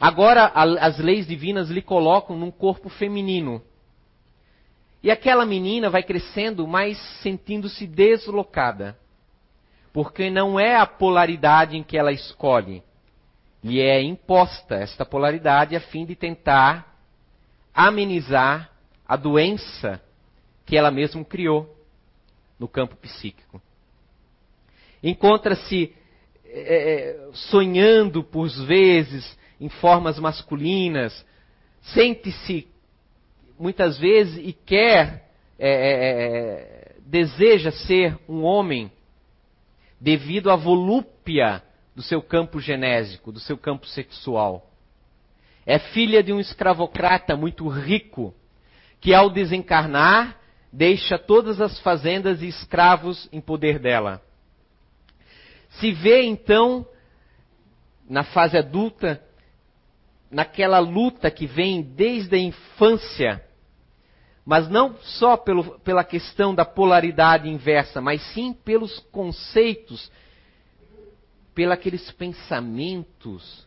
Agora 0.00 0.46
as 0.46 0.98
leis 0.98 1.26
divinas 1.26 1.68
lhe 1.68 1.82
colocam 1.82 2.38
num 2.38 2.50
corpo 2.50 2.88
feminino. 2.88 3.62
E 5.02 5.10
aquela 5.10 5.44
menina 5.44 5.90
vai 5.90 6.02
crescendo, 6.02 6.66
mas 6.66 6.96
sentindo-se 7.22 7.86
deslocada. 7.86 8.96
Porque 9.92 10.30
não 10.30 10.58
é 10.58 10.74
a 10.74 10.86
polaridade 10.86 11.76
em 11.76 11.82
que 11.82 11.98
ela 11.98 12.12
escolhe. 12.12 12.82
Lhe 13.62 13.82
é 13.82 14.02
imposta 14.02 14.76
esta 14.76 15.04
polaridade 15.04 15.76
a 15.76 15.80
fim 15.80 16.06
de 16.06 16.16
tentar 16.16 16.96
amenizar 17.74 18.70
a 19.06 19.16
doença 19.16 20.00
que 20.64 20.78
ela 20.78 20.90
mesma 20.90 21.22
criou 21.26 21.76
no 22.58 22.66
campo 22.66 22.96
psíquico. 22.96 23.60
Encontra-se 25.02 25.94
é, 26.54 26.74
é, 26.74 27.30
sonhando 27.32 28.22
por 28.22 28.46
vezes 28.48 29.38
em 29.58 29.68
formas 29.68 30.18
masculinas, 30.18 31.24
sente-se 31.80 32.68
muitas 33.58 33.98
vezes 33.98 34.36
e 34.36 34.52
quer, 34.52 35.30
é, 35.58 35.70
é, 35.70 35.92
é, 36.10 36.96
deseja 37.06 37.70
ser 37.70 38.18
um 38.28 38.42
homem 38.42 38.90
devido 40.00 40.50
à 40.50 40.56
volúpia 40.56 41.62
do 41.94 42.02
seu 42.02 42.20
campo 42.20 42.60
genésico, 42.60 43.32
do 43.32 43.40
seu 43.40 43.56
campo 43.56 43.86
sexual. 43.86 44.70
É 45.64 45.78
filha 45.78 46.22
de 46.22 46.32
um 46.32 46.40
escravocrata 46.40 47.36
muito 47.36 47.68
rico, 47.68 48.34
que 49.00 49.14
ao 49.14 49.30
desencarnar 49.30 50.38
deixa 50.72 51.18
todas 51.18 51.60
as 51.60 51.78
fazendas 51.80 52.42
e 52.42 52.48
escravos 52.48 53.28
em 53.32 53.40
poder 53.40 53.78
dela. 53.78 54.20
Se 55.78 55.92
vê 55.92 56.22
então, 56.22 56.86
na 58.08 58.24
fase 58.24 58.56
adulta, 58.56 59.22
naquela 60.30 60.78
luta 60.78 61.30
que 61.30 61.46
vem 61.46 61.82
desde 61.82 62.36
a 62.36 62.38
infância, 62.38 63.44
mas 64.44 64.68
não 64.68 64.96
só 64.98 65.36
pelo, 65.36 65.78
pela 65.80 66.02
questão 66.02 66.54
da 66.54 66.64
polaridade 66.64 67.48
inversa, 67.48 68.00
mas 68.00 68.22
sim 68.32 68.52
pelos 68.52 68.98
conceitos, 69.10 70.10
pelos 71.54 71.72
aqueles 71.72 72.10
pensamentos 72.12 73.66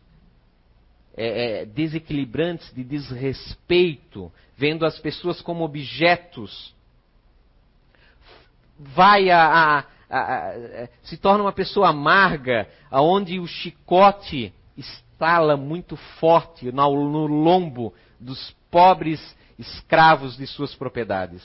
é, 1.16 1.62
é, 1.62 1.64
desequilibrantes 1.64 2.72
de 2.74 2.84
desrespeito, 2.84 4.30
vendo 4.56 4.84
as 4.84 4.98
pessoas 4.98 5.40
como 5.40 5.64
objetos. 5.64 6.74
Vai 8.78 9.30
a, 9.30 9.78
a, 9.78 9.84
se 11.02 11.16
torna 11.16 11.44
uma 11.44 11.52
pessoa 11.52 11.88
amarga, 11.88 12.68
aonde 12.90 13.40
o 13.40 13.46
chicote 13.46 14.52
estala 14.76 15.56
muito 15.56 15.96
forte 15.96 16.70
no, 16.70 17.26
lombo 17.26 17.92
dos 18.20 18.54
pobres 18.70 19.36
escravos 19.58 20.36
de 20.36 20.46
suas 20.46 20.74
propriedades. 20.74 21.42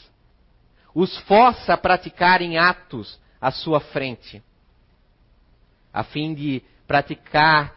Os 0.94 1.18
força 1.20 1.74
a 1.74 1.78
praticarem 1.78 2.58
atos 2.58 3.20
à 3.40 3.50
sua 3.50 3.80
frente, 3.80 4.44
a 5.94 6.04
fim 6.04 6.34
de 6.34 6.62
praticar, 6.86 7.74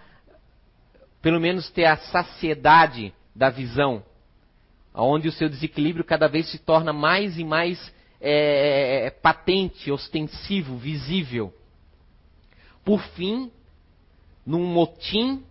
pelo 1.23 1.41
menos 1.41 1.71
ter 1.71 1.85
a 1.85 1.97
saciedade 1.97 3.15
da 3.35 3.49
visão, 3.49 4.03
onde 4.93 5.29
o 5.29 5.33
seu 5.33 5.49
desequilíbrio 5.49 6.05
cada 6.05 6.29
vez 6.29 6.51
se 6.51 6.59
torna 6.59 6.93
mais 6.93 7.39
e 7.39 7.45
mais 7.45 7.94
é, 8.27 9.03
é, 9.03 9.07
é, 9.07 9.11
patente, 9.11 9.93
ostensivo, 9.93 10.79
visível. 10.79 11.53
Por 12.83 13.03
fim, 13.11 13.53
num 14.47 14.65
motim 14.65 15.45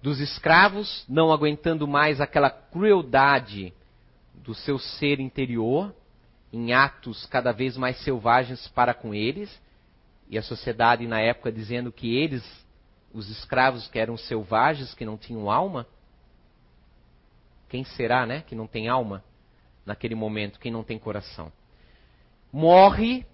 dos 0.00 0.18
escravos, 0.18 1.04
não 1.06 1.30
aguentando 1.30 1.86
mais 1.86 2.22
aquela 2.22 2.48
crueldade 2.48 3.70
do 4.34 4.54
seu 4.54 4.78
ser 4.78 5.20
interior, 5.20 5.94
em 6.50 6.72
atos 6.72 7.26
cada 7.26 7.52
vez 7.52 7.76
mais 7.76 7.98
selvagens 7.98 8.66
para 8.68 8.94
com 8.94 9.14
eles, 9.14 9.60
e 10.26 10.38
a 10.38 10.42
sociedade 10.42 11.06
na 11.06 11.20
época 11.20 11.52
dizendo 11.52 11.92
que 11.92 12.16
eles, 12.16 12.42
os 13.12 13.28
escravos 13.28 13.88
que 13.88 13.98
eram 13.98 14.16
selvagens, 14.16 14.94
que 14.94 15.04
não 15.04 15.18
tinham 15.18 15.50
alma, 15.50 15.86
quem 17.68 17.84
será, 17.84 18.24
né, 18.24 18.40
que 18.40 18.54
não 18.54 18.66
tem 18.66 18.88
alma? 18.88 19.22
Naquele 19.84 20.14
momento, 20.14 20.58
quem 20.58 20.70
não 20.70 20.82
tem 20.82 20.98
coração. 20.98 21.52
Morre 22.52 23.24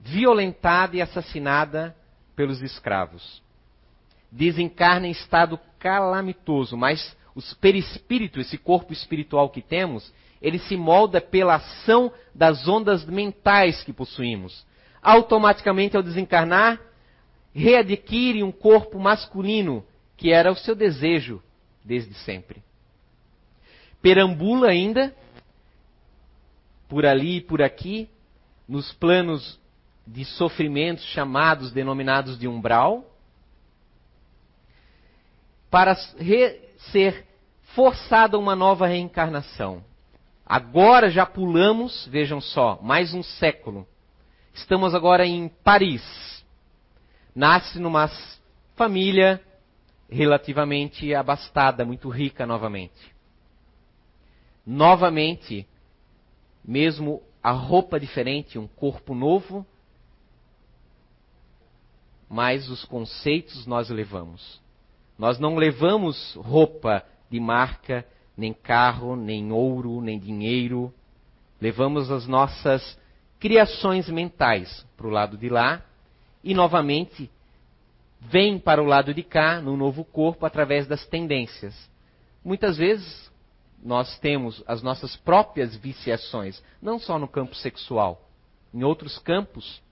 violentada 0.00 0.96
e 0.96 1.02
assassinada 1.02 1.96
pelos 2.34 2.60
escravos. 2.60 3.42
Desencarna 4.30 5.06
em 5.06 5.10
estado 5.10 5.58
calamitoso, 5.78 6.76
mas 6.76 7.16
o 7.34 7.40
perispírito, 7.56 8.40
esse 8.40 8.58
corpo 8.58 8.92
espiritual 8.92 9.50
que 9.50 9.62
temos, 9.62 10.12
ele 10.40 10.58
se 10.58 10.76
molda 10.76 11.20
pela 11.20 11.54
ação 11.54 12.12
das 12.34 12.66
ondas 12.66 13.04
mentais 13.04 13.82
que 13.84 13.92
possuímos. 13.92 14.66
Automaticamente, 15.00 15.96
ao 15.96 16.02
desencarnar, 16.02 16.80
readquire 17.54 18.42
um 18.42 18.52
corpo 18.52 18.98
masculino, 18.98 19.84
que 20.16 20.32
era 20.32 20.50
o 20.50 20.56
seu 20.56 20.74
desejo 20.74 21.42
desde 21.84 22.14
sempre. 22.14 22.62
Perambula 24.00 24.68
ainda 24.68 25.14
por 26.92 27.06
ali 27.06 27.36
e 27.36 27.40
por 27.40 27.62
aqui, 27.62 28.06
nos 28.68 28.92
planos 28.92 29.58
de 30.06 30.26
sofrimentos 30.26 31.02
chamados, 31.06 31.72
denominados 31.72 32.38
de 32.38 32.46
umbral, 32.46 33.02
para 35.70 35.94
ser 35.94 37.26
forçada 37.74 38.38
uma 38.38 38.54
nova 38.54 38.86
reencarnação. 38.86 39.82
Agora 40.44 41.08
já 41.08 41.24
pulamos, 41.24 42.06
vejam 42.08 42.42
só, 42.42 42.78
mais 42.82 43.14
um 43.14 43.22
século. 43.22 43.88
Estamos 44.52 44.94
agora 44.94 45.24
em 45.24 45.48
Paris. 45.48 46.44
Nasce 47.34 47.78
numa 47.78 48.10
família 48.76 49.40
relativamente 50.10 51.14
abastada, 51.14 51.86
muito 51.86 52.10
rica 52.10 52.44
novamente. 52.44 53.14
Novamente, 54.66 55.66
mesmo 56.64 57.22
a 57.42 57.50
roupa 57.50 57.98
diferente, 57.98 58.58
um 58.58 58.66
corpo 58.66 59.14
novo, 59.14 59.66
mas 62.28 62.68
os 62.70 62.84
conceitos 62.84 63.66
nós 63.66 63.90
levamos. 63.90 64.60
Nós 65.18 65.38
não 65.38 65.56
levamos 65.56 66.34
roupa 66.36 67.04
de 67.28 67.38
marca, 67.38 68.06
nem 68.36 68.52
carro, 68.52 69.16
nem 69.16 69.52
ouro, 69.52 70.00
nem 70.00 70.18
dinheiro. 70.18 70.92
Levamos 71.60 72.10
as 72.10 72.26
nossas 72.26 72.98
criações 73.38 74.08
mentais 74.08 74.86
para 74.96 75.06
o 75.06 75.10
lado 75.10 75.36
de 75.36 75.48
lá 75.48 75.82
e 76.42 76.54
novamente 76.54 77.30
vem 78.20 78.58
para 78.58 78.82
o 78.82 78.86
lado 78.86 79.12
de 79.12 79.22
cá, 79.22 79.60
no 79.60 79.76
novo 79.76 80.04
corpo, 80.04 80.46
através 80.46 80.86
das 80.86 81.04
tendências. 81.06 81.90
Muitas 82.44 82.76
vezes 82.76 83.31
nós 83.82 84.18
temos 84.20 84.62
as 84.66 84.82
nossas 84.82 85.16
próprias 85.16 85.74
viciações, 85.76 86.62
não 86.80 86.98
só 86.98 87.18
no 87.18 87.26
campo 87.26 87.54
sexual, 87.54 88.28
em 88.72 88.84
outros 88.84 89.18
campos, 89.18 89.82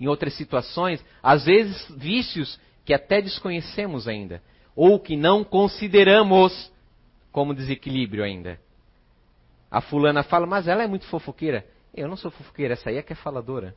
em 0.00 0.08
outras 0.08 0.34
situações, 0.34 1.04
às 1.22 1.44
vezes 1.44 1.88
vícios 1.96 2.58
que 2.84 2.92
até 2.92 3.22
desconhecemos 3.22 4.08
ainda, 4.08 4.42
ou 4.74 4.98
que 4.98 5.16
não 5.16 5.44
consideramos 5.44 6.72
como 7.30 7.54
desequilíbrio 7.54 8.24
ainda. 8.24 8.60
A 9.70 9.80
fulana 9.80 10.22
fala, 10.22 10.46
mas 10.46 10.66
ela 10.66 10.82
é 10.82 10.86
muito 10.86 11.06
fofoqueira. 11.06 11.66
Eu 11.94 12.08
não 12.08 12.16
sou 12.16 12.30
fofoqueira, 12.30 12.74
essa 12.74 12.90
aí 12.90 12.96
é 12.96 13.02
que 13.02 13.12
é 13.12 13.16
faladora. 13.16 13.76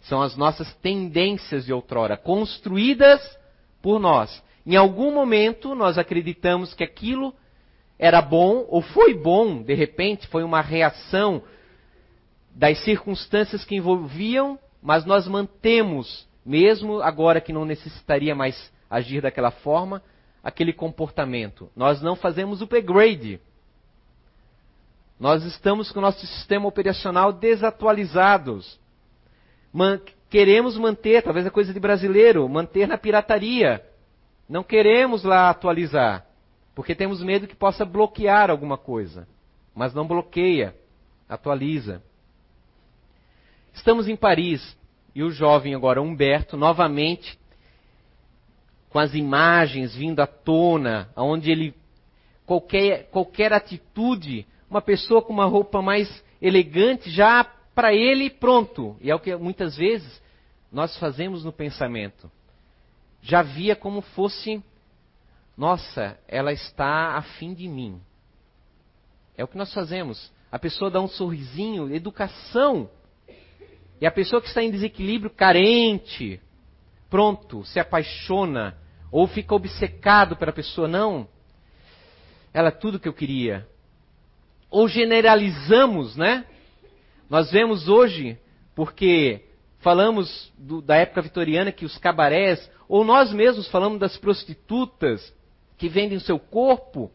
São 0.00 0.22
as 0.22 0.36
nossas 0.36 0.72
tendências 0.76 1.66
de 1.66 1.72
outrora, 1.72 2.16
construídas 2.16 3.20
por 3.82 3.98
nós. 3.98 4.42
Em 4.64 4.76
algum 4.76 5.12
momento 5.12 5.74
nós 5.74 5.98
acreditamos 5.98 6.74
que 6.74 6.82
aquilo 6.82 7.34
era 7.98 8.20
bom 8.20 8.66
ou 8.68 8.82
foi 8.82 9.14
bom, 9.14 9.62
de 9.62 9.74
repente, 9.74 10.26
foi 10.28 10.42
uma 10.44 10.60
reação 10.60 11.42
das 12.54 12.78
circunstâncias 12.84 13.64
que 13.64 13.76
envolviam, 13.76 14.58
mas 14.82 15.04
nós 15.04 15.26
mantemos, 15.26 16.26
mesmo 16.44 17.00
agora 17.02 17.40
que 17.40 17.52
não 17.52 17.64
necessitaria 17.64 18.34
mais 18.34 18.72
agir 18.90 19.20
daquela 19.20 19.50
forma, 19.50 20.02
aquele 20.42 20.72
comportamento. 20.72 21.70
Nós 21.74 22.00
não 22.00 22.14
fazemos 22.16 22.60
o 22.60 22.64
upgrade. 22.64 23.40
Nós 25.18 25.44
estamos 25.44 25.90
com 25.90 25.98
o 25.98 26.02
nosso 26.02 26.24
sistema 26.26 26.68
operacional 26.68 27.32
desatualizados. 27.32 28.78
Man 29.72 30.00
queremos 30.28 30.76
manter, 30.76 31.22
talvez 31.22 31.46
é 31.46 31.50
coisa 31.50 31.72
de 31.72 31.80
brasileiro, 31.80 32.48
manter 32.48 32.86
na 32.86 32.98
pirataria. 32.98 33.82
Não 34.48 34.62
queremos 34.62 35.24
lá 35.24 35.50
atualizar, 35.50 36.25
porque 36.76 36.94
temos 36.94 37.22
medo 37.22 37.48
que 37.48 37.56
possa 37.56 37.86
bloquear 37.86 38.50
alguma 38.50 38.76
coisa. 38.76 39.26
Mas 39.74 39.94
não 39.94 40.06
bloqueia, 40.06 40.76
atualiza. 41.26 42.02
Estamos 43.72 44.06
em 44.06 44.14
Paris 44.14 44.76
e 45.14 45.22
o 45.22 45.30
jovem 45.30 45.74
agora 45.74 46.02
Humberto 46.02 46.54
novamente 46.54 47.38
com 48.90 48.98
as 48.98 49.14
imagens 49.14 49.96
vindo 49.96 50.20
à 50.20 50.26
tona, 50.26 51.08
onde 51.16 51.50
ele 51.50 51.74
qualquer 52.44 53.08
qualquer 53.10 53.54
atitude 53.54 54.46
uma 54.68 54.82
pessoa 54.82 55.22
com 55.22 55.32
uma 55.32 55.46
roupa 55.46 55.80
mais 55.80 56.22
elegante, 56.42 57.08
já 57.10 57.42
para 57.74 57.94
ele 57.94 58.28
pronto. 58.28 58.98
E 59.00 59.10
é 59.10 59.14
o 59.14 59.20
que 59.20 59.34
muitas 59.36 59.78
vezes 59.78 60.22
nós 60.70 60.94
fazemos 60.98 61.42
no 61.42 61.52
pensamento. 61.52 62.30
Já 63.22 63.40
via 63.40 63.74
como 63.74 64.02
fosse, 64.02 64.62
nossa, 65.56 66.18
ela 66.28 66.52
está 66.52 67.16
afim 67.16 67.54
de 67.54 67.68
mim. 67.68 68.00
É 69.36 69.44
o 69.44 69.48
que 69.48 69.56
nós 69.56 69.72
fazemos. 69.72 70.32
A 70.50 70.58
pessoa 70.58 70.90
dá 70.90 71.00
um 71.00 71.08
sorrisinho, 71.08 71.94
educação. 71.94 72.90
E 74.00 74.06
a 74.06 74.10
pessoa 74.10 74.42
que 74.42 74.48
está 74.48 74.62
em 74.62 74.70
desequilíbrio, 74.70 75.30
carente, 75.30 76.40
pronto, 77.08 77.64
se 77.64 77.80
apaixona, 77.80 78.76
ou 79.10 79.26
fica 79.26 79.54
obcecado 79.54 80.36
pela 80.36 80.52
pessoa, 80.52 80.86
não. 80.86 81.28
Ela 82.52 82.68
é 82.68 82.72
tudo 82.72 83.00
que 83.00 83.08
eu 83.08 83.14
queria 83.14 83.66
ou 84.70 84.88
generalizamos, 84.88 86.16
né? 86.16 86.44
Nós 87.28 87.50
vemos 87.50 87.88
hoje, 87.88 88.38
porque 88.74 89.44
falamos 89.78 90.52
do, 90.58 90.80
da 90.82 90.96
época 90.96 91.22
vitoriana 91.22 91.72
que 91.72 91.84
os 91.84 91.96
cabarés, 91.98 92.70
ou 92.88 93.04
nós 93.04 93.32
mesmos 93.32 93.68
falamos 93.68 93.98
das 93.98 94.16
prostitutas 94.16 95.34
que 95.76 95.88
vendem 95.88 96.16
o 96.16 96.20
seu 96.20 96.38
corpo, 96.38 97.10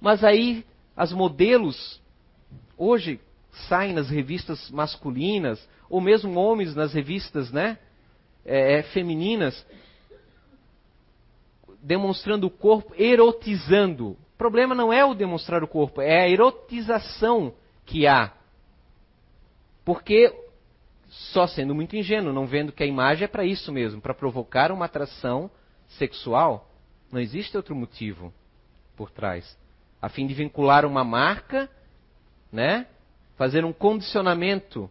mas 0.00 0.24
aí 0.24 0.64
as 0.96 1.12
modelos 1.12 2.00
hoje 2.76 3.20
saem 3.68 3.92
nas 3.92 4.08
revistas 4.08 4.70
masculinas, 4.70 5.68
ou 5.88 6.00
mesmo 6.00 6.38
homens 6.38 6.74
nas 6.74 6.92
revistas, 6.92 7.50
né? 7.50 7.78
É, 8.44 8.78
é 8.78 8.82
femininas, 8.84 9.66
demonstrando 11.82 12.46
o 12.46 12.50
corpo, 12.50 12.94
erotizando 12.96 14.16
problema 14.40 14.74
não 14.74 14.90
é 14.90 15.04
o 15.04 15.12
demonstrar 15.12 15.62
o 15.62 15.68
corpo, 15.68 16.00
é 16.00 16.22
a 16.22 16.28
erotização 16.30 17.52
que 17.84 18.06
há. 18.06 18.32
Porque, 19.84 20.34
só 21.10 21.46
sendo 21.46 21.74
muito 21.74 21.94
ingênuo, 21.94 22.32
não 22.32 22.46
vendo 22.46 22.72
que 22.72 22.82
a 22.82 22.86
imagem 22.86 23.26
é 23.26 23.28
para 23.28 23.44
isso 23.44 23.70
mesmo, 23.70 24.00
para 24.00 24.14
provocar 24.14 24.72
uma 24.72 24.86
atração 24.86 25.50
sexual, 25.88 26.69
não 27.10 27.20
existe 27.20 27.56
outro 27.56 27.74
motivo 27.74 28.32
por 28.96 29.10
trás. 29.10 29.58
A 30.00 30.08
fim 30.08 30.26
de 30.26 30.34
vincular 30.34 30.84
uma 30.84 31.04
marca, 31.04 31.68
né? 32.52 32.86
Fazer 33.36 33.64
um 33.64 33.72
condicionamento. 33.72 34.90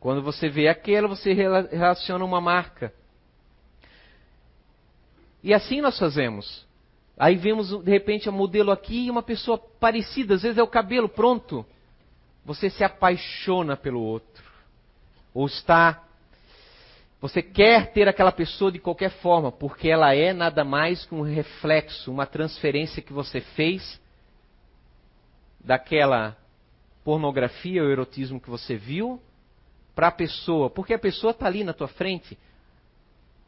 Quando 0.00 0.22
você 0.22 0.48
vê 0.48 0.68
aquela, 0.68 1.06
você 1.06 1.32
relaciona 1.32 2.24
uma 2.24 2.40
marca. 2.40 2.92
E 5.42 5.52
assim 5.52 5.80
nós 5.80 5.98
fazemos. 5.98 6.66
Aí 7.16 7.36
vemos 7.36 7.70
de 7.84 7.90
repente 7.90 8.28
a 8.28 8.32
modelo 8.32 8.70
aqui 8.70 9.06
e 9.06 9.10
uma 9.10 9.22
pessoa 9.22 9.58
parecida, 9.58 10.34
às 10.34 10.42
vezes 10.42 10.58
é 10.58 10.62
o 10.62 10.68
cabelo, 10.68 11.08
pronto. 11.08 11.64
Você 12.44 12.70
se 12.70 12.82
apaixona 12.82 13.76
pelo 13.76 14.00
outro. 14.00 14.42
Ou 15.32 15.46
está. 15.46 16.02
Você 17.22 17.40
quer 17.40 17.92
ter 17.92 18.08
aquela 18.08 18.32
pessoa 18.32 18.72
de 18.72 18.80
qualquer 18.80 19.10
forma, 19.10 19.52
porque 19.52 19.88
ela 19.88 20.12
é 20.12 20.32
nada 20.32 20.64
mais 20.64 21.06
que 21.06 21.14
um 21.14 21.22
reflexo, 21.22 22.10
uma 22.10 22.26
transferência 22.26 23.00
que 23.00 23.12
você 23.12 23.40
fez 23.40 24.00
daquela 25.60 26.36
pornografia 27.04 27.80
ou 27.80 27.88
erotismo 27.88 28.40
que 28.40 28.50
você 28.50 28.74
viu 28.74 29.22
para 29.94 30.08
a 30.08 30.10
pessoa. 30.10 30.68
Porque 30.68 30.94
a 30.94 30.98
pessoa 30.98 31.30
está 31.30 31.46
ali 31.46 31.62
na 31.62 31.72
tua 31.72 31.86
frente. 31.86 32.36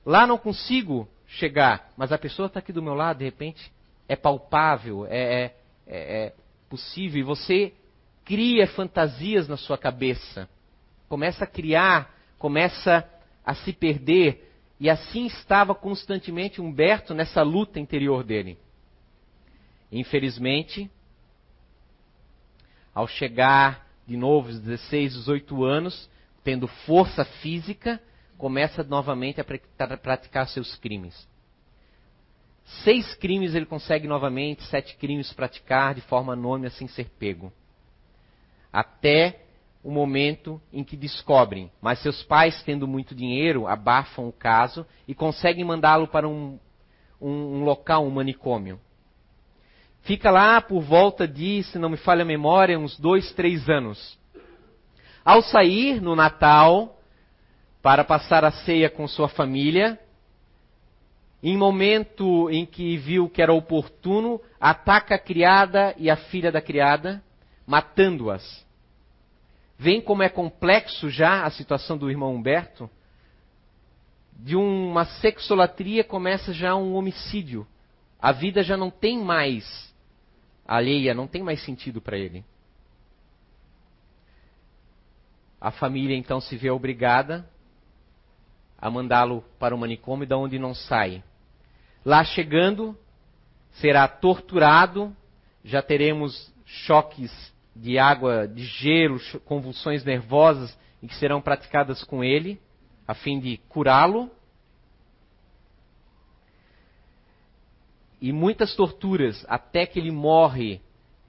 Lá 0.07 0.25
não 0.25 0.39
consigo 0.39 1.09
chegar, 1.27 1.91
mas 1.97 2.13
a 2.13 2.19
pessoa 2.19 2.47
está 2.47 2.61
aqui 2.61 2.73
do 2.73 2.83
meu 2.83 2.95
lado, 2.95 3.19
de 3.19 3.25
repente, 3.25 3.73
é 4.09 4.15
palpável, 4.15 5.05
é, 5.07 5.17
é, 5.17 5.57
é, 5.89 6.27
é 6.27 6.33
possível, 6.69 7.19
e 7.19 7.25
você 7.25 7.73
cria 8.25 8.69
fantasias 8.69 9.49
na 9.49 9.57
sua 9.57 9.77
cabeça, 9.77 10.49
começa 11.09 11.43
a 11.43 11.47
criar, 11.47 12.15
começa 12.39 13.05
a 13.45 13.55
se 13.55 13.73
perder, 13.73 14.53
e 14.81 14.89
assim 14.89 15.27
estava 15.27 15.75
constantemente 15.75 16.61
Humberto 16.61 17.15
nessa 17.15 17.43
luta 17.43 17.79
interior 17.79 18.25
dele. 18.25 18.59
Infelizmente, 19.93 20.91
ao 22.95 23.07
chegar 23.07 23.87
de 24.07 24.17
novo 24.17 24.49
aos 24.49 24.61
16, 24.61 25.15
18 25.15 25.65
anos, 25.65 26.11
tendo 26.43 26.67
força 26.67 27.25
física, 27.25 28.01
começa 28.37 28.83
novamente 28.83 29.41
a 29.41 29.97
praticar 29.97 30.49
seus 30.49 30.75
crimes. 30.77 31.27
Seis 32.83 33.15
crimes 33.15 33.55
ele 33.55 33.67
consegue 33.67 34.09
novamente, 34.09 34.63
sete 34.65 34.97
crimes 34.97 35.33
praticar 35.33 35.95
de 35.95 36.01
forma 36.01 36.33
anônima 36.33 36.71
sem 36.71 36.89
ser 36.89 37.11
pego. 37.19 37.53
Até 38.73 39.44
o 39.85 39.91
momento 39.91 40.59
em 40.73 40.83
que 40.83 40.97
descobrem, 40.97 41.71
mas 41.81 41.99
seus 41.99 42.23
pais, 42.23 42.63
tendo 42.63 42.89
muito 42.89 43.15
dinheiro, 43.15 43.67
abafam 43.67 44.27
o 44.27 44.33
caso 44.33 44.87
e 45.07 45.15
conseguem 45.15 45.63
mandá-lo 45.63 46.09
para 46.09 46.27
um, 46.27 46.59
um, 47.21 47.59
um, 47.59 47.65
local, 47.65 48.07
um 48.07 48.11
manicômio. 48.11 48.81
Fica 50.01 50.31
lá 50.31 50.61
por 50.63 50.81
volta 50.81 51.29
de, 51.29 51.63
se 51.65 51.79
não 51.79 51.91
me 51.91 51.99
falha 51.99 52.23
a 52.23 52.27
memória, 52.27 52.79
uns 52.79 52.99
dois, 52.99 53.31
três 53.33 53.69
anos. 53.69 54.19
Ao 55.23 55.43
sair 55.43 56.01
no 56.01 56.17
Natal, 56.17 56.99
para 57.83 58.03
passar 58.03 58.43
a 58.43 58.51
ceia 58.51 58.89
com 58.89 59.07
sua 59.07 59.29
família. 59.29 60.01
Em 61.43 61.55
momento 61.55 62.49
em 62.49 62.65
que 62.65 62.97
viu 62.97 63.29
que 63.29 63.43
era 63.43 63.53
oportuno, 63.53 64.41
ataca 64.59 65.17
a 65.17 65.19
criada 65.19 65.95
e 65.99 66.09
a 66.09 66.17
filha 66.17 66.51
da 66.51 66.63
criada, 66.63 67.23
matando-as. 67.67 68.65
Vem 69.85 70.01
como 70.01 70.23
é 70.23 70.31
complexo 70.31 71.11
já 71.11 71.45
a 71.45 71.51
situação 71.51 71.99
do 71.99 72.11
irmão 72.11 72.35
Humberto? 72.35 72.89
De 74.33 74.57
uma 74.57 75.05
sexolatria 75.05 76.03
começa 76.03 76.55
já 76.55 76.75
um 76.75 76.95
homicídio. 76.95 77.67
A 78.19 78.33
vida 78.33 78.63
já 78.63 78.79
não 78.79 78.91
tem 78.91 79.23
mais 79.23 79.95
alheia, 80.67 81.13
não 81.13 81.27
tem 81.27 81.43
mais 81.43 81.63
sentido 81.63 82.01
para 82.01 82.17
ele. 82.17 82.43
A 85.61 85.71
família 85.71 86.17
então 86.17 86.41
se 86.41 86.57
vê 86.57 86.71
obrigada 86.71 87.47
a 88.79 88.89
mandá-lo 88.91 89.45
para 89.59 89.75
o 89.75 89.79
manicômio, 89.79 90.27
da 90.27 90.39
onde 90.39 90.59
não 90.59 90.75
sai. 90.75 91.23
Lá 92.03 92.25
chegando, 92.25 92.99
será 93.73 94.09
torturado, 94.09 95.15
já 95.63 95.83
teremos 95.83 96.51
choques 96.65 97.54
de 97.75 97.99
água, 97.99 98.47
de 98.47 98.65
gelo, 98.65 99.19
convulsões 99.45 100.05
nervosas 100.05 100.77
e 101.03 101.09
que 101.09 101.15
serão 101.17 101.41
praticadas 101.41 102.03
com 102.05 102.23
ele, 102.23 102.61
a 103.07 103.15
fim 103.15 103.39
de 103.39 103.59
curá-lo. 103.69 104.31
E 108.21 108.33
muitas 108.33 108.75
torturas 108.75 109.45
até 109.49 109.85
que 109.85 109.99
ele 109.99 110.11
morre 110.11 110.81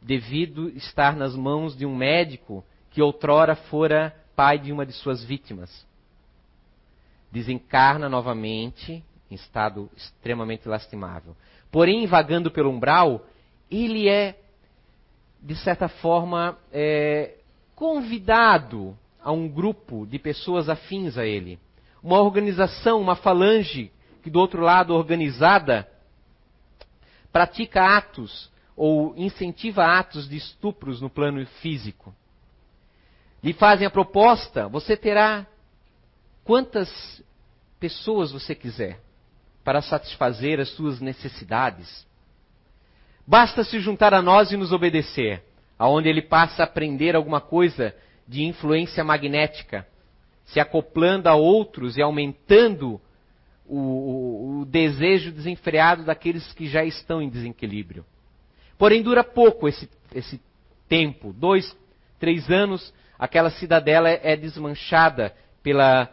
devido 0.01 0.69
estar 0.69 1.15
nas 1.15 1.35
mãos 1.35 1.75
de 1.75 1.85
um 1.85 1.95
médico 1.95 2.63
que 2.91 3.01
outrora 3.01 3.55
fora 3.55 4.15
pai 4.35 4.59
de 4.59 4.71
uma 4.71 4.85
de 4.85 4.93
suas 4.93 5.23
vítimas. 5.23 5.85
Desencarna 7.31 8.07
novamente 8.07 9.03
em 9.29 9.35
estado 9.35 9.89
extremamente 9.97 10.67
lastimável. 10.67 11.35
Porém, 11.71 12.05
vagando 12.05 12.51
pelo 12.51 12.69
umbral, 12.69 13.25
ele 13.69 14.07
é 14.07 14.39
de 15.41 15.55
certa 15.55 15.87
forma, 15.87 16.57
é, 16.71 17.35
convidado 17.75 18.97
a 19.21 19.31
um 19.31 19.47
grupo 19.47 20.05
de 20.05 20.19
pessoas 20.19 20.69
afins 20.69 21.17
a 21.17 21.25
ele. 21.25 21.59
Uma 22.01 22.19
organização, 22.19 23.01
uma 23.01 23.15
falange 23.15 23.91
que 24.21 24.29
do 24.29 24.39
outro 24.39 24.61
lado 24.61 24.93
organizada 24.93 25.87
pratica 27.31 27.97
atos 27.97 28.51
ou 28.75 29.13
incentiva 29.17 29.85
atos 29.85 30.27
de 30.29 30.37
estupros 30.37 31.01
no 31.01 31.09
plano 31.09 31.45
físico. 31.61 32.13
Lhe 33.43 33.53
fazem 33.53 33.85
a 33.85 33.91
proposta, 33.91 34.67
você 34.67 34.97
terá 34.97 35.45
quantas 36.43 37.23
pessoas 37.79 38.31
você 38.31 38.55
quiser 38.55 38.99
para 39.63 39.81
satisfazer 39.81 40.59
as 40.59 40.69
suas 40.69 40.99
necessidades. 40.99 42.07
Basta 43.27 43.63
se 43.63 43.79
juntar 43.79 44.13
a 44.13 44.21
nós 44.21 44.51
e 44.51 44.57
nos 44.57 44.71
obedecer, 44.71 45.43
aonde 45.77 46.07
ele 46.07 46.21
passa 46.21 46.63
a 46.63 46.65
aprender 46.65 47.15
alguma 47.15 47.41
coisa 47.41 47.95
de 48.27 48.43
influência 48.43 49.03
magnética, 49.03 49.87
se 50.45 50.59
acoplando 50.59 51.27
a 51.27 51.35
outros 51.35 51.97
e 51.97 52.01
aumentando 52.01 53.01
o, 53.67 53.77
o, 53.77 54.59
o 54.61 54.65
desejo 54.65 55.31
desenfreado 55.31 56.03
daqueles 56.03 56.53
que 56.53 56.67
já 56.67 56.83
estão 56.83 57.21
em 57.21 57.29
desequilíbrio. 57.29 58.05
Porém, 58.77 59.01
dura 59.01 59.23
pouco 59.23 59.67
esse, 59.67 59.89
esse 60.13 60.39
tempo 60.87 61.33
dois, 61.33 61.75
três 62.19 62.49
anos 62.49 62.93
aquela 63.17 63.49
cidadela 63.49 64.09
é 64.09 64.35
desmanchada 64.35 65.33
pela, 65.63 66.09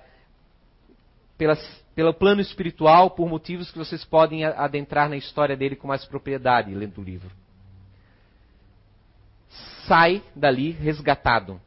pela 1.36 1.56
pelo 1.94 2.14
plano 2.14 2.40
espiritual, 2.40 3.10
por 3.10 3.28
motivos 3.28 3.70
que 3.70 3.78
vocês 3.78 4.04
podem 4.04 4.44
adentrar 4.44 5.08
na 5.08 5.16
história 5.16 5.56
dele 5.56 5.76
com 5.76 5.88
mais 5.88 6.04
propriedade 6.04 6.74
lendo 6.74 7.00
o 7.00 7.04
livro. 7.04 7.30
Sai 9.86 10.22
dali 10.34 10.70
resgatado. 10.70 11.60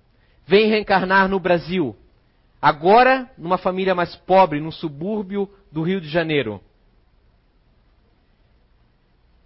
Vem 0.48 0.68
reencarnar 0.68 1.28
no 1.28 1.40
Brasil. 1.40 1.96
Agora, 2.62 3.30
numa 3.38 3.58
família 3.58 3.94
mais 3.94 4.16
pobre, 4.16 4.60
num 4.60 4.72
subúrbio 4.72 5.50
do 5.72 5.84
Rio 5.84 6.02
de 6.02 6.08
Janeiro. 6.08 6.62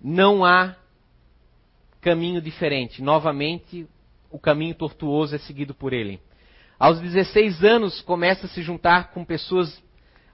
Não 0.02 0.46
há 0.46 0.76
caminho 2.00 2.42
diferente. 2.42 3.02
Novamente, 3.02 3.86
o 4.32 4.40
caminho 4.40 4.76
tortuoso 4.76 5.36
é 5.36 5.40
seguido 5.40 5.74
por 5.74 5.92
ele. 5.92 6.22
Aos 6.80 7.02
16 7.02 7.64
anos, 7.64 8.02
começa 8.02 8.46
a 8.46 8.50
se 8.50 8.62
juntar 8.62 9.12
com 9.12 9.26
pessoas 9.26 9.84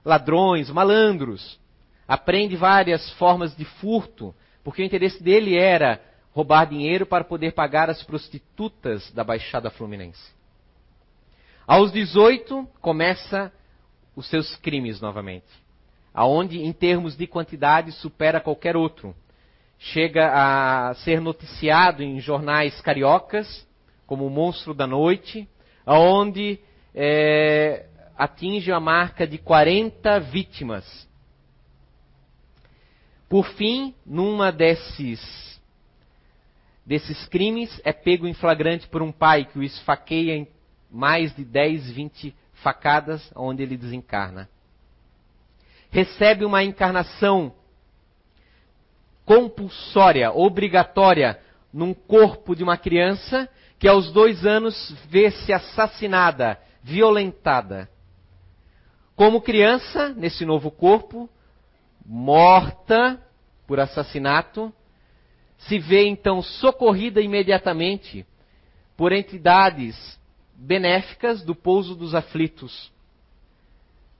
ladrões, 0.06 0.70
malandros. 0.70 1.58
Aprende 2.06 2.54
várias 2.54 3.10
formas 3.14 3.54
de 3.56 3.64
furto, 3.64 4.32
porque 4.62 4.80
o 4.80 4.84
interesse 4.84 5.20
dele 5.20 5.58
era 5.58 6.00
roubar 6.32 6.66
dinheiro 6.66 7.04
para 7.04 7.24
poder 7.24 7.52
pagar 7.52 7.90
as 7.90 8.02
prostitutas 8.04 9.10
da 9.10 9.24
Baixada 9.24 9.68
Fluminense. 9.68 10.32
Aos 11.66 11.90
18, 11.90 12.68
começa 12.80 13.52
os 14.14 14.28
seus 14.28 14.54
crimes 14.56 15.00
novamente, 15.00 15.46
aonde 16.14 16.62
em 16.62 16.72
termos 16.72 17.16
de 17.16 17.26
quantidade 17.26 17.90
supera 17.90 18.40
qualquer 18.40 18.76
outro. 18.76 19.14
Chega 19.78 20.30
a 20.32 20.94
ser 20.94 21.20
noticiado 21.20 22.02
em 22.02 22.20
jornais 22.20 22.80
cariocas, 22.80 23.66
como 24.06 24.24
o 24.24 24.30
Monstro 24.30 24.72
da 24.72 24.86
Noite, 24.86 25.48
aonde 25.84 26.60
é, 26.94 27.86
atinge 28.16 28.72
a 28.72 28.80
marca 28.80 29.26
de 29.26 29.38
40 29.38 30.20
vítimas. 30.20 31.08
Por 33.28 33.46
fim, 33.48 33.94
numa 34.04 34.52
desses 34.52 35.46
desses 36.84 37.26
crimes, 37.26 37.80
é 37.84 37.92
pego 37.92 38.28
em 38.28 38.32
flagrante 38.32 38.86
por 38.86 39.02
um 39.02 39.10
pai 39.10 39.44
que 39.44 39.58
o 39.58 39.62
esfaqueia 39.62 40.36
em 40.36 40.48
mais 40.88 41.34
de 41.34 41.44
10, 41.44 41.90
20 41.90 42.34
facadas, 42.62 43.28
onde 43.34 43.62
ele 43.62 43.76
desencarna. 43.76 44.48
Recebe 45.90 46.44
uma 46.44 46.62
encarnação 46.62 47.52
compulsória, 49.24 50.30
obrigatória, 50.30 51.40
num 51.72 51.92
corpo 51.92 52.54
de 52.54 52.62
uma 52.62 52.76
criança 52.76 53.48
que 53.78 53.88
aos 53.88 54.12
dois 54.12 54.46
anos 54.46 54.94
vê-se 55.08 55.52
assassinada, 55.52 56.58
violentada. 56.82 57.90
Como 59.16 59.40
criança, 59.40 60.10
nesse 60.10 60.44
novo 60.44 60.70
corpo, 60.70 61.28
morta 62.04 63.18
por 63.66 63.80
assassinato, 63.80 64.70
se 65.56 65.78
vê 65.78 66.06
então 66.06 66.42
socorrida 66.42 67.22
imediatamente 67.22 68.26
por 68.94 69.12
entidades 69.12 70.20
benéficas 70.54 71.42
do 71.42 71.54
pouso 71.54 71.96
dos 71.96 72.14
aflitos, 72.14 72.92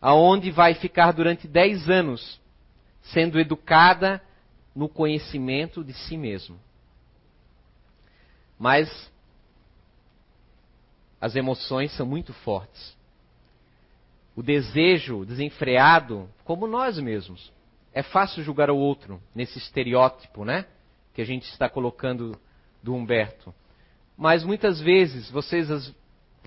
aonde 0.00 0.50
vai 0.50 0.72
ficar 0.72 1.12
durante 1.12 1.46
dez 1.46 1.90
anos 1.90 2.40
sendo 3.02 3.38
educada 3.38 4.22
no 4.74 4.88
conhecimento 4.88 5.84
de 5.84 5.92
si 5.92 6.16
mesmo. 6.16 6.58
Mas 8.58 9.12
as 11.20 11.36
emoções 11.36 11.92
são 11.92 12.06
muito 12.06 12.32
fortes 12.32 12.96
o 14.36 14.42
desejo 14.42 15.24
desenfreado, 15.24 16.28
como 16.44 16.66
nós 16.66 16.98
mesmos. 16.98 17.50
É 17.92 18.02
fácil 18.02 18.42
julgar 18.42 18.70
o 18.70 18.76
outro 18.76 19.20
nesse 19.34 19.56
estereótipo, 19.56 20.44
né? 20.44 20.66
Que 21.14 21.22
a 21.22 21.24
gente 21.24 21.44
está 21.50 21.70
colocando 21.70 22.38
do 22.82 22.94
Humberto. 22.94 23.54
Mas 24.16 24.44
muitas 24.44 24.78
vezes, 24.78 25.30
vocês 25.30 25.70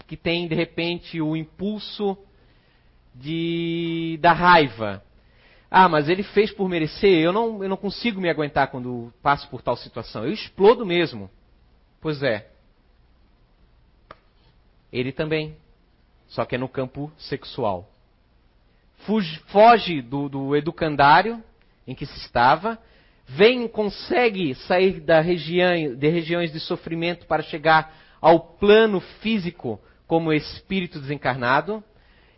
que 0.07 0.15
têm 0.15 0.47
de 0.47 0.53
repente 0.53 1.19
o 1.19 1.35
impulso 1.35 2.15
de 3.13 4.19
da 4.21 4.33
raiva. 4.33 5.03
Ah, 5.69 5.89
mas 5.89 6.07
ele 6.07 6.23
fez 6.23 6.51
por 6.51 6.69
merecer, 6.69 7.19
eu 7.19 7.33
não, 7.33 7.63
eu 7.63 7.69
não 7.69 7.77
consigo 7.77 8.21
me 8.21 8.29
aguentar 8.29 8.69
quando 8.69 9.13
passo 9.21 9.47
por 9.49 9.61
tal 9.61 9.75
situação. 9.75 10.25
Eu 10.25 10.31
explodo 10.31 10.85
mesmo. 10.85 11.29
Pois 11.99 12.21
é. 12.21 12.49
Ele 14.91 15.11
também 15.11 15.57
só 16.29 16.45
que 16.45 16.55
é 16.55 16.57
no 16.57 16.69
campo 16.69 17.11
sexual. 17.17 17.89
Fuge, 18.99 19.39
foge 19.47 20.01
do, 20.01 20.29
do 20.29 20.55
educandário 20.55 21.43
em 21.87 21.95
que 21.95 22.05
se 22.05 22.17
estava, 22.17 22.77
vem, 23.25 23.67
consegue 23.67 24.55
sair 24.55 24.99
da 24.99 25.21
região, 25.21 25.95
de 25.95 26.07
regiões 26.07 26.51
de 26.51 26.59
sofrimento 26.59 27.25
para 27.25 27.43
chegar 27.43 27.93
ao 28.21 28.39
plano 28.39 28.99
físico 28.99 29.79
como 30.07 30.33
espírito 30.33 30.99
desencarnado 30.99 31.83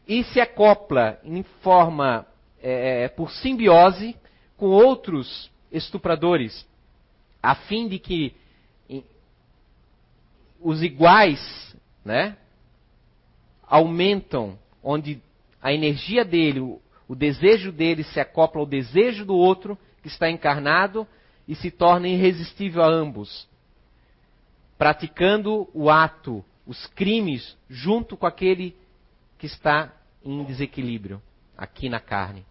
e 0.08 0.24
se 0.26 0.40
acopla 0.40 1.20
em 1.24 1.44
forma 1.62 2.26
é, 2.62 3.04
é 3.04 3.08
por 3.08 3.32
simbiose 3.32 4.16
com 4.58 4.68
outros 4.68 5.50
estupradores, 5.72 6.68
a 7.42 7.56
fim 7.56 7.88
de 7.88 7.98
que 7.98 8.36
os 10.62 10.84
iguais, 10.84 11.76
né, 12.06 12.38
aumentam, 13.72 14.60
onde 14.84 15.24
a 15.62 15.72
energia 15.72 16.26
dele, 16.26 16.60
o, 16.60 16.82
o 17.08 17.16
desejo 17.16 17.72
dele 17.72 18.04
se 18.04 18.20
acopla 18.20 18.60
ao 18.60 18.68
desejo 18.68 19.24
do 19.24 19.34
outro 19.34 19.78
que 20.02 20.10
está 20.10 20.30
encarnado 20.30 21.08
e 21.48 21.56
se 21.56 21.72
torna 21.72 22.10
irresistível 22.10 22.84
a 22.84 22.88
ambos, 22.88 23.48
praticando 24.78 25.70
o 25.74 25.90
ato 25.90 26.44
os 26.68 26.86
crimes 26.88 27.58
junto 27.70 28.18
com 28.18 28.26
aquele 28.26 28.76
que 29.38 29.46
está 29.46 29.94
em 30.24 30.44
desequilíbrio 30.44 31.22
aqui 31.58 31.88
na 31.88 32.00
carne. 32.00 32.46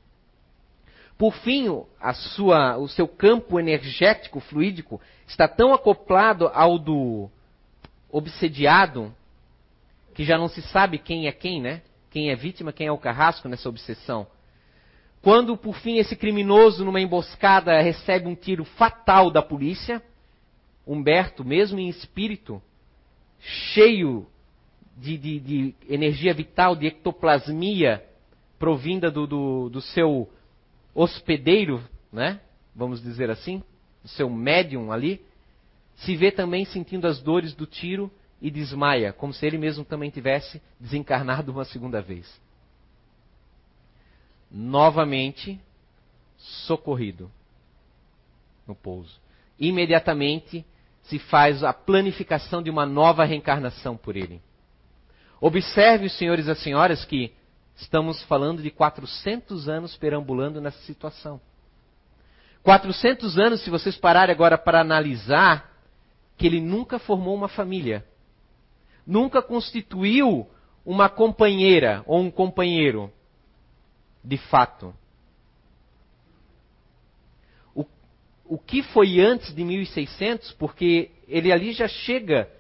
Por 1.18 1.34
fim, 1.34 1.66
sua, 2.34 2.78
o 2.78 2.88
seu 2.88 3.06
campo 3.06 3.60
energético, 3.60 4.40
fluídico, 4.40 4.98
está 5.26 5.46
tão 5.46 5.74
acoplado 5.74 6.48
ao 6.48 6.78
do 6.78 7.30
obsediado 8.10 9.14
que 10.14 10.24
já 10.24 10.36
não 10.36 10.48
se 10.48 10.62
sabe 10.62 10.98
quem 10.98 11.26
é 11.26 11.32
quem, 11.32 11.60
né? 11.60 11.82
Quem 12.10 12.30
é 12.30 12.36
vítima, 12.36 12.72
quem 12.72 12.86
é 12.86 12.92
o 12.92 12.98
carrasco 12.98 13.48
nessa 13.48 13.68
obsessão. 13.68 14.26
Quando, 15.22 15.56
por 15.56 15.76
fim, 15.76 15.98
esse 15.98 16.16
criminoso, 16.16 16.84
numa 16.84 17.00
emboscada, 17.00 17.80
recebe 17.80 18.26
um 18.26 18.34
tiro 18.34 18.64
fatal 18.64 19.30
da 19.30 19.42
polícia, 19.42 20.02
Humberto, 20.86 21.44
mesmo 21.44 21.78
em 21.78 21.88
espírito, 21.88 22.60
cheio 23.38 24.26
de, 24.96 25.16
de, 25.16 25.40
de 25.40 25.74
energia 25.88 26.34
vital, 26.34 26.74
de 26.74 26.86
ectoplasmia, 26.86 28.04
provinda 28.58 29.10
do, 29.10 29.26
do, 29.26 29.68
do 29.68 29.80
seu 29.80 30.28
hospedeiro, 30.94 31.82
né? 32.12 32.40
Vamos 32.74 33.02
dizer 33.02 33.30
assim, 33.30 33.62
do 34.02 34.08
seu 34.08 34.28
médium 34.28 34.90
ali, 34.90 35.20
se 35.96 36.16
vê 36.16 36.32
também 36.32 36.64
sentindo 36.64 37.06
as 37.06 37.20
dores 37.20 37.54
do 37.54 37.66
tiro 37.66 38.10
e 38.40 38.50
desmaia, 38.50 39.12
como 39.12 39.32
se 39.32 39.46
ele 39.46 39.58
mesmo 39.58 39.84
também 39.84 40.10
tivesse 40.10 40.62
desencarnado 40.78 41.52
uma 41.52 41.64
segunda 41.64 42.00
vez. 42.00 42.40
Novamente 44.50 45.60
socorrido 46.36 47.30
no 48.66 48.74
pouso. 48.74 49.20
Imediatamente 49.58 50.64
se 51.02 51.18
faz 51.18 51.62
a 51.62 51.72
planificação 51.72 52.62
de 52.62 52.70
uma 52.70 52.86
nova 52.86 53.24
reencarnação 53.24 53.96
por 53.96 54.16
ele. 54.16 54.40
Observe, 55.40 56.06
os 56.06 56.16
senhores 56.16 56.46
e 56.46 56.50
as 56.50 56.58
senhoras, 56.62 57.04
que 57.04 57.32
estamos 57.76 58.22
falando 58.24 58.62
de 58.62 58.70
400 58.70 59.68
anos 59.68 59.96
perambulando 59.96 60.60
nessa 60.60 60.80
situação. 60.82 61.40
400 62.62 63.38
anos, 63.38 63.62
se 63.62 63.70
vocês 63.70 63.96
pararem 63.96 64.34
agora 64.34 64.58
para 64.58 64.80
analisar, 64.80 65.70
que 66.36 66.46
ele 66.46 66.60
nunca 66.60 66.98
formou 66.98 67.34
uma 67.34 67.48
família, 67.48 68.04
nunca 69.06 69.42
constituiu 69.42 70.48
uma 70.84 71.08
companheira 71.08 72.02
ou 72.06 72.20
um 72.20 72.30
companheiro, 72.30 73.12
de 74.22 74.36
fato. 74.36 74.94
O, 77.74 77.84
o 78.44 78.58
que 78.58 78.82
foi 78.82 79.20
antes 79.20 79.54
de 79.54 79.64
1600, 79.64 80.52
porque 80.52 81.10
ele 81.28 81.52
ali 81.52 81.72
já 81.72 81.88
chega 81.88 82.50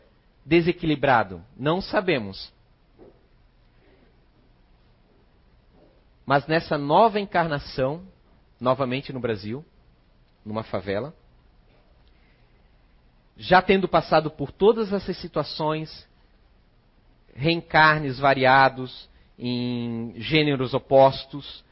desequilibrado, 0.44 1.42
não 1.56 1.80
sabemos. 1.80 2.52
Mas 6.24 6.46
nessa 6.46 6.78
nova 6.78 7.18
encarnação, 7.18 8.06
novamente 8.60 9.12
no 9.12 9.18
Brasil, 9.18 9.64
numa 10.44 10.62
favela, 10.62 11.14
já 13.36 13.60
tendo 13.62 13.88
passado 13.88 14.30
por 14.30 14.52
todas 14.52 14.92
essas 14.92 15.16
situações, 15.16 16.08
reencarnes 17.34 18.18
variados, 18.18 19.08
em 19.38 20.14
gêneros 20.16 20.74
opostos, 20.74 21.64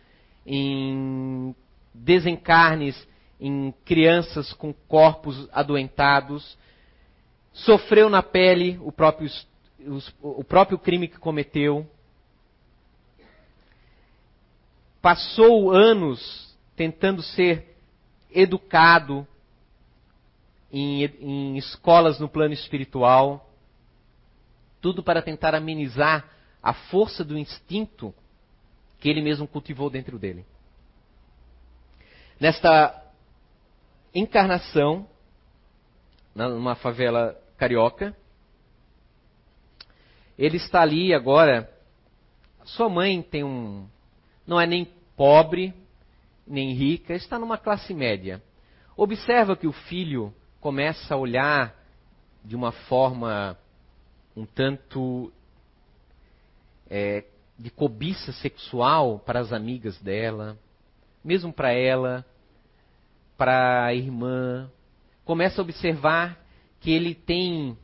em 0.46 1.54
desencarnes 1.92 3.06
em 3.40 3.72
crianças 3.84 4.52
com 4.52 4.72
corpos 4.72 5.48
adoentados, 5.52 6.58
sofreu 7.52 8.08
na 8.08 8.22
pele 8.22 8.78
o 8.82 8.90
próprio, 8.90 9.30
o 10.20 10.42
próprio 10.42 10.78
crime 10.78 11.08
que 11.08 11.18
cometeu, 11.18 11.86
passou 15.00 15.70
anos 15.70 16.56
tentando 16.74 17.22
ser 17.22 17.76
educado 18.30 19.26
em, 20.72 21.04
em 21.04 21.56
escolas 21.56 22.18
no 22.18 22.28
plano 22.28 22.54
espiritual, 22.54 23.47
tudo 24.80 25.02
para 25.02 25.22
tentar 25.22 25.54
amenizar 25.54 26.28
a 26.62 26.72
força 26.72 27.24
do 27.24 27.38
instinto 27.38 28.14
que 28.98 29.08
ele 29.08 29.22
mesmo 29.22 29.46
cultivou 29.46 29.88
dentro 29.88 30.18
dele. 30.18 30.44
Nesta 32.40 33.04
encarnação, 34.14 35.08
numa 36.34 36.74
favela 36.74 37.36
carioca, 37.56 38.16
ele 40.38 40.56
está 40.56 40.82
ali 40.82 41.12
agora. 41.12 41.68
Sua 42.64 42.88
mãe 42.88 43.22
tem 43.22 43.42
um. 43.42 43.88
Não 44.46 44.60
é 44.60 44.66
nem 44.66 44.84
pobre, 45.16 45.74
nem 46.46 46.72
rica, 46.72 47.14
está 47.14 47.38
numa 47.38 47.58
classe 47.58 47.92
média. 47.92 48.42
Observa 48.96 49.56
que 49.56 49.66
o 49.66 49.72
filho 49.72 50.32
começa 50.60 51.14
a 51.14 51.18
olhar 51.18 51.74
de 52.44 52.54
uma 52.54 52.72
forma 52.72 53.58
um 54.36 54.46
tanto 54.46 55.32
é, 56.88 57.24
de 57.58 57.70
cobiça 57.70 58.32
sexual 58.32 59.18
para 59.18 59.40
as 59.40 59.52
amigas 59.52 59.98
dela, 59.98 60.58
mesmo 61.24 61.52
para 61.52 61.72
ela, 61.72 62.24
para 63.36 63.84
a 63.84 63.94
irmã. 63.94 64.70
Começa 65.24 65.60
a 65.60 65.64
observar 65.64 66.44
que 66.80 66.90
ele 66.90 67.14
tem 67.14 67.76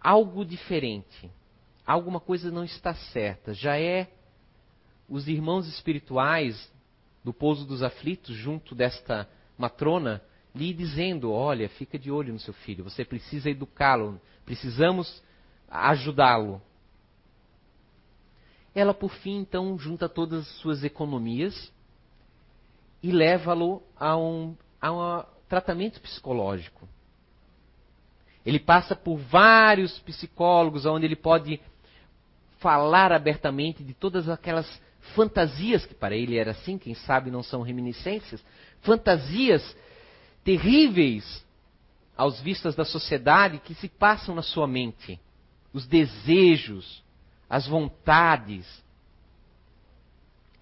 algo 0.00 0.44
diferente. 0.44 1.30
Alguma 1.84 2.20
coisa 2.20 2.50
não 2.50 2.64
está 2.64 2.94
certa. 2.94 3.52
Já 3.52 3.78
é 3.78 4.08
os 5.08 5.28
irmãos 5.28 5.66
espirituais 5.68 6.72
do 7.24 7.32
pouso 7.32 7.66
dos 7.66 7.82
aflitos, 7.82 8.34
junto 8.36 8.74
desta 8.74 9.28
matrona, 9.58 10.22
lhe 10.56 10.72
dizendo: 10.72 11.30
Olha, 11.30 11.68
fica 11.68 11.98
de 11.98 12.10
olho 12.10 12.32
no 12.32 12.38
seu 12.40 12.54
filho, 12.54 12.84
você 12.84 13.04
precisa 13.04 13.50
educá-lo, 13.50 14.20
precisamos 14.44 15.22
ajudá-lo. 15.68 16.60
Ela, 18.74 18.92
por 18.92 19.10
fim, 19.10 19.38
então, 19.38 19.78
junta 19.78 20.08
todas 20.08 20.40
as 20.40 20.56
suas 20.58 20.84
economias 20.84 21.72
e 23.02 23.10
leva-lo 23.10 23.82
a 23.98 24.16
um, 24.16 24.54
a 24.80 24.92
um 24.92 25.24
tratamento 25.48 26.00
psicológico. 26.00 26.86
Ele 28.44 28.58
passa 28.60 28.94
por 28.94 29.16
vários 29.16 29.98
psicólogos, 30.00 30.86
onde 30.86 31.06
ele 31.06 31.16
pode 31.16 31.60
falar 32.58 33.12
abertamente 33.12 33.82
de 33.82 33.94
todas 33.94 34.28
aquelas 34.28 34.80
fantasias, 35.14 35.86
que 35.86 35.94
para 35.94 36.14
ele 36.14 36.36
era 36.36 36.50
assim, 36.50 36.78
quem 36.78 36.94
sabe 36.94 37.30
não 37.30 37.42
são 37.42 37.62
reminiscências, 37.62 38.44
fantasias 38.82 39.76
terríveis 40.46 41.44
aos 42.16 42.40
vistas 42.40 42.76
da 42.76 42.84
sociedade 42.84 43.58
que 43.58 43.74
se 43.74 43.88
passam 43.88 44.32
na 44.32 44.42
sua 44.42 44.68
mente. 44.68 45.20
Os 45.72 45.88
desejos, 45.88 47.02
as 47.50 47.66
vontades. 47.66 48.64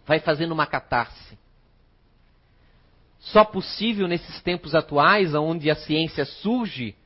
Vai 0.07 0.21
fazendo 0.21 0.53
uma 0.53 0.67
catarse. 0.67 1.39
Só 3.21 3.45
possível 3.45 4.09
nesses 4.09 4.41
tempos 4.41 4.75
atuais, 4.75 5.35
onde 5.35 5.71
a 5.71 5.77
ciência 5.77 6.25
surge 6.25 6.97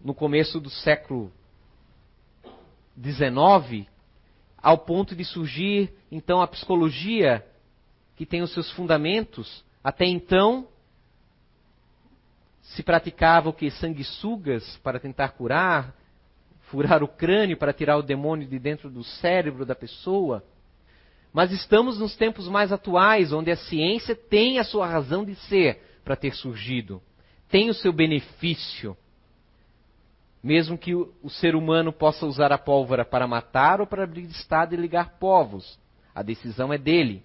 no 0.00 0.14
começo 0.14 0.58
do 0.58 0.68
século 0.68 1.32
XIX, 3.00 3.88
ao 4.60 4.78
ponto 4.78 5.14
de 5.14 5.24
surgir 5.24 5.92
então 6.10 6.42
a 6.42 6.46
psicologia, 6.48 7.46
que 8.16 8.26
tem 8.26 8.42
os 8.42 8.52
seus 8.52 8.68
fundamentos. 8.72 9.64
Até 9.82 10.06
então, 10.06 10.68
se 12.62 12.82
praticava 12.82 13.48
o 13.48 13.52
que? 13.52 13.70
Sanguessugas 13.70 14.76
para 14.78 15.00
tentar 15.00 15.30
curar, 15.30 15.94
furar 16.68 17.02
o 17.02 17.08
crânio 17.08 17.56
para 17.56 17.72
tirar 17.72 17.96
o 17.96 18.02
demônio 18.02 18.46
de 18.46 18.58
dentro 18.58 18.90
do 18.90 19.02
cérebro 19.02 19.64
da 19.64 19.74
pessoa. 19.74 20.44
Mas 21.32 21.52
estamos 21.52 21.98
nos 21.98 22.16
tempos 22.16 22.48
mais 22.48 22.72
atuais, 22.72 23.32
onde 23.32 23.50
a 23.50 23.56
ciência 23.56 24.14
tem 24.14 24.58
a 24.58 24.64
sua 24.64 24.86
razão 24.86 25.24
de 25.24 25.34
ser 25.34 25.82
para 26.04 26.16
ter 26.16 26.34
surgido, 26.34 27.02
tem 27.48 27.68
o 27.68 27.74
seu 27.74 27.92
benefício. 27.92 28.96
Mesmo 30.42 30.78
que 30.78 30.94
o, 30.94 31.28
ser 31.28 31.54
humano 31.54 31.92
possa 31.92 32.24
usar 32.24 32.52
a 32.52 32.58
pólvora 32.58 33.04
para 33.04 33.26
matar 33.26 33.80
ou 33.80 33.86
para 33.86 34.04
abrir 34.04 34.22
estado 34.24 34.72
e 34.72 34.76
ligar 34.76 35.18
povos, 35.18 35.78
a 36.14 36.22
decisão 36.22 36.72
é 36.72 36.78
dele. 36.78 37.24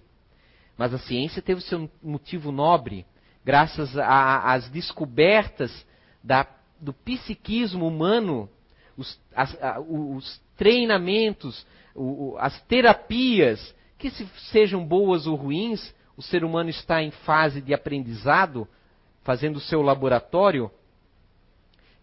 Mas 0.76 0.92
a 0.92 0.98
ciência 0.98 1.40
teve 1.40 1.60
seu 1.60 1.90
motivo 2.02 2.50
nobre, 2.50 3.06
graças 3.44 3.96
às 3.96 4.68
descobertas 4.68 5.86
da, 6.22 6.46
do 6.80 6.92
psiquismo 6.92 7.86
humano 7.86 8.48
os, 8.96 9.20
as, 9.34 9.62
a, 9.62 9.80
os 9.80 10.40
treinamentos, 10.56 11.66
o, 11.94 12.36
as 12.38 12.60
terapias, 12.62 13.74
que 13.98 14.10
se 14.10 14.26
sejam 14.50 14.84
boas 14.84 15.26
ou 15.26 15.34
ruins, 15.34 15.94
o 16.16 16.22
ser 16.22 16.44
humano 16.44 16.70
está 16.70 17.02
em 17.02 17.10
fase 17.10 17.60
de 17.60 17.74
aprendizado, 17.74 18.68
fazendo 19.22 19.56
o 19.56 19.60
seu 19.60 19.82
laboratório, 19.82 20.70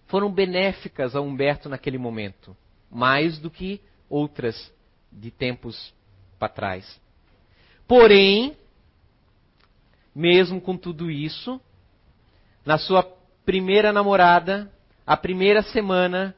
foram 0.07 0.31
benéficas 0.31 1.15
a 1.15 1.21
Humberto 1.21 1.69
naquele 1.69 1.97
momento, 1.97 2.55
mais 2.89 3.39
do 3.39 3.49
que 3.49 3.79
outras 4.09 4.73
de 5.11 5.31
tempos 5.31 5.93
para 6.37 6.49
trás. 6.49 6.99
Porém, 7.87 8.57
mesmo 10.13 10.59
com 10.59 10.77
tudo 10.77 11.09
isso, 11.09 11.59
na 12.65 12.77
sua 12.77 13.03
primeira 13.45 13.91
namorada, 13.91 14.71
a 15.05 15.17
primeira 15.17 15.61
semana, 15.63 16.35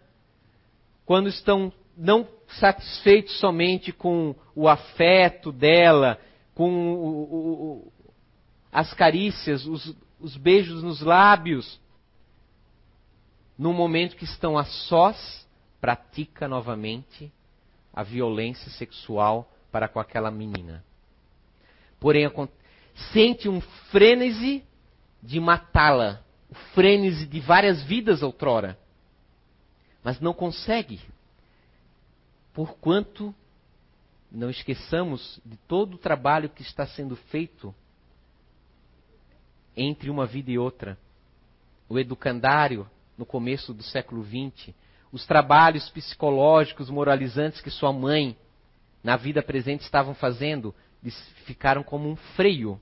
quando 1.05 1.28
estão 1.28 1.71
não 1.97 2.28
satisfeitos 2.59 3.39
somente 3.39 3.91
com 3.91 4.36
o 4.55 4.67
afeto 4.67 5.51
dela, 5.51 6.19
com 6.55 6.93
o, 6.93 7.24
o, 7.34 7.91
as 8.71 8.93
carícias, 8.93 9.65
os, 9.65 9.95
os 10.19 10.38
beijos 10.38 10.84
nos 10.84 11.01
lábios, 11.01 11.80
no 13.57 13.74
momento 13.74 14.15
que 14.15 14.24
estão 14.24 14.57
a 14.57 14.65
sós, 14.65 15.47
pratica 15.80 16.47
novamente 16.47 17.32
a 17.93 18.01
violência 18.01 18.71
sexual 18.71 19.51
para 19.71 19.88
com 19.88 19.99
aquela 19.99 20.32
menina. 20.32 20.84
Porém, 21.99 22.30
sente 23.12 23.50
um 23.50 23.62
frênese 23.91 24.64
de 25.22 25.39
matá-la, 25.39 26.22
o 26.50 26.56
frênese 26.74 27.26
de 27.26 27.39
várias 27.39 27.82
vidas 27.84 28.22
outrora, 28.22 28.78
mas 30.04 30.20
não 30.20 30.34
consegue 30.34 31.00
Porquanto 32.54 33.34
não 34.32 34.50
esqueçamos 34.50 35.39
de 35.44 35.58
todo 35.68 35.96
o 35.96 35.98
trabalho 35.98 36.50
que 36.50 36.62
está 36.62 36.86
sendo 36.86 37.16
feito 37.16 37.74
entre 39.76 40.10
uma 40.10 40.26
vida 40.26 40.52
e 40.52 40.58
outra. 40.58 40.98
O 41.89 41.98
educandário, 41.98 42.89
no 43.18 43.26
começo 43.26 43.74
do 43.74 43.82
século 43.82 44.24
XX, 44.24 44.74
os 45.12 45.26
trabalhos 45.26 45.89
psicológicos, 45.89 46.89
moralizantes 46.89 47.60
que 47.60 47.72
sua 47.72 47.91
mãe, 47.91 48.38
na 49.04 49.18
vida 49.18 49.41
presente, 49.41 49.82
estavam 49.82 50.14
fazendo, 50.14 50.74
ficaram 51.45 51.84
como 51.84 52.10
um 52.10 52.16
freio. 52.16 52.80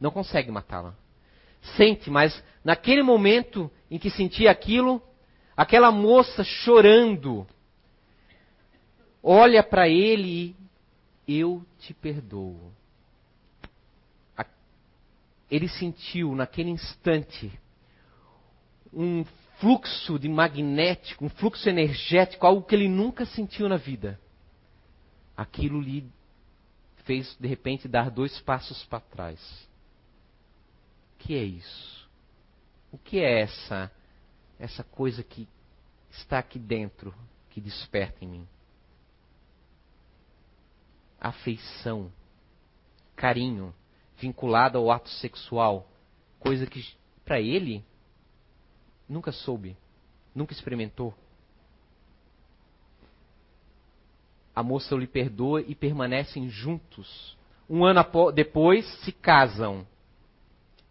Não 0.00 0.10
consegue 0.10 0.50
matá-la. 0.50 0.94
Sente, 1.76 2.10
mas 2.10 2.42
naquele 2.64 3.02
momento 3.02 3.70
em 3.90 3.98
que 3.98 4.10
sentia 4.10 4.50
aquilo, 4.50 5.02
aquela 5.56 5.92
moça 5.92 6.42
chorando, 6.42 7.46
olha 9.22 9.62
para 9.62 9.88
ele 9.88 10.56
e 11.26 11.38
eu 11.38 11.64
te 11.78 11.94
perdoo. 11.94 12.72
Ele 15.50 15.68
sentiu 15.68 16.34
naquele 16.34 16.70
instante 16.70 17.52
um 18.92 19.24
fluxo 19.58 20.18
de 20.18 20.28
magnético, 20.28 21.24
um 21.24 21.28
fluxo 21.28 21.68
energético, 21.68 22.46
algo 22.46 22.62
que 22.62 22.74
ele 22.74 22.88
nunca 22.88 23.24
sentiu 23.24 23.68
na 23.68 23.76
vida. 23.76 24.18
Aquilo 25.36 25.80
lhe 25.80 26.10
fez 27.04 27.36
de 27.38 27.48
repente 27.48 27.88
dar 27.88 28.10
dois 28.10 28.40
passos 28.40 28.84
para 28.84 29.00
trás. 29.00 29.68
O 31.14 31.18
que 31.18 31.34
é 31.34 31.42
isso? 31.42 32.08
O 32.90 32.98
que 32.98 33.18
é 33.18 33.40
essa 33.42 33.90
essa 34.58 34.84
coisa 34.84 35.22
que 35.22 35.48
está 36.10 36.38
aqui 36.38 36.58
dentro 36.58 37.12
que 37.50 37.60
desperta 37.60 38.24
em 38.24 38.28
mim? 38.28 38.48
afeição, 41.22 42.12
carinho, 43.14 43.72
vinculado 44.18 44.76
ao 44.76 44.90
ato 44.90 45.08
sexual, 45.08 45.88
coisa 46.40 46.66
que 46.66 46.84
para 47.24 47.40
ele 47.40 47.84
nunca 49.08 49.30
soube, 49.30 49.76
nunca 50.34 50.52
experimentou. 50.52 51.14
A 54.54 54.62
moça 54.62 54.94
lhe 54.94 55.06
perdoa 55.06 55.62
e 55.62 55.74
permanecem 55.74 56.48
juntos. 56.48 57.36
Um 57.68 57.84
ano 57.84 58.04
depois 58.32 58.86
se 59.00 59.12
casam. 59.12 59.86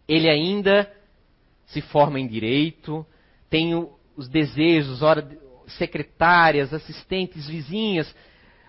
Ele 0.08 0.28
ainda 0.28 0.92
se 1.66 1.80
forma 1.80 2.20
em 2.20 2.26
direito, 2.26 3.06
tem 3.48 3.74
os 4.16 4.28
desejos, 4.28 5.00
hora, 5.00 5.26
secretárias, 5.66 6.74
assistentes, 6.74 7.46
vizinhas, 7.46 8.14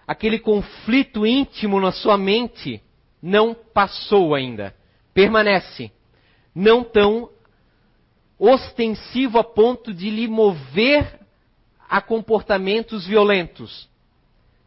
aquele 0.07 0.39
conflito 0.39 1.25
íntimo 1.25 1.79
na 1.79 1.91
sua 1.91 2.17
mente 2.17 2.81
não 3.21 3.53
passou 3.53 4.35
ainda. 4.35 4.75
Permanece. 5.13 5.91
Não 6.53 6.83
tão 6.83 7.29
ostensivo 8.37 9.39
a 9.39 9.43
ponto 9.43 9.93
de 9.93 10.09
lhe 10.09 10.27
mover 10.27 11.19
a 11.89 12.01
comportamentos 12.01 13.05
violentos, 13.05 13.89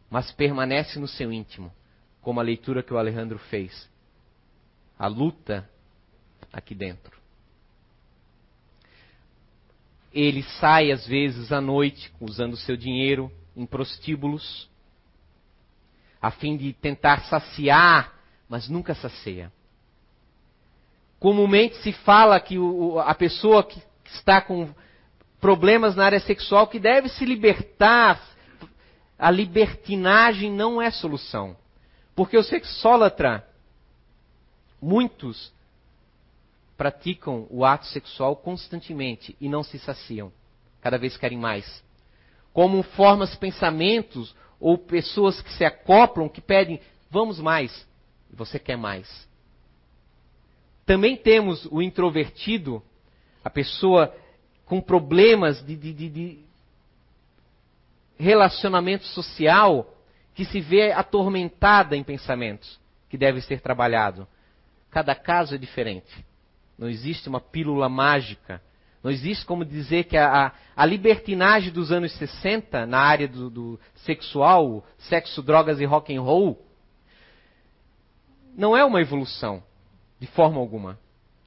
mas 0.09 0.31
permanece 0.31 0.99
no 0.99 1.07
seu 1.07 1.31
íntimo, 1.31 1.71
como 2.21 2.39
a 2.39 2.43
leitura 2.43 2.83
que 2.83 2.93
o 2.93 2.97
Alejandro 2.97 3.37
fez. 3.37 3.89
A 4.97 5.07
luta 5.07 5.69
aqui 6.51 6.73
dentro. 6.73 7.17
Ele 10.13 10.41
sai 10.43 10.91
às 10.91 11.05
vezes 11.05 11.51
à 11.51 11.61
noite 11.61 12.11
usando 12.19 12.57
seu 12.57 12.75
dinheiro 12.75 13.31
em 13.55 13.65
prostíbulos 13.65 14.69
a 16.21 16.31
fim 16.31 16.57
de 16.57 16.73
tentar 16.73 17.21
saciar, 17.25 18.13
mas 18.49 18.67
nunca 18.67 18.95
sacia. 18.95 19.51
Comumente 21.19 21.75
se 21.77 21.91
fala 21.91 22.39
que 22.39 22.57
o, 22.57 22.99
a 22.99 23.13
pessoa 23.13 23.63
que 23.63 23.81
está 24.05 24.41
com 24.41 24.69
problemas 25.39 25.95
na 25.95 26.05
área 26.05 26.19
sexual 26.19 26.67
que 26.67 26.79
deve 26.79 27.09
se 27.09 27.25
libertar. 27.25 28.21
A 29.17 29.31
libertinagem 29.31 30.51
não 30.51 30.81
é 30.81 30.91
solução. 30.91 31.55
Porque 32.15 32.37
o 32.37 32.43
sexólatra, 32.43 33.47
muitos 34.81 35.51
praticam 36.77 37.47
o 37.49 37.65
ato 37.65 37.87
sexual 37.87 38.35
constantemente 38.35 39.35
e 39.41 39.49
não 39.49 39.63
se 39.63 39.79
saciam. 39.79 40.31
Cada 40.81 40.97
vez 40.97 41.17
querem 41.17 41.37
mais. 41.37 41.83
Como 42.53 42.81
formas, 42.83 43.35
pensamentos 43.35 44.35
ou 44.59 44.77
pessoas 44.77 45.41
que 45.41 45.51
se 45.53 45.65
acoplam, 45.65 46.29
que 46.29 46.41
pedem, 46.41 46.79
vamos 47.09 47.39
mais, 47.39 47.87
e 48.31 48.35
você 48.35 48.59
quer 48.59 48.77
mais. 48.77 49.27
Também 50.85 51.17
temos 51.17 51.67
o 51.71 51.81
introvertido, 51.81 52.81
a 53.43 53.49
pessoa 53.49 54.15
com 54.65 54.81
problemas 54.81 55.61
de, 55.61 55.75
de, 55.75 55.93
de, 55.93 56.09
de 56.09 56.46
relacionamento 58.17 59.05
social, 59.05 59.93
que 60.33 60.45
se 60.45 60.59
vê 60.59 60.91
atormentada 60.91 61.95
em 61.95 62.03
pensamentos, 62.03 62.79
que 63.09 63.17
deve 63.17 63.41
ser 63.41 63.61
trabalhado. 63.61 64.27
Cada 64.89 65.15
caso 65.15 65.55
é 65.55 65.57
diferente. 65.57 66.25
Não 66.77 66.89
existe 66.89 67.27
uma 67.27 67.39
pílula 67.39 67.89
mágica 67.89 68.61
não 69.07 69.11
existe 69.11 69.45
como 69.45 69.63
dizer 69.63 70.03
que 70.03 70.17
a, 70.17 70.51
a, 70.75 70.85
libertinagem 70.85 71.71
dos 71.71 71.93
anos 71.93 72.11
60 72.17 72.85
na 72.85 72.99
área 72.99 73.25
do, 73.25 73.49
do 73.49 73.79
sexual, 73.95 74.83
sexo, 74.97 75.41
drogas 75.41 75.79
e 75.79 75.85
rock 75.85 76.13
and 76.13 76.21
roll, 76.21 76.61
não 78.53 78.75
é 78.75 78.83
uma 78.83 78.99
evolução, 78.99 79.63
de 80.19 80.27
forma 80.27 80.59
alguma. 80.59 80.99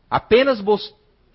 Apenas 0.09 0.63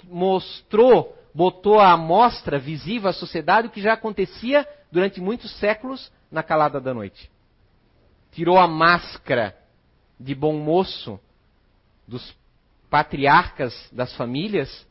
mostrou, 0.05 1.15
botou 1.36 1.81
à 1.81 1.91
amostra 1.91 2.57
visível 2.57 3.09
à 3.09 3.13
sociedade 3.13 3.67
o 3.67 3.69
que 3.69 3.81
já 3.81 3.91
acontecia 3.91 4.65
durante 4.89 5.19
muitos 5.19 5.51
séculos 5.59 6.09
na 6.31 6.41
calada 6.41 6.79
da 6.79 6.93
noite. 6.93 7.29
Tirou 8.31 8.57
a 8.57 8.65
máscara 8.65 9.53
de 10.17 10.33
bom 10.33 10.53
moço 10.53 11.19
dos 12.07 12.33
patriarcas 12.89 13.73
das 13.91 14.15
famílias 14.15 14.88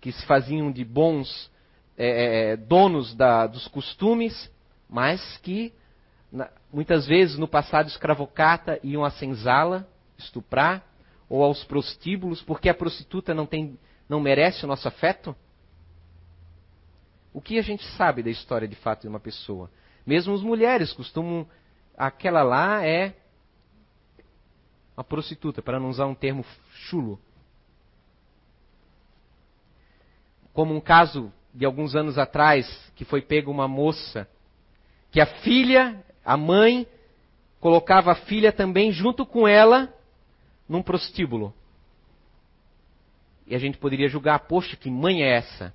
que 0.00 0.12
se 0.12 0.24
faziam 0.24 0.70
de 0.70 0.84
bons 0.84 1.50
é, 1.98 2.06
é, 2.06 2.52
é, 2.52 2.56
donos 2.56 3.12
da, 3.16 3.48
dos 3.48 3.66
costumes, 3.66 4.48
mas 4.88 5.36
que 5.38 5.72
na, 6.30 6.48
muitas 6.72 7.08
vezes 7.08 7.36
no 7.38 7.48
passado 7.48 7.88
escravocata 7.88 8.78
iam 8.84 9.04
à 9.04 9.10
senzala 9.10 9.88
estuprar 10.16 10.84
ou 11.28 11.42
aos 11.42 11.64
prostíbulos, 11.64 12.40
porque 12.40 12.68
a 12.68 12.74
prostituta 12.74 13.34
não, 13.34 13.46
tem, 13.46 13.76
não 14.08 14.20
merece 14.20 14.64
o 14.64 14.68
nosso 14.68 14.86
afeto? 14.86 15.34
O 17.36 17.40
que 17.42 17.58
a 17.58 17.62
gente 17.62 17.84
sabe 17.98 18.22
da 18.22 18.30
história 18.30 18.66
de 18.66 18.74
fato 18.76 19.02
de 19.02 19.08
uma 19.08 19.20
pessoa? 19.20 19.70
Mesmo 20.06 20.32
as 20.32 20.40
mulheres 20.40 20.94
costumam. 20.94 21.46
Aquela 21.94 22.42
lá 22.42 22.82
é 22.82 23.14
uma 24.96 25.04
prostituta, 25.04 25.60
para 25.60 25.78
não 25.78 25.90
usar 25.90 26.06
um 26.06 26.14
termo 26.14 26.42
chulo. 26.72 27.20
como 30.54 30.74
um 30.74 30.80
caso 30.80 31.30
de 31.54 31.66
alguns 31.66 31.94
anos 31.94 32.16
atrás, 32.16 32.90
que 32.96 33.04
foi 33.04 33.20
pego 33.20 33.50
uma 33.50 33.68
moça, 33.68 34.26
que 35.10 35.20
a 35.20 35.26
filha, 35.26 36.02
a 36.24 36.34
mãe, 36.34 36.86
colocava 37.60 38.12
a 38.12 38.14
filha 38.14 38.50
também 38.50 38.90
junto 38.90 39.26
com 39.26 39.46
ela 39.46 39.94
num 40.66 40.82
prostíbulo. 40.82 41.52
E 43.46 43.54
a 43.54 43.58
gente 43.58 43.76
poderia 43.76 44.08
julgar, 44.08 44.38
poxa, 44.40 44.76
que 44.76 44.90
mãe 44.90 45.22
é 45.22 45.36
essa? 45.36 45.74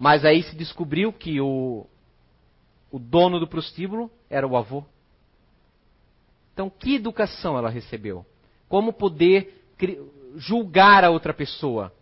Mas 0.00 0.24
aí 0.24 0.42
se 0.42 0.56
descobriu 0.56 1.12
que 1.12 1.42
o, 1.42 1.86
o 2.90 2.98
dono 2.98 3.38
do 3.38 3.46
prostíbulo 3.46 4.10
era 4.30 4.48
o 4.48 4.56
avô. 4.56 4.82
Então, 6.54 6.70
que 6.70 6.94
educação 6.94 7.58
ela 7.58 7.68
recebeu? 7.68 8.24
Como 8.66 8.94
poder 8.94 9.62
julgar 10.36 11.04
a 11.04 11.10
outra 11.10 11.34
pessoa? 11.34 11.92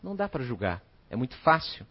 Não 0.00 0.14
dá 0.14 0.28
para 0.28 0.44
julgar, 0.44 0.80
é 1.10 1.16
muito 1.16 1.36
fácil. 1.38 1.84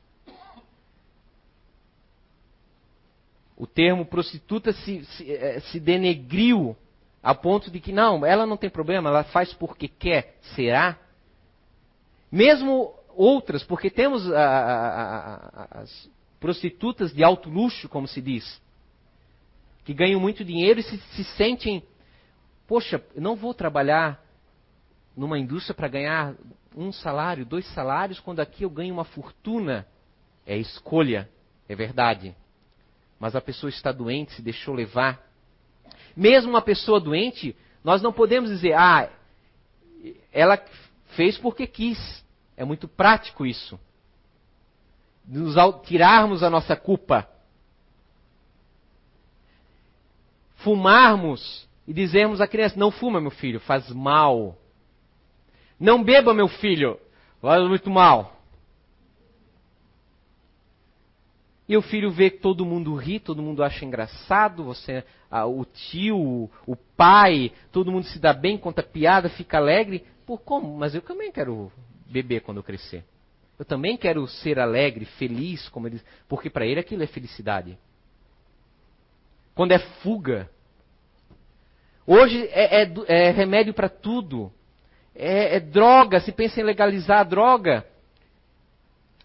O 3.58 3.68
termo 3.68 4.06
prostituta 4.06 4.72
se, 4.72 5.04
se, 5.04 5.30
eh, 5.30 5.60
se 5.60 5.78
denegriu 5.78 6.74
a 7.22 7.36
ponto 7.36 7.70
de 7.70 7.82
que, 7.82 7.92
não, 7.92 8.26
ela 8.26 8.46
não 8.46 8.56
tem 8.56 8.70
problema, 8.70 9.10
ela 9.10 9.26
faz 9.26 9.54
porque 9.54 9.90
quer. 9.90 10.38
Será? 10.56 10.98
Mesmo 12.32 12.94
outras, 13.20 13.64
porque 13.66 13.90
temos 13.90 14.32
a, 14.32 14.40
a, 14.40 15.36
a, 15.36 15.82
as 15.82 16.10
prostitutas 16.40 17.14
de 17.14 17.22
alto 17.22 17.50
luxo, 17.50 17.90
como 17.90 18.08
se 18.08 18.22
diz, 18.22 18.62
que 19.84 19.94
ganham 19.94 20.22
muito 20.22 20.46
dinheiro 20.46 20.80
e 20.80 20.84
se, 20.84 20.98
se 20.98 21.24
sentem, 21.36 21.84
poxa, 22.66 23.04
não 23.18 23.36
vou 23.36 23.54
trabalhar 23.54 24.24
numa 25.18 25.38
indústria 25.38 25.76
para 25.76 25.90
ganhar 25.90 26.34
um 26.74 26.94
salário, 26.94 27.46
dois 27.46 27.68
salários, 27.74 28.22
quando 28.22 28.40
aqui 28.40 28.64
eu 28.64 28.70
ganho 28.70 28.94
uma 28.94 29.04
fortuna. 29.04 29.86
É 30.46 30.58
escolha, 30.58 31.30
é 31.68 31.76
verdade. 31.76 32.34
Mas 33.20 33.36
a 33.36 33.42
pessoa 33.42 33.70
está 33.70 33.92
doente, 33.92 34.32
se 34.32 34.42
deixou 34.42 34.74
levar. 34.74 35.22
Mesmo 36.16 36.52
uma 36.52 36.62
pessoa 36.62 37.02
doente, 37.02 37.54
nós 37.84 38.02
não 38.02 38.14
podemos 38.14 38.50
dizer, 38.50 38.74
ah, 38.74 39.10
ela 40.32 40.58
fez 41.18 41.38
porque 41.38 41.68
quis. 41.68 41.98
É 42.60 42.66
muito 42.66 42.90
prático 42.90 43.46
isso. 43.46 43.80
Nos 45.26 45.56
tirarmos 45.84 46.44
a 46.44 46.50
nossa 46.50 46.76
culpa. 46.76 47.26
Fumarmos 50.58 51.66
e 51.88 51.94
dizermos 51.94 52.42
à 52.42 52.48
criança: 52.48 52.78
não 52.78 52.92
fuma, 52.92 53.22
meu 53.22 53.32
filho, 53.32 53.62
faz 53.62 53.90
mal. 53.92 54.58
Não 55.80 56.04
beba, 56.04 56.34
meu 56.34 56.50
filho, 56.50 57.00
faz 57.40 57.66
muito 57.66 57.90
mal. 57.90 58.36
E 61.66 61.78
o 61.78 61.82
filho 61.82 62.12
vê 62.12 62.30
que 62.30 62.40
todo 62.40 62.66
mundo 62.66 62.94
ri, 62.94 63.22
todo 63.22 63.42
mundo 63.42 63.64
acha 63.64 63.86
engraçado, 63.86 64.66
você, 64.66 65.06
ah, 65.32 65.46
o 65.46 65.64
tio, 65.64 66.50
o 66.68 66.76
pai, 66.98 67.54
todo 67.72 67.92
mundo 67.92 68.04
se 68.08 68.20
dá 68.20 68.34
bem, 68.34 68.58
conta 68.58 68.84
piada, 68.84 69.30
fica 69.30 69.58
alegre. 69.58 70.04
Por 70.26 70.40
como? 70.40 70.76
Mas 70.76 70.94
eu 70.94 71.02
também 71.02 71.32
quero 71.32 71.72
beber 72.10 72.42
quando 72.42 72.64
crescer. 72.64 73.04
Eu 73.58 73.66
também 73.66 73.98
quero 73.98 74.26
ser 74.28 74.60
alegre, 74.60 75.06
feliz, 75.06 75.68
como 75.70 75.88
ele, 75.88 76.02
porque 76.28 76.50
para 76.50 76.66
ele 76.66 76.80
aquilo 76.80 77.04
é 77.04 77.08
felicidade. 77.08 77.78
Quando 79.54 79.74
é 79.74 79.80
fuga. 80.02 80.50
Hoje 82.08 82.48
é, 82.52 82.84
é, 82.84 82.94
é 83.08 83.32
remédio 83.32 83.74
para 83.74 83.90
tudo. 83.90 84.52
É, 85.14 85.58
é 85.58 85.60
droga, 85.60 86.20
se 86.22 86.32
pensa 86.32 86.60
em 86.60 86.64
legalizar 86.64 87.20
a 87.20 87.24
droga. 87.24 87.86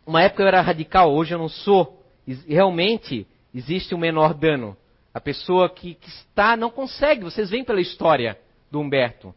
Uma 0.06 0.22
época 0.22 0.42
eu 0.42 0.48
era 0.48 0.60
radical, 0.60 1.14
hoje 1.14 1.34
eu 1.34 1.38
não 1.38 1.48
sou 1.48 2.04
realmente 2.46 3.26
existe 3.54 3.94
um 3.94 3.98
menor 3.98 4.34
dano. 4.34 4.76
A 5.12 5.20
pessoa 5.20 5.68
que, 5.70 5.94
que 5.94 6.08
está 6.08 6.56
não 6.56 6.70
consegue, 6.70 7.22
vocês 7.22 7.50
veem 7.50 7.64
pela 7.64 7.80
história 7.80 8.38
do 8.70 8.80
Humberto. 8.80 9.34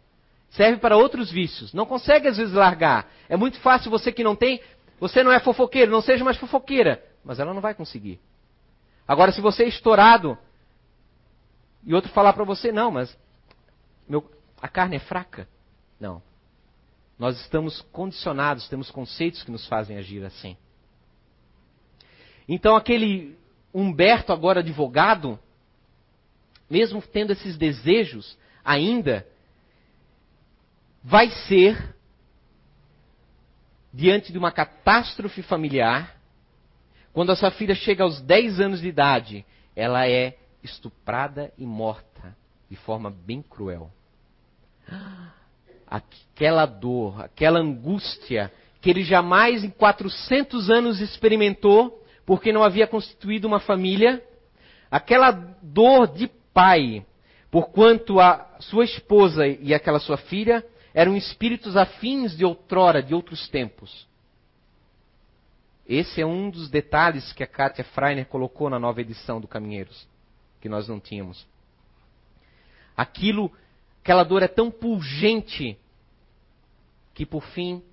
Serve 0.50 0.80
para 0.80 0.98
outros 0.98 1.32
vícios. 1.32 1.74
Não 1.74 1.86
consegue 1.86 2.28
às 2.28 2.38
vezes 2.38 2.54
largar. 2.54 3.12
É 3.28 3.36
muito 3.36 3.60
fácil 3.60 3.92
você 3.92 4.12
que 4.12 4.24
não 4.24 4.36
tem, 4.36 4.62
você 5.00 5.24
não 5.24 5.32
é 5.32 5.40
fofoqueiro, 5.40 5.92
não 5.92 6.02
seja 6.02 6.24
mais 6.24 6.38
fofoqueira, 6.38 7.04
mas 7.24 7.40
ela 7.40 7.54
não 7.54 7.62
vai 7.62 7.74
conseguir. 7.74 8.20
Agora 9.08 9.32
se 9.32 9.42
você 9.42 9.64
é 9.64 9.68
estourado 9.68 10.38
e 11.84 11.94
outro 11.94 12.12
falar 12.12 12.34
para 12.34 12.44
você, 12.44 12.72
não, 12.72 12.92
mas 12.92 13.18
meu, 14.08 14.30
a 14.62 14.68
carne 14.68 14.96
é 14.96 15.00
fraca. 15.00 15.48
Não. 16.00 16.22
Nós 17.18 17.40
estamos 17.42 17.82
condicionados, 17.92 18.70
temos 18.70 18.92
conceitos 18.92 19.44
que 19.44 19.52
nos 19.52 19.68
fazem 19.68 19.98
agir 19.98 20.24
assim. 20.24 20.56
Então 22.48 22.76
aquele 22.76 23.38
Humberto, 23.74 24.32
agora 24.32 24.62
advogado, 24.62 25.38
mesmo 26.70 27.02
tendo 27.02 27.32
esses 27.32 27.58
desejos, 27.58 28.38
ainda 28.64 29.28
vai 31.04 31.30
ser, 31.30 31.96
diante 33.94 34.32
de 34.32 34.38
uma 34.38 34.52
catástrofe 34.52 35.42
familiar, 35.42 36.16
quando 37.14 37.32
a 37.32 37.36
sua 37.36 37.52
filha 37.52 37.74
chega 37.74 38.04
aos 38.04 38.22
10 38.22 38.60
anos 38.60 38.82
de 38.82 38.88
idade, 38.88 39.46
ela 39.76 40.08
é 40.08 40.38
estuprada 40.64 41.52
e 41.58 41.66
morta 41.66 42.36
de 42.70 42.76
forma 42.76 43.10
bem 43.10 43.42
cruel. 43.42 43.92
Aquela 45.88 46.66
dor, 46.66 47.22
aquela 47.22 47.60
angústia 47.60 48.52
que 48.82 48.90
ele 48.90 49.04
jamais 49.04 49.64
em 49.64 49.70
400 49.70 50.70
anos 50.70 51.00
experimentou, 51.00 52.04
porque 52.26 52.52
não 52.52 52.64
havia 52.64 52.86
constituído 52.86 53.48
uma 53.48 53.60
família, 53.60 54.24
aquela 54.92 55.32
dor 55.32 56.08
de 56.08 56.28
pai, 56.54 57.06
porquanto 57.50 58.20
a 58.20 58.58
sua 58.60 58.84
esposa 58.84 59.48
e 59.48 59.74
aquela 59.74 60.00
sua 60.00 60.18
filha 60.18 60.64
eram 60.98 61.16
espíritos 61.16 61.78
afins 61.78 62.36
de 62.36 62.44
outrora, 62.44 63.04
de 63.04 63.14
outros 63.14 63.48
tempos. 63.50 64.08
Esse 65.88 66.20
é 66.20 66.26
um 66.26 66.50
dos 66.50 66.72
detalhes 66.72 67.32
que 67.34 67.44
a 67.44 67.48
Katia 67.48 67.86
Freiner 67.86 68.26
colocou 68.26 68.68
na 68.68 68.80
nova 68.80 69.00
edição 69.00 69.40
do 69.40 69.48
Caminheiros, 69.48 70.08
que 70.60 70.68
nós 70.68 70.88
não 70.88 71.00
tínhamos. 71.00 71.46
Aquilo, 72.98 73.52
aquela 74.02 74.24
dor 74.24 74.42
é 74.42 74.48
tão 74.48 74.72
pungente 74.72 75.78
que 77.14 77.28
por 77.28 77.44
fim 77.44 77.84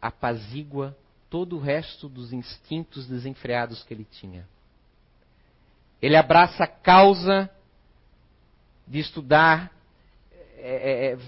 apazigua 0.00 0.96
todo 1.28 1.58
o 1.58 1.60
resto 1.60 2.08
dos 2.08 2.32
instintos 2.32 3.06
desenfreados 3.06 3.82
que 3.82 3.92
ele 3.92 4.06
tinha. 4.10 4.48
Ele 6.00 6.16
abraça 6.16 6.64
a 6.64 6.66
causa 6.66 7.50
de 8.86 9.00
estudar 9.00 9.70
é, 10.62 11.08
é, 11.08 11.12
é, 11.12 11.18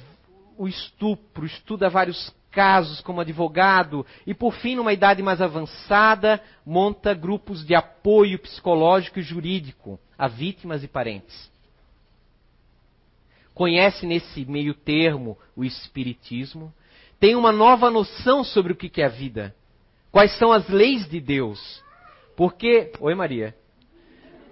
o 0.56 0.68
estupro, 0.68 1.46
estuda 1.46 1.88
vários 1.88 2.34
casos 2.50 3.00
como 3.00 3.20
advogado 3.20 4.04
e, 4.26 4.34
por 4.34 4.52
fim, 4.54 4.76
numa 4.76 4.92
idade 4.92 5.22
mais 5.22 5.40
avançada, 5.40 6.42
monta 6.64 7.14
grupos 7.14 7.64
de 7.64 7.74
apoio 7.74 8.38
psicológico 8.38 9.18
e 9.18 9.22
jurídico 9.22 9.98
a 10.18 10.28
vítimas 10.28 10.84
e 10.84 10.88
parentes. 10.88 11.50
Conhece 13.54 14.06
nesse 14.06 14.44
meio 14.44 14.74
termo 14.74 15.38
o 15.56 15.64
Espiritismo, 15.64 16.72
tem 17.18 17.34
uma 17.34 17.52
nova 17.52 17.90
noção 17.90 18.44
sobre 18.44 18.72
o 18.72 18.76
que 18.76 19.00
é 19.00 19.06
a 19.06 19.08
vida 19.08 19.54
Quais 20.12 20.36
são 20.36 20.52
as 20.52 20.68
leis 20.68 21.08
de 21.08 21.18
Deus? 21.18 21.82
Porque. 22.36 22.92
Oi, 23.00 23.14
Maria. 23.14 23.56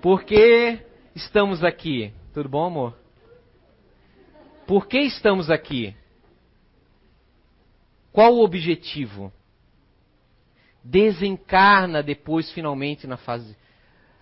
Por 0.01 0.25
que 0.25 0.79
estamos 1.15 1.63
aqui? 1.63 2.15
Tudo 2.33 2.49
bom, 2.49 2.65
amor? 2.65 2.95
Por 4.71 4.87
que 4.87 5.01
estamos 5.01 5.51
aqui? 5.51 5.97
Qual 8.13 8.37
o 8.37 8.45
objetivo? 8.45 9.33
Desencarna 10.85 12.05
depois, 12.05 12.53
finalmente, 12.53 13.05
na 13.05 13.17
fase. 13.17 13.57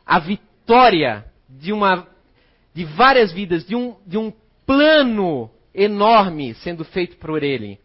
A 0.06 0.18
vitória 0.18 1.26
de 1.46 1.70
uma. 1.70 2.08
de 2.72 2.82
várias 2.86 3.30
vidas, 3.30 3.66
de 3.66 3.76
um, 3.76 3.94
de 4.06 4.16
um 4.16 4.32
plano 4.64 5.50
enorme 5.74 6.54
sendo 6.54 6.82
feito 6.82 7.18
por 7.18 7.42
ele. 7.42 7.78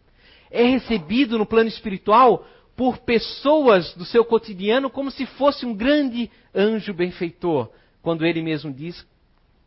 É 0.50 0.64
recebido 0.64 1.36
no 1.36 1.44
plano 1.44 1.68
espiritual 1.68 2.46
por 2.74 2.96
pessoas 2.96 3.92
do 3.92 4.06
seu 4.06 4.24
cotidiano 4.24 4.88
como 4.88 5.10
se 5.10 5.26
fosse 5.26 5.66
um 5.66 5.74
grande 5.74 6.30
anjo 6.54 6.94
benfeitor, 6.94 7.68
quando 8.00 8.24
ele 8.24 8.40
mesmo 8.40 8.72
diz: 8.72 9.06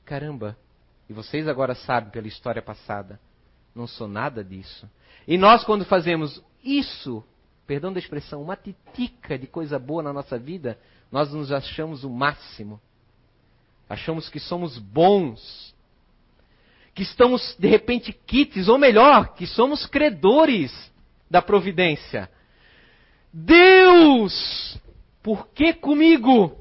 caramba, 0.03 0.57
e 1.09 1.13
vocês 1.13 1.47
agora 1.47 1.73
sabem 1.73 2.09
pela 2.09 2.27
história 2.27 2.61
passada, 2.61 3.19
não 3.73 3.87
sou 3.87 4.07
nada 4.07 4.43
disso. 4.43 4.89
E 5.27 5.37
nós, 5.37 5.63
quando 5.63 5.85
fazemos 5.85 6.41
isso, 6.63 7.23
perdão 7.65 7.93
da 7.93 7.99
expressão, 7.99 8.41
uma 8.41 8.55
titica 8.55 9.37
de 9.37 9.47
coisa 9.47 9.77
boa 9.77 10.03
na 10.03 10.11
nossa 10.11 10.37
vida, 10.37 10.77
nós 11.11 11.31
nos 11.31 11.51
achamos 11.51 12.03
o 12.03 12.09
máximo. 12.09 12.79
Achamos 13.89 14.29
que 14.29 14.39
somos 14.39 14.77
bons. 14.77 15.73
Que 16.93 17.03
estamos, 17.03 17.55
de 17.57 17.67
repente, 17.67 18.11
quites, 18.11 18.67
ou 18.67 18.77
melhor, 18.77 19.33
que 19.35 19.45
somos 19.45 19.85
credores 19.85 20.91
da 21.29 21.41
providência. 21.41 22.29
Deus, 23.31 24.79
por 25.21 25.47
que 25.49 25.73
comigo? 25.73 26.57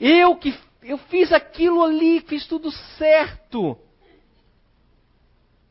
Eu 0.00 0.36
que 0.36 0.52
eu 0.84 0.98
fiz 0.98 1.32
aquilo 1.32 1.82
ali, 1.82 2.20
fiz 2.20 2.46
tudo 2.46 2.70
certo. 2.70 3.76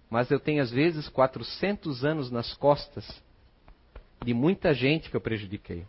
Mas 0.09 0.29
eu 0.31 0.39
tenho 0.39 0.61
às 0.61 0.71
vezes 0.71 1.07
400 1.07 2.03
anos 2.03 2.31
nas 2.31 2.53
costas 2.55 3.05
de 4.23 4.33
muita 4.33 4.73
gente 4.73 5.09
que 5.09 5.15
eu 5.15 5.21
prejudiquei. 5.21 5.85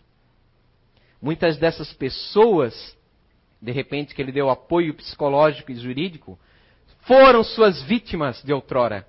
Muitas 1.21 1.57
dessas 1.57 1.93
pessoas, 1.93 2.97
de 3.61 3.73
repente 3.73 4.15
que 4.15 4.21
ele 4.21 4.33
deu 4.33 4.51
apoio 4.51 4.95
psicológico 4.95 5.73
e 5.73 5.77
jurídico, 5.77 6.39
foram 7.01 7.43
suas 7.43 7.83
vítimas 7.83 8.43
de 8.43 8.53
outrora. 8.53 9.07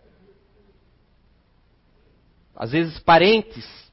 Às 2.55 2.71
vezes 2.71 2.99
parentes. 2.99 3.84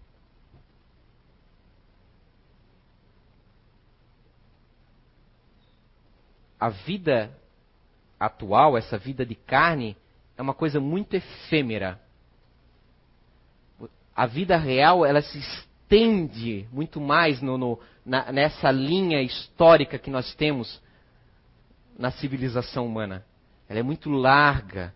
A 6.62 6.68
vida 6.68 7.28
atual, 8.20 8.78
essa 8.78 8.96
vida 8.96 9.26
de 9.26 9.34
carne, 9.34 9.96
é 10.38 10.42
uma 10.42 10.54
coisa 10.54 10.78
muito 10.78 11.12
efêmera. 11.14 12.00
A 14.14 14.26
vida 14.26 14.56
real, 14.56 15.04
ela 15.04 15.20
se 15.20 15.40
estende 15.40 16.68
muito 16.70 17.00
mais 17.00 17.42
no, 17.42 17.58
no, 17.58 17.80
na, 18.06 18.30
nessa 18.30 18.70
linha 18.70 19.20
histórica 19.20 19.98
que 19.98 20.08
nós 20.08 20.36
temos 20.36 20.80
na 21.98 22.12
civilização 22.12 22.86
humana. 22.86 23.26
Ela 23.68 23.80
é 23.80 23.82
muito 23.82 24.08
larga. 24.08 24.94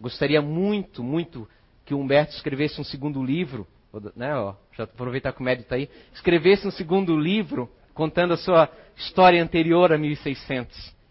Gostaria 0.00 0.40
muito, 0.40 1.04
muito 1.04 1.46
que 1.84 1.92
o 1.92 2.00
Humberto 2.00 2.32
escrevesse 2.32 2.80
um 2.80 2.84
segundo 2.84 3.22
livro, 3.22 3.68
né, 4.16 4.34
ó, 4.34 4.54
já 4.72 4.84
aproveitar 4.84 5.34
que 5.34 5.42
o 5.42 5.44
médico 5.44 5.64
está 5.64 5.76
aí, 5.76 5.90
escrevesse 6.14 6.66
um 6.66 6.70
segundo 6.70 7.14
livro 7.14 7.70
contando 7.92 8.32
a 8.32 8.38
sua 8.38 8.66
história 8.96 9.42
anterior 9.42 9.92
a 9.92 9.98
1600. 9.98 11.01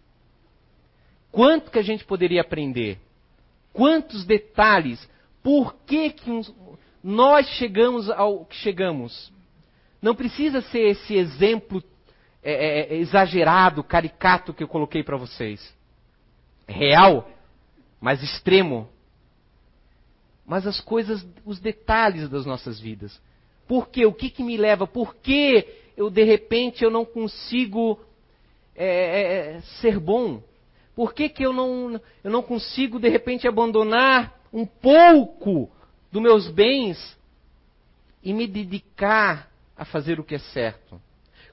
Quanto 1.31 1.71
que 1.71 1.79
a 1.79 1.83
gente 1.83 2.03
poderia 2.03 2.41
aprender? 2.41 2.99
Quantos 3.71 4.25
detalhes? 4.25 5.07
Por 5.41 5.75
que, 5.85 6.09
que 6.11 6.29
uns, 6.29 6.53
nós 7.03 7.47
chegamos 7.51 8.09
ao 8.09 8.45
que 8.45 8.55
chegamos? 8.55 9.31
Não 10.01 10.13
precisa 10.13 10.61
ser 10.61 10.89
esse 10.89 11.15
exemplo 11.15 11.83
é, 12.43 12.53
é, 12.53 12.93
é 12.93 12.97
exagerado, 12.97 13.83
caricato 13.83 14.53
que 14.53 14.63
eu 14.63 14.67
coloquei 14.67 15.03
para 15.03 15.17
vocês. 15.17 15.73
É 16.67 16.73
real, 16.73 17.29
mas 17.99 18.21
extremo. 18.21 18.89
Mas 20.45 20.67
as 20.67 20.81
coisas, 20.81 21.25
os 21.45 21.59
detalhes 21.59 22.27
das 22.27 22.45
nossas 22.45 22.79
vidas. 22.79 23.21
Por 23.67 23.87
quê? 23.87 24.05
O 24.05 24.13
que, 24.13 24.29
que 24.29 24.43
me 24.43 24.57
leva? 24.57 24.85
Por 24.85 25.15
que 25.15 25.65
eu, 25.95 26.09
de 26.09 26.23
repente, 26.23 26.83
eu 26.83 26.89
não 26.89 27.05
consigo 27.05 27.99
é, 28.75 29.55
é, 29.57 29.61
ser 29.79 29.99
bom? 29.99 30.43
Por 30.95 31.13
que, 31.13 31.29
que 31.29 31.43
eu, 31.43 31.53
não, 31.53 31.99
eu 32.23 32.31
não 32.31 32.41
consigo, 32.41 32.99
de 32.99 33.09
repente, 33.09 33.47
abandonar 33.47 34.39
um 34.51 34.65
pouco 34.65 35.71
dos 36.11 36.21
meus 36.21 36.49
bens 36.49 37.17
e 38.23 38.33
me 38.33 38.45
dedicar 38.45 39.49
a 39.75 39.85
fazer 39.85 40.19
o 40.19 40.23
que 40.23 40.35
é 40.35 40.39
certo? 40.39 41.01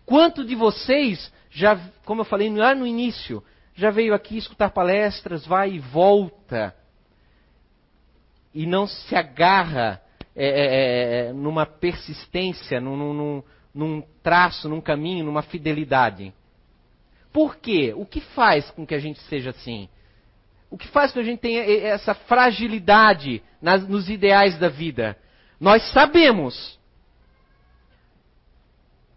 Quanto 0.04 0.44
de 0.44 0.54
vocês, 0.54 1.32
já, 1.50 1.78
como 2.04 2.22
eu 2.22 2.24
falei 2.24 2.50
lá 2.50 2.74
no 2.74 2.86
início, 2.86 3.42
já 3.74 3.90
veio 3.90 4.12
aqui 4.12 4.36
escutar 4.36 4.70
palestras, 4.70 5.46
vai 5.46 5.74
e 5.74 5.78
volta, 5.78 6.74
e 8.52 8.66
não 8.66 8.86
se 8.86 9.14
agarra 9.14 10.02
é, 10.34 10.46
é, 10.46 11.28
é 11.28 11.32
numa 11.32 11.64
persistência, 11.64 12.80
num, 12.80 12.96
num, 12.96 13.42
num 13.72 14.02
traço, 14.22 14.68
num 14.68 14.80
caminho, 14.80 15.24
numa 15.24 15.42
fidelidade? 15.42 16.34
Por 17.32 17.56
quê? 17.56 17.92
O 17.96 18.06
que 18.06 18.20
faz 18.20 18.70
com 18.70 18.86
que 18.86 18.94
a 18.94 18.98
gente 18.98 19.20
seja 19.22 19.50
assim? 19.50 19.88
O 20.70 20.76
que 20.76 20.88
faz 20.88 21.10
com 21.10 21.14
que 21.14 21.20
a 21.20 21.30
gente 21.30 21.40
tenha 21.40 21.62
essa 21.86 22.14
fragilidade 22.14 23.42
nas, 23.60 23.86
nos 23.86 24.08
ideais 24.08 24.58
da 24.58 24.68
vida? 24.68 25.16
Nós 25.60 25.82
sabemos. 25.92 26.78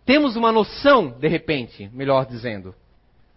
Temos 0.05 0.35
uma 0.35 0.51
noção, 0.51 1.09
de 1.19 1.27
repente, 1.27 1.89
melhor 1.93 2.25
dizendo, 2.25 2.75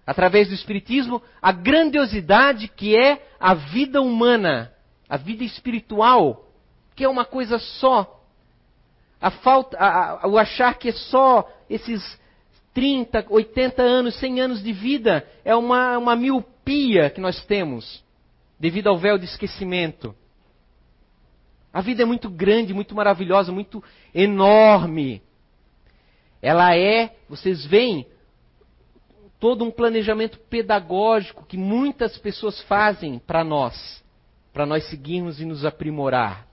através 0.06 0.48
do 0.48 0.54
Espiritismo, 0.54 1.22
a 1.40 1.52
grandiosidade 1.52 2.68
que 2.68 2.96
é 2.96 3.26
a 3.38 3.54
vida 3.54 4.00
humana, 4.00 4.72
a 5.08 5.16
vida 5.16 5.44
espiritual, 5.44 6.48
que 6.94 7.04
é 7.04 7.08
uma 7.08 7.24
coisa 7.24 7.58
só. 7.58 8.22
A 9.20 9.30
falta, 9.30 9.76
a, 9.78 10.24
a, 10.24 10.28
o 10.28 10.38
achar 10.38 10.74
que 10.78 10.88
é 10.88 10.92
só 10.92 11.48
esses 11.68 12.20
30, 12.74 13.26
80 13.30 13.82
anos, 13.82 14.16
100 14.16 14.40
anos 14.40 14.62
de 14.62 14.72
vida 14.72 15.26
é 15.44 15.54
uma, 15.54 15.96
uma 15.96 16.16
miopia 16.16 17.08
que 17.08 17.20
nós 17.20 17.42
temos 17.46 18.04
devido 18.58 18.88
ao 18.88 18.98
véu 18.98 19.16
de 19.16 19.24
esquecimento. 19.24 20.14
A 21.72 21.80
vida 21.80 22.02
é 22.02 22.06
muito 22.06 22.28
grande, 22.28 22.74
muito 22.74 22.94
maravilhosa, 22.94 23.52
muito 23.52 23.82
enorme. 24.12 25.22
Ela 26.42 26.76
é, 26.76 27.16
vocês 27.28 27.64
veem, 27.64 28.06
todo 29.38 29.64
um 29.64 29.70
planejamento 29.70 30.38
pedagógico 30.38 31.44
que 31.46 31.56
muitas 31.56 32.16
pessoas 32.18 32.60
fazem 32.62 33.18
para 33.18 33.44
nós, 33.44 34.04
para 34.52 34.66
nós 34.66 34.84
seguirmos 34.88 35.40
e 35.40 35.44
nos 35.44 35.64
aprimorar. 35.64 36.46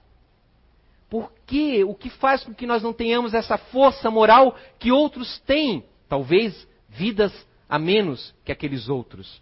Por 1.10 1.32
quê? 1.46 1.84
O 1.84 1.94
que 1.94 2.10
faz 2.10 2.44
com 2.44 2.54
que 2.54 2.66
nós 2.66 2.82
não 2.82 2.94
tenhamos 2.94 3.34
essa 3.34 3.58
força 3.58 4.10
moral 4.10 4.56
que 4.80 4.92
outros 4.92 5.40
têm? 5.42 5.84
Talvez 6.12 6.68
vidas 6.89 7.32
a 7.70 7.80
menos 7.80 8.36
que 8.43 8.51
aqueles 8.51 8.89
outros. 8.89 9.41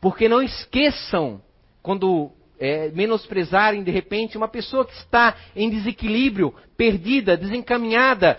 Porque 0.00 0.28
não 0.28 0.40
esqueçam, 0.40 1.42
quando 1.82 2.30
é, 2.60 2.90
menosprezarem 2.90 3.82
de 3.82 3.90
repente 3.90 4.36
uma 4.36 4.46
pessoa 4.46 4.86
que 4.86 4.92
está 4.92 5.34
em 5.56 5.68
desequilíbrio, 5.68 6.54
perdida, 6.76 7.36
desencaminhada, 7.36 8.38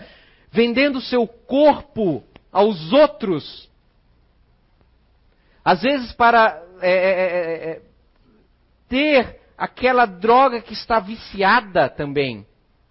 vendendo 0.50 0.98
seu 0.98 1.26
corpo 1.26 2.24
aos 2.50 2.90
outros. 2.90 3.68
Às 5.62 5.82
vezes 5.82 6.14
para 6.14 6.58
é, 6.80 6.90
é, 6.90 7.10
é, 7.10 7.70
é 7.72 7.82
ter 8.88 9.40
aquela 9.58 10.06
droga 10.06 10.62
que 10.62 10.72
está 10.72 10.98
viciada 10.98 11.86
também, 11.90 12.46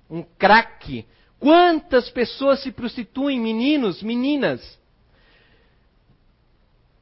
um 0.07 0.21
crack, 0.21 1.03
Quantas 1.39 2.09
pessoas 2.09 2.61
se 2.61 2.71
prostituem, 2.71 3.39
meninos, 3.39 4.03
meninas, 4.03 4.77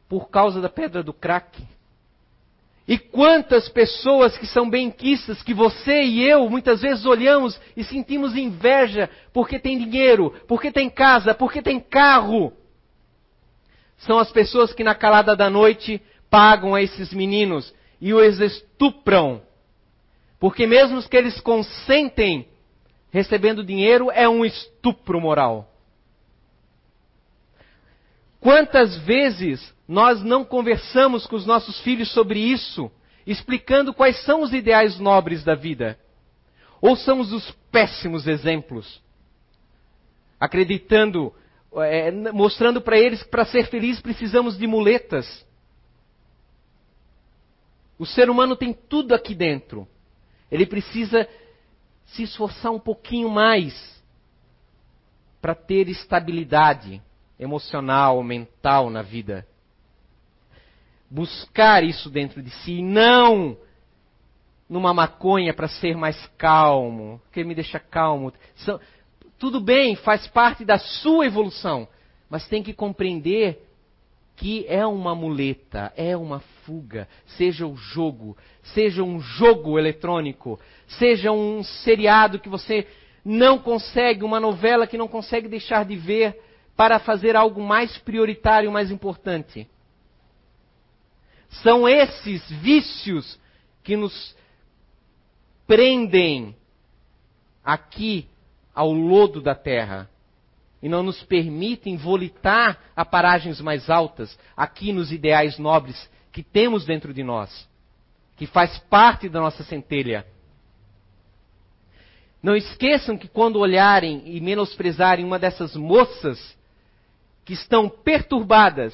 por 0.08 0.30
causa 0.30 0.62
da 0.62 0.70
pedra 0.70 1.02
do 1.02 1.12
crack? 1.12 1.62
E 2.88 2.98
quantas 2.98 3.68
pessoas 3.68 4.38
que 4.38 4.46
são 4.46 4.70
benquistas, 4.70 5.44
que 5.44 5.54
você 5.54 6.04
e 6.04 6.24
eu 6.24 6.50
muitas 6.50 6.82
vezes 6.82 7.06
olhamos 7.06 7.60
e 7.76 7.84
sentimos 7.84 8.36
inveja 8.38 9.10
porque 9.34 9.60
tem 9.60 9.78
dinheiro, 9.78 10.34
porque 10.48 10.72
tem 10.72 10.90
casa, 10.90 11.34
porque 11.34 11.62
tem 11.62 11.82
carro. 11.82 12.54
São 13.98 14.18
as 14.20 14.32
pessoas 14.32 14.72
que 14.72 14.86
na 14.86 14.96
calada 14.96 15.36
da 15.36 15.50
noite 15.50 16.02
pagam 16.30 16.76
a 16.76 16.82
esses 16.82 17.12
meninos 17.12 17.74
e 18.00 18.14
os 18.14 18.40
estupram. 18.40 19.42
Porque 20.40 20.66
mesmo 20.66 21.02
que 21.10 21.18
eles 21.18 21.42
consentem 21.42 22.48
recebendo 23.12 23.64
dinheiro 23.64 24.12
é 24.12 24.28
um 24.28 24.43
estupro 24.45 25.20
moral. 25.20 25.74
Quantas 28.39 28.97
vezes 28.99 29.74
nós 29.88 30.22
não 30.24 30.45
conversamos 30.45 31.26
com 31.26 31.36
os 31.36 31.45
nossos 31.45 31.80
filhos 31.82 32.12
sobre 32.12 32.39
isso, 32.39 32.91
explicando 33.26 33.93
quais 33.93 34.24
são 34.24 34.41
os 34.41 34.53
ideais 34.53 34.99
nobres 34.99 35.43
da 35.43 35.55
vida? 35.55 35.99
Ou 36.82 36.95
somos 36.95 37.34
os 37.34 37.51
péssimos 37.72 38.28
exemplos? 38.28 39.01
Acreditando, 40.39 41.34
é, 41.78 42.12
mostrando 42.32 42.80
para 42.80 42.97
eles 42.97 43.24
que 43.24 43.30
para 43.30 43.45
ser 43.45 43.68
feliz 43.68 43.99
precisamos 43.99 44.58
de 44.58 44.68
muletas. 44.68 45.45
O 47.97 48.05
ser 48.05 48.30
humano 48.30 48.55
tem 48.55 48.72
tudo 48.74 49.16
aqui 49.16 49.34
dentro. 49.34 49.88
Ele 50.51 50.66
precisa 50.66 51.28
se 52.08 52.24
esforçar 52.24 52.72
um 52.72 52.80
pouquinho 52.80 53.30
mais 53.30 54.03
para 55.41 55.53
ter 55.53 55.88
estabilidade 55.88 57.01
emocional, 57.39 58.22
mental 58.24 58.89
na 58.89 59.01
vida. 59.01 59.47
Buscar 61.10 61.84
isso 61.84 62.10
dentro 62.10 62.41
de 62.41 62.49
si, 62.49 62.82
não 62.82 63.58
numa 64.68 64.93
maconha 64.93 65.53
para 65.53 65.68
ser 65.68 65.95
mais 65.95 66.28
calmo, 66.38 67.22
que 67.32 67.43
me 67.43 67.55
deixa 67.55 67.80
calmo. 67.80 68.34
Tudo 69.39 69.62
bem, 69.62 69.95
faz 69.95 70.28
parte 70.28 70.66
da 70.66 70.78
sua 70.78 71.26
evolução, 71.26 71.88
mas 72.30 72.47
tem 72.47 72.62
que 72.62 72.74
compreender 72.74 73.66
que 74.38 74.66
é 74.68 74.86
uma 74.86 75.16
muleta, 75.16 75.92
é 75.98 76.16
uma 76.16 76.40
fuga, 76.64 77.08
seja 77.26 77.66
o 77.66 77.76
jogo, 77.76 78.38
seja 78.62 79.02
um 79.02 79.20
jogo 79.20 79.80
eletrônico, 79.80 80.60
seja 80.88 81.32
um 81.32 81.64
seriado 81.64 82.40
que 82.40 82.48
você 82.48 82.88
não 83.26 83.58
consegue, 83.58 84.24
uma 84.24 84.40
novela 84.40 84.86
que 84.86 84.98
não 84.98 85.08
consegue 85.08 85.48
deixar 85.48 85.84
de 85.84 85.96
ver 85.96 86.40
para 86.76 87.00
fazer 87.00 87.36
algo 87.36 87.60
mais 87.62 87.98
prioritário, 87.98 88.72
mais 88.72 88.92
importante. 88.92 89.68
São 91.64 91.90
esses 91.90 92.48
vícios 92.62 93.40
que 93.84 93.98
nos 93.98 94.36
prendem 95.66 96.56
aqui 97.66 98.28
ao 98.74 98.92
lodo 98.92 99.42
da 99.42 99.56
terra. 99.56 100.08
E 100.82 100.88
não 100.88 101.01
nos 101.01 101.23
permitem 101.23 101.97
volitar 101.97 102.80
a 102.95 103.03
paragens 103.03 103.59
mais 103.61 103.89
altas, 103.89 104.38
aqui 104.55 104.93
nos 104.93 105.11
ideais 105.11 105.57
nobres 105.57 106.09
que 106.32 106.43
temos 106.43 106.86
dentro 106.86 107.13
de 107.13 107.23
nós, 107.23 107.67
que 108.36 108.45
faz 108.45 108.78
parte 108.89 109.28
da 109.28 109.39
nossa 109.39 109.63
centelha. 109.63 110.25
Não 112.41 112.55
esqueçam 112.55 113.17
que 113.17 113.28
quando 113.28 113.59
olharem 113.59 114.21
e 114.25 114.39
menosprezarem 114.39 115.25
uma 115.25 115.39
dessas 115.39 115.75
moças 115.75 116.55
que 117.43 117.53
estão 117.53 117.89
perturbadas, 117.89 118.93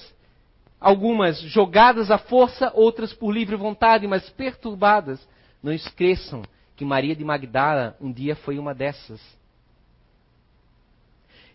algumas 0.79 1.39
jogadas 1.41 2.09
à 2.09 2.17
força, 2.17 2.71
outras 2.73 3.13
por 3.13 3.31
livre 3.31 3.55
vontade, 3.55 4.07
mas 4.07 4.29
perturbadas, 4.29 5.19
não 5.61 5.73
esqueçam 5.73 6.43
que 6.75 6.85
Maria 6.85 7.15
de 7.15 7.23
Magdala 7.23 7.97
um 7.99 8.11
dia 8.11 8.35
foi 8.35 8.57
uma 8.57 8.73
dessas. 8.73 9.21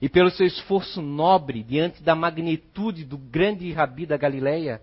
E 0.01 0.09
pelo 0.09 0.31
seu 0.31 0.47
esforço 0.47 1.03
nobre 1.03 1.63
diante 1.63 2.03
da 2.03 2.15
magnitude 2.15 3.05
do 3.05 3.19
grande 3.19 3.73
rabi 3.73 4.07
da 4.07 4.17
Galileia, 4.17 4.81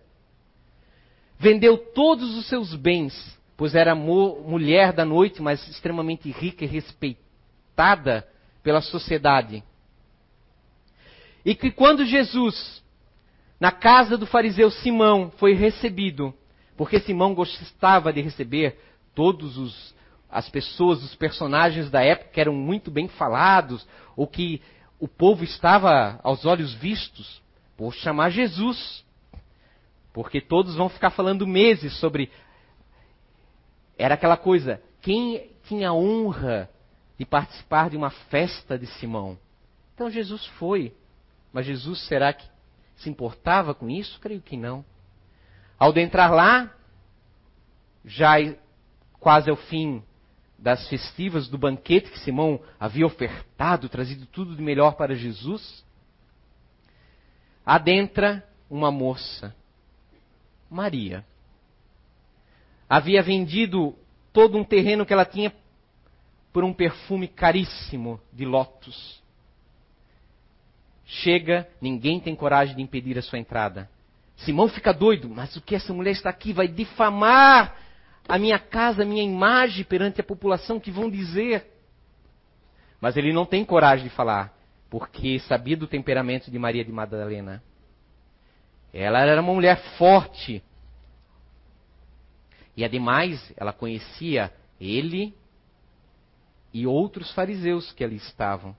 vendeu 1.39 1.77
todos 1.77 2.35
os 2.37 2.47
seus 2.47 2.75
bens, 2.75 3.13
pois 3.55 3.75
era 3.75 3.95
mulher 3.95 4.91
da 4.91 5.05
noite, 5.05 5.41
mas 5.41 5.65
extremamente 5.69 6.29
rica 6.29 6.65
e 6.65 6.67
respeitada 6.67 8.27
pela 8.61 8.81
sociedade. 8.81 9.63
E 11.45 11.55
que 11.55 11.71
quando 11.71 12.05
Jesus, 12.05 12.83
na 13.59 13.71
casa 13.71 14.17
do 14.17 14.25
fariseu 14.25 14.69
Simão, 14.69 15.31
foi 15.37 15.53
recebido, 15.53 16.33
porque 16.75 16.99
Simão 16.99 17.33
gostava 17.33 18.11
de 18.11 18.21
receber 18.21 18.77
todos 19.13 19.57
os 19.57 19.95
as 20.35 20.49
pessoas, 20.49 21.01
os 21.01 21.15
personagens 21.15 21.89
da 21.89 22.03
época 22.03 22.31
que 22.33 22.41
eram 22.41 22.53
muito 22.53 22.91
bem 22.91 23.07
falados, 23.07 23.87
ou 24.17 24.27
que 24.27 24.61
o 24.99 25.07
povo 25.07 25.43
estava 25.43 26.19
aos 26.23 26.45
olhos 26.45 26.73
vistos, 26.73 27.41
por 27.75 27.93
chamar 27.93 28.29
Jesus. 28.29 29.03
Porque 30.13 30.39
todos 30.39 30.75
vão 30.75 30.87
ficar 30.87 31.09
falando 31.09 31.45
meses 31.45 31.97
sobre. 31.99 32.31
Era 33.97 34.15
aquela 34.15 34.37
coisa, 34.37 34.81
quem 35.01 35.51
tinha 35.63 35.89
a 35.89 35.93
honra 35.93 36.69
de 37.17 37.25
participar 37.25 37.89
de 37.89 37.97
uma 37.97 38.09
festa 38.09 38.77
de 38.77 38.87
Simão? 38.87 39.37
Então 39.93 40.09
Jesus 40.09 40.45
foi. 40.57 40.93
Mas 41.51 41.65
Jesus, 41.65 42.05
será 42.07 42.33
que 42.33 42.45
se 42.97 43.09
importava 43.09 43.73
com 43.73 43.89
isso? 43.89 44.19
Creio 44.19 44.41
que 44.41 44.57
não. 44.57 44.83
Ao 45.77 45.95
entrar 45.97 46.31
lá, 46.31 46.73
já 48.03 48.35
quase 49.19 49.49
ao 49.49 49.55
fim 49.55 50.03
das 50.65 50.89
festivas, 50.89 51.47
do 51.47 51.59
banquete 51.59 52.09
que 52.09 52.19
Simão 52.21 52.59
havia 52.79 53.05
ofertado, 53.05 53.87
trazido 53.87 54.25
tudo 54.25 54.55
de 54.55 54.63
melhor 54.63 54.95
para 54.95 55.13
Jesus, 55.13 55.85
adentra 57.63 58.43
uma 58.67 58.89
moça, 58.91 59.55
Maria. 60.67 61.23
Havia 62.89 63.21
vendido 63.21 63.95
todo 64.33 64.57
um 64.57 64.63
terreno 64.63 65.05
que 65.05 65.13
ela 65.13 65.23
tinha 65.23 65.53
por 66.51 66.63
um 66.63 66.73
perfume 66.73 67.27
caríssimo 67.27 68.19
de 68.33 68.43
lótus 68.43 69.23
chega, 71.05 71.67
ninguém 71.79 72.19
tem 72.19 72.35
coragem 72.35 72.75
de 72.75 72.81
impedir 72.81 73.17
a 73.17 73.21
sua 73.21 73.39
entrada. 73.39 73.89
Simão 74.37 74.67
fica 74.67 74.91
doido, 74.91 75.29
mas 75.29 75.55
o 75.55 75.61
que 75.61 75.75
essa 75.75 75.93
mulher 75.93 76.11
está 76.11 76.29
aqui 76.29 76.51
vai 76.51 76.67
difamar 76.67 77.84
a 78.27 78.37
minha 78.37 78.59
casa, 78.59 79.03
a 79.03 79.05
minha 79.05 79.23
imagem 79.23 79.83
perante 79.83 80.21
a 80.21 80.23
população 80.23 80.79
que 80.79 80.91
vão 80.91 81.09
dizer. 81.09 81.65
Mas 82.99 83.17
ele 83.17 83.33
não 83.33 83.45
tem 83.45 83.63
coragem 83.63 84.07
de 84.07 84.15
falar, 84.15 84.53
porque 84.89 85.39
sabia 85.39 85.77
do 85.77 85.87
temperamento 85.87 86.49
de 86.49 86.57
Maria 86.57 86.83
de 86.83 86.91
Madalena. 86.91 87.61
Ela 88.93 89.21
era 89.21 89.41
uma 89.41 89.53
mulher 89.53 89.77
forte. 89.97 90.63
E 92.75 92.83
ademais, 92.83 93.53
ela 93.57 93.73
conhecia 93.73 94.51
ele 94.79 95.33
e 96.73 96.85
outros 96.85 97.31
fariseus 97.33 97.91
que 97.91 98.03
ali 98.03 98.17
estavam 98.17 98.75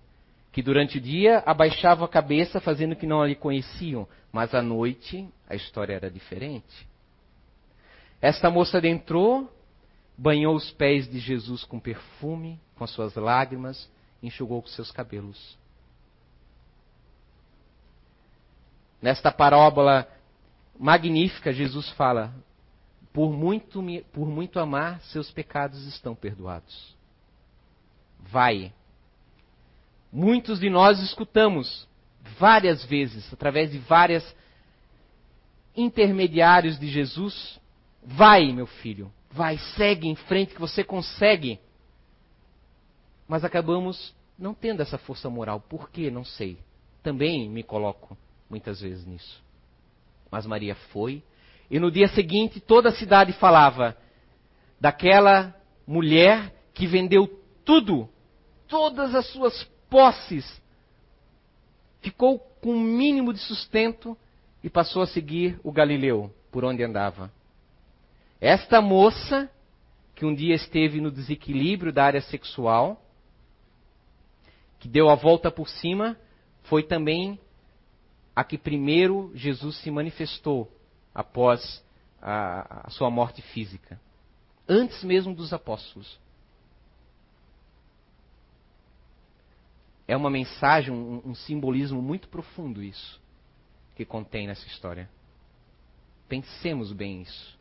que 0.56 0.62
durante 0.62 0.96
o 0.96 1.00
dia 1.02 1.42
abaixavam 1.44 2.06
a 2.06 2.08
cabeça 2.08 2.58
fazendo 2.62 2.96
que 2.96 3.06
não 3.06 3.22
lhe 3.26 3.34
conheciam, 3.34 4.08
mas 4.32 4.54
à 4.54 4.62
noite 4.62 5.28
a 5.46 5.54
história 5.54 5.92
era 5.92 6.10
diferente. 6.10 6.88
Esta 8.20 8.50
moça 8.50 8.78
adentrou, 8.78 9.52
banhou 10.16 10.54
os 10.54 10.70
pés 10.72 11.08
de 11.08 11.18
Jesus 11.18 11.64
com 11.64 11.78
perfume, 11.78 12.60
com 12.76 12.86
suas 12.86 13.14
lágrimas, 13.14 13.88
enxugou 14.22 14.62
com 14.62 14.68
seus 14.68 14.90
cabelos. 14.90 15.58
Nesta 19.00 19.30
parábola 19.30 20.08
magnífica, 20.78 21.52
Jesus 21.52 21.88
fala: 21.90 22.34
por 23.12 23.32
muito, 23.32 23.82
por 24.12 24.26
muito 24.26 24.58
amar, 24.58 25.00
seus 25.02 25.30
pecados 25.30 25.86
estão 25.86 26.14
perdoados. 26.14 26.96
Vai, 28.20 28.72
Muitos 30.16 30.60
de 30.60 30.70
nós 30.70 30.98
escutamos 31.00 31.86
várias 32.38 32.82
vezes, 32.84 33.30
através 33.32 33.70
de 33.70 33.78
várias 33.78 34.34
intermediários 35.76 36.78
de 36.78 36.88
Jesus, 36.88 37.60
vai, 38.06 38.52
meu 38.52 38.66
filho, 38.66 39.12
vai, 39.30 39.58
segue 39.76 40.06
em 40.06 40.14
frente 40.14 40.54
que 40.54 40.60
você 40.60 40.84
consegue. 40.84 41.58
Mas 43.26 43.44
acabamos 43.44 44.14
não 44.38 44.54
tendo 44.54 44.80
essa 44.80 44.96
força 44.96 45.28
moral. 45.28 45.60
Por 45.60 45.90
quê? 45.90 46.10
Não 46.10 46.24
sei. 46.24 46.58
Também 47.02 47.48
me 47.48 47.64
coloco 47.64 48.16
muitas 48.48 48.80
vezes 48.80 49.04
nisso. 49.04 49.42
Mas 50.30 50.46
Maria 50.46 50.74
foi, 50.92 51.22
e 51.70 51.80
no 51.80 51.90
dia 51.90 52.08
seguinte 52.08 52.60
toda 52.60 52.90
a 52.90 52.94
cidade 52.94 53.32
falava 53.32 53.96
daquela 54.80 55.54
mulher 55.86 56.52
que 56.74 56.86
vendeu 56.86 57.26
tudo, 57.64 58.08
todas 58.68 59.14
as 59.14 59.26
suas 59.28 59.64
posses, 59.88 60.62
ficou 62.00 62.38
com 62.60 62.72
um 62.72 62.80
mínimo 62.80 63.32
de 63.32 63.38
sustento 63.40 64.16
e 64.62 64.68
passou 64.68 65.02
a 65.02 65.06
seguir 65.06 65.58
o 65.62 65.72
Galileu, 65.72 66.32
por 66.50 66.64
onde 66.64 66.82
andava. 66.82 67.32
Esta 68.40 68.80
moça, 68.80 69.50
que 70.14 70.24
um 70.24 70.34
dia 70.34 70.54
esteve 70.54 71.00
no 71.00 71.10
desequilíbrio 71.10 71.92
da 71.92 72.04
área 72.04 72.20
sexual, 72.20 73.02
que 74.78 74.88
deu 74.88 75.08
a 75.08 75.14
volta 75.14 75.50
por 75.50 75.68
cima, 75.68 76.18
foi 76.64 76.82
também 76.82 77.40
a 78.34 78.44
que 78.44 78.58
primeiro 78.58 79.32
Jesus 79.34 79.76
se 79.78 79.90
manifestou 79.90 80.70
após 81.14 81.82
a, 82.20 82.86
a 82.86 82.90
sua 82.90 83.10
morte 83.10 83.40
física. 83.40 83.98
Antes 84.68 85.02
mesmo 85.02 85.34
dos 85.34 85.52
apóstolos. 85.52 86.18
É 90.06 90.16
uma 90.16 90.30
mensagem, 90.30 90.92
um, 90.92 91.22
um 91.24 91.34
simbolismo 91.34 92.02
muito 92.02 92.28
profundo 92.28 92.82
isso 92.82 93.20
que 93.94 94.04
contém 94.04 94.46
nessa 94.46 94.66
história. 94.66 95.08
Pensemos 96.28 96.92
bem 96.92 97.22
isso. 97.22 97.58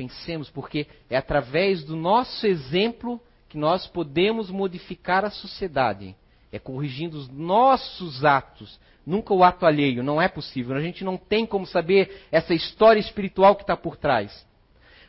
Pensemos, 0.00 0.48
porque 0.48 0.86
é 1.10 1.16
através 1.18 1.84
do 1.84 1.94
nosso 1.94 2.46
exemplo 2.46 3.20
que 3.50 3.58
nós 3.58 3.86
podemos 3.86 4.50
modificar 4.50 5.26
a 5.26 5.30
sociedade. 5.30 6.16
É 6.50 6.58
corrigindo 6.58 7.18
os 7.18 7.28
nossos 7.28 8.24
atos, 8.24 8.80
nunca 9.04 9.34
o 9.34 9.44
ato 9.44 9.66
alheio, 9.66 10.02
não 10.02 10.20
é 10.20 10.26
possível. 10.26 10.74
A 10.74 10.80
gente 10.80 11.04
não 11.04 11.18
tem 11.18 11.44
como 11.44 11.66
saber 11.66 12.24
essa 12.32 12.54
história 12.54 12.98
espiritual 12.98 13.54
que 13.54 13.62
está 13.62 13.76
por 13.76 13.94
trás. 13.94 14.46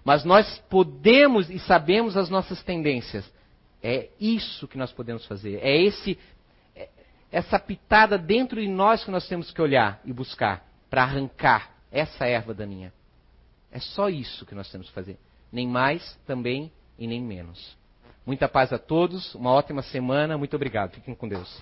Mas 0.04 0.26
nós 0.26 0.62
podemos 0.70 1.50
e 1.50 1.58
sabemos 1.58 2.18
as 2.18 2.30
nossas 2.30 2.62
tendências. 2.62 3.24
É 3.82 4.10
isso 4.20 4.68
que 4.68 4.78
nós 4.78 4.92
podemos 4.92 5.26
fazer. 5.26 5.62
É 5.64 5.82
esse 5.82 6.20
essa 7.32 7.58
pitada 7.58 8.18
dentro 8.18 8.60
de 8.60 8.68
nós 8.68 9.06
que 9.06 9.12
nós 9.12 9.26
temos 9.26 9.52
que 9.52 9.62
olhar 9.62 10.02
e 10.04 10.12
buscar 10.12 10.66
para 10.90 11.04
arrancar 11.04 11.72
essa 11.90 12.26
erva 12.26 12.54
daninha. 12.54 12.92
É 13.72 13.80
só 13.80 14.10
isso 14.10 14.46
que 14.46 14.54
nós 14.54 14.70
temos 14.70 14.88
que 14.88 14.94
fazer. 14.94 15.18
Nem 15.52 15.68
mais, 15.68 16.18
também 16.26 16.72
e 16.98 17.08
nem 17.08 17.22
menos. 17.22 17.78
Muita 18.26 18.48
paz 18.48 18.72
a 18.72 18.78
todos, 18.78 19.34
uma 19.34 19.52
ótima 19.52 19.82
semana, 19.82 20.38
muito 20.38 20.56
obrigado. 20.56 20.92
Fiquem 20.92 21.16
com 21.16 21.28
Deus. 21.28 21.60